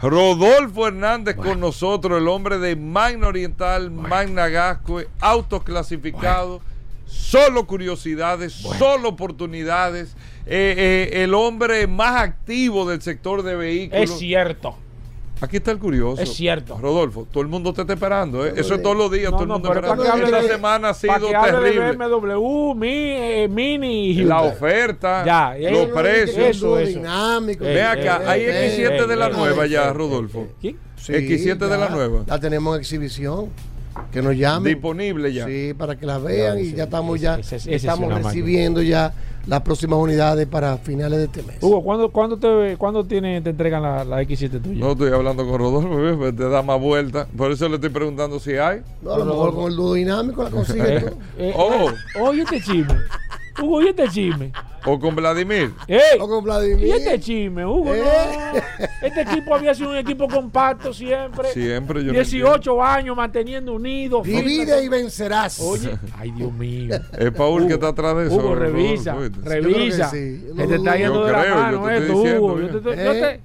Rodolfo 0.00 0.86
Hernández 0.86 1.36
con 1.36 1.60
nosotros, 1.60 2.18
el 2.18 2.28
hombre 2.28 2.58
de 2.58 2.74
Magna 2.74 3.28
Oriental, 3.28 3.90
Magna 3.90 4.48
Gasco, 4.48 5.00
autos 5.20 5.62
clasificados, 5.62 6.62
solo 7.10 7.66
curiosidades, 7.66 8.52
solo 8.52 9.10
oportunidades. 9.10 10.14
Eh, 10.46 11.08
eh, 11.12 11.22
el 11.24 11.34
hombre 11.34 11.86
más 11.86 12.20
activo 12.22 12.88
del 12.88 13.02
sector 13.02 13.42
de 13.42 13.54
vehículos. 13.56 14.10
Es 14.10 14.18
cierto. 14.18 14.76
Aquí 15.42 15.56
está 15.56 15.70
el 15.70 15.78
curioso. 15.78 16.20
Es 16.20 16.34
cierto. 16.34 16.76
Rodolfo, 16.78 17.26
todo 17.30 17.42
el 17.42 17.48
mundo 17.48 17.72
te 17.72 17.80
está 17.80 17.94
esperando. 17.94 18.44
¿eh? 18.46 18.52
Eso 18.56 18.74
es 18.74 18.82
todos 18.82 18.94
los 18.96 19.10
días, 19.10 19.30
No, 19.30 19.38
todo 19.38 19.42
el 19.44 19.48
no, 19.48 19.54
mundo 19.54 19.68
pero 19.70 19.80
esperando. 19.92 20.24
Esta 20.26 20.42
de- 20.42 20.48
semana 20.48 20.88
ha 20.90 20.94
sido 20.94 21.14
que 21.28 21.34
hable 21.34 21.52
de 21.52 21.72
terrible. 21.72 21.96
BMW, 21.96 22.74
Mi, 22.74 22.88
eh, 22.90 23.48
Mini 23.48 24.14
La 24.24 24.42
oferta, 24.42 25.24
Ya, 25.24 25.70
los 25.70 25.86
precios. 25.86 26.36
eso, 26.56 26.78
eso. 26.78 26.98
dinámico. 26.98 27.64
Ve 27.64 27.82
acá, 27.82 28.20
hay 28.26 28.42
X7 28.42 29.06
de 29.06 29.16
la 29.16 29.30
nueva 29.30 29.66
ya, 29.66 29.90
Rodolfo. 29.94 30.48
Sí, 30.60 30.76
X7 31.14 31.56
de 31.68 31.78
la 31.78 31.88
nueva. 31.88 32.24
La 32.26 32.38
tenemos 32.38 32.74
en 32.74 32.80
exhibición. 32.82 33.48
Que 34.12 34.22
nos 34.22 34.36
llamen. 34.36 34.72
Disponible 34.74 35.32
ya. 35.32 35.46
Sí, 35.46 35.72
para 35.76 35.96
que 35.96 36.04
la 36.06 36.18
vean 36.18 36.56
Ya, 36.56 36.62
y 36.62 36.72
ya 36.74 36.84
estamos 36.84 37.16
ese- 37.16 37.24
ya 37.24 37.34
ese- 37.38 37.56
ese 37.56 37.74
es 37.76 37.84
estamos 37.84 38.08
máquina. 38.10 38.28
recibiendo 38.28 38.82
ya 38.82 39.12
las 39.46 39.62
próximas 39.62 39.98
unidades 40.00 40.46
para 40.46 40.76
finales 40.78 41.18
de 41.18 41.24
este 41.26 41.42
mes. 41.44 41.56
Hugo, 41.60 41.82
¿cuándo, 41.82 42.10
cuándo, 42.10 42.36
te, 42.36 42.76
¿cuándo 42.76 43.04
tiene, 43.04 43.40
te 43.40 43.50
entregan 43.50 43.82
la, 43.82 44.04
la 44.04 44.20
X7 44.22 44.60
tuya? 44.60 44.80
No 44.80 44.92
estoy 44.92 45.12
hablando 45.12 45.46
con 45.46 45.58
Rodolfo. 45.58 46.18
Pues 46.18 46.36
te 46.36 46.48
da 46.48 46.60
más 46.62 46.80
vuelta. 46.80 47.26
Por 47.36 47.52
eso 47.52 47.68
le 47.68 47.76
estoy 47.76 47.90
preguntando 47.90 48.38
si 48.40 48.52
hay. 48.56 48.80
No, 49.02 49.12
a 49.14 49.18
lo 49.18 49.24
mejor 49.26 49.54
con 49.54 49.70
el 49.70 49.76
dúo 49.76 49.94
dinámico 49.94 50.42
la 50.42 50.50
consigues 50.50 51.04
tú. 51.10 51.12
Eh, 51.38 51.54
Oh. 51.56 51.88
eh, 51.90 52.20
oye 52.20 52.42
este 52.42 52.60
chisme. 52.60 52.94
Hugo, 53.62 53.76
oye 53.76 53.90
este 53.90 54.08
chisme. 54.08 54.52
O 54.86 54.98
con 54.98 55.14
Vladimir. 55.14 55.72
Ey, 55.86 56.18
O 56.18 56.26
con 56.26 56.42
Vladimir. 56.42 56.86
y 56.86 56.90
este 56.92 57.20
chisme, 57.20 57.66
Hugo. 57.66 57.94
Eh. 57.94 58.02
no. 58.02 59.06
Este 59.06 59.20
equipo 59.22 59.54
había 59.54 59.74
sido 59.74 59.90
un 59.90 59.96
equipo 59.96 60.26
compacto 60.26 60.92
siempre. 60.94 61.52
Siempre 61.52 62.00
yo 62.02 62.06
no 62.06 62.12
18 62.14 62.82
años 62.82 63.14
manteniendo 63.16 63.74
unidos. 63.74 64.24
Divide 64.26 64.82
y 64.82 64.88
vencerás. 64.88 65.60
Oye, 65.60 65.98
ay 66.18 66.30
Dios 66.30 66.52
mío. 66.52 66.96
Es 67.18 67.30
Paul 67.32 67.66
que 67.66 67.74
está 67.74 67.88
atrás 67.88 68.16
de 68.16 68.26
eso. 68.28 68.36
Hugo, 68.36 68.54
revisa, 68.54 69.16
revisa. 69.42 70.04
Yo 70.06 70.10
que 70.10 70.16
sí. 70.16 70.46
No 70.54 70.66
te 70.66 70.74
está 70.76 70.96
yendo 70.96 71.14
Yo 71.20 71.24
de 71.26 71.32
la 71.32 71.40
creo, 71.42 71.54
yo 71.54 71.60
mano 71.60 71.86
te 71.86 71.96
estoy 71.96 72.02
esto, 72.06 72.14
diciendo, 72.22 72.42
Hugo. 72.42 72.60
Yo 72.60 72.68
te, 72.68 72.82
yo 72.82 72.90
¿Eh? 72.92 73.20
te- 73.20 73.40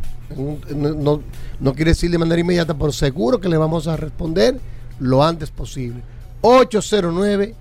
No, 0.75 1.21
no 1.59 1.75
quiere 1.75 1.91
decir 1.91 2.11
de 2.11 2.19
manera 2.19 2.41
inmediata, 2.41 2.75
pero 2.75 2.93
seguro 2.93 3.41
que 3.41 3.49
le 3.49 3.57
vamos 3.57 3.89
a 3.89 3.97
responder 3.97 4.61
lo 4.99 5.25
antes 5.25 5.51
posible. 5.51 6.03
809 6.43 7.55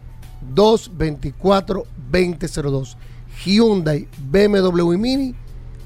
224-2002. 0.53 2.95
Hyundai, 3.43 4.07
BMW 4.17 4.93
y 4.93 4.97
Mini 4.97 5.35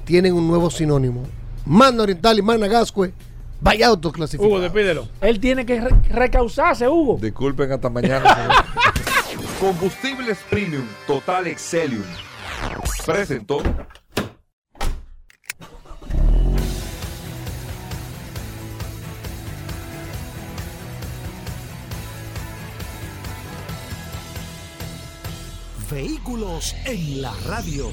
tienen 0.04 0.34
un 0.34 0.46
nuevo 0.48 0.70
sinónimo. 0.70 1.22
Manda 1.66 2.02
Oriental 2.02 2.38
y 2.38 2.42
Manda 2.42 2.68
Gascue, 2.68 3.12
vaya 3.60 3.88
autoclasificado. 3.88 4.48
Hugo, 4.48 4.60
despídelo. 4.60 5.08
Él 5.20 5.40
tiene 5.40 5.64
que 5.64 5.80
recausarse, 5.80 6.88
Hugo. 6.88 7.18
Disculpen 7.20 7.72
hasta 7.72 7.88
mañana. 7.88 8.64
Combustibles 9.60 10.38
Premium 10.50 10.86
Total 11.06 11.46
Excelium. 11.46 12.04
Presentó. 13.06 13.62
Vehículos 25.90 26.74
en 26.86 27.22
la 27.22 27.32
radio. 27.46 27.92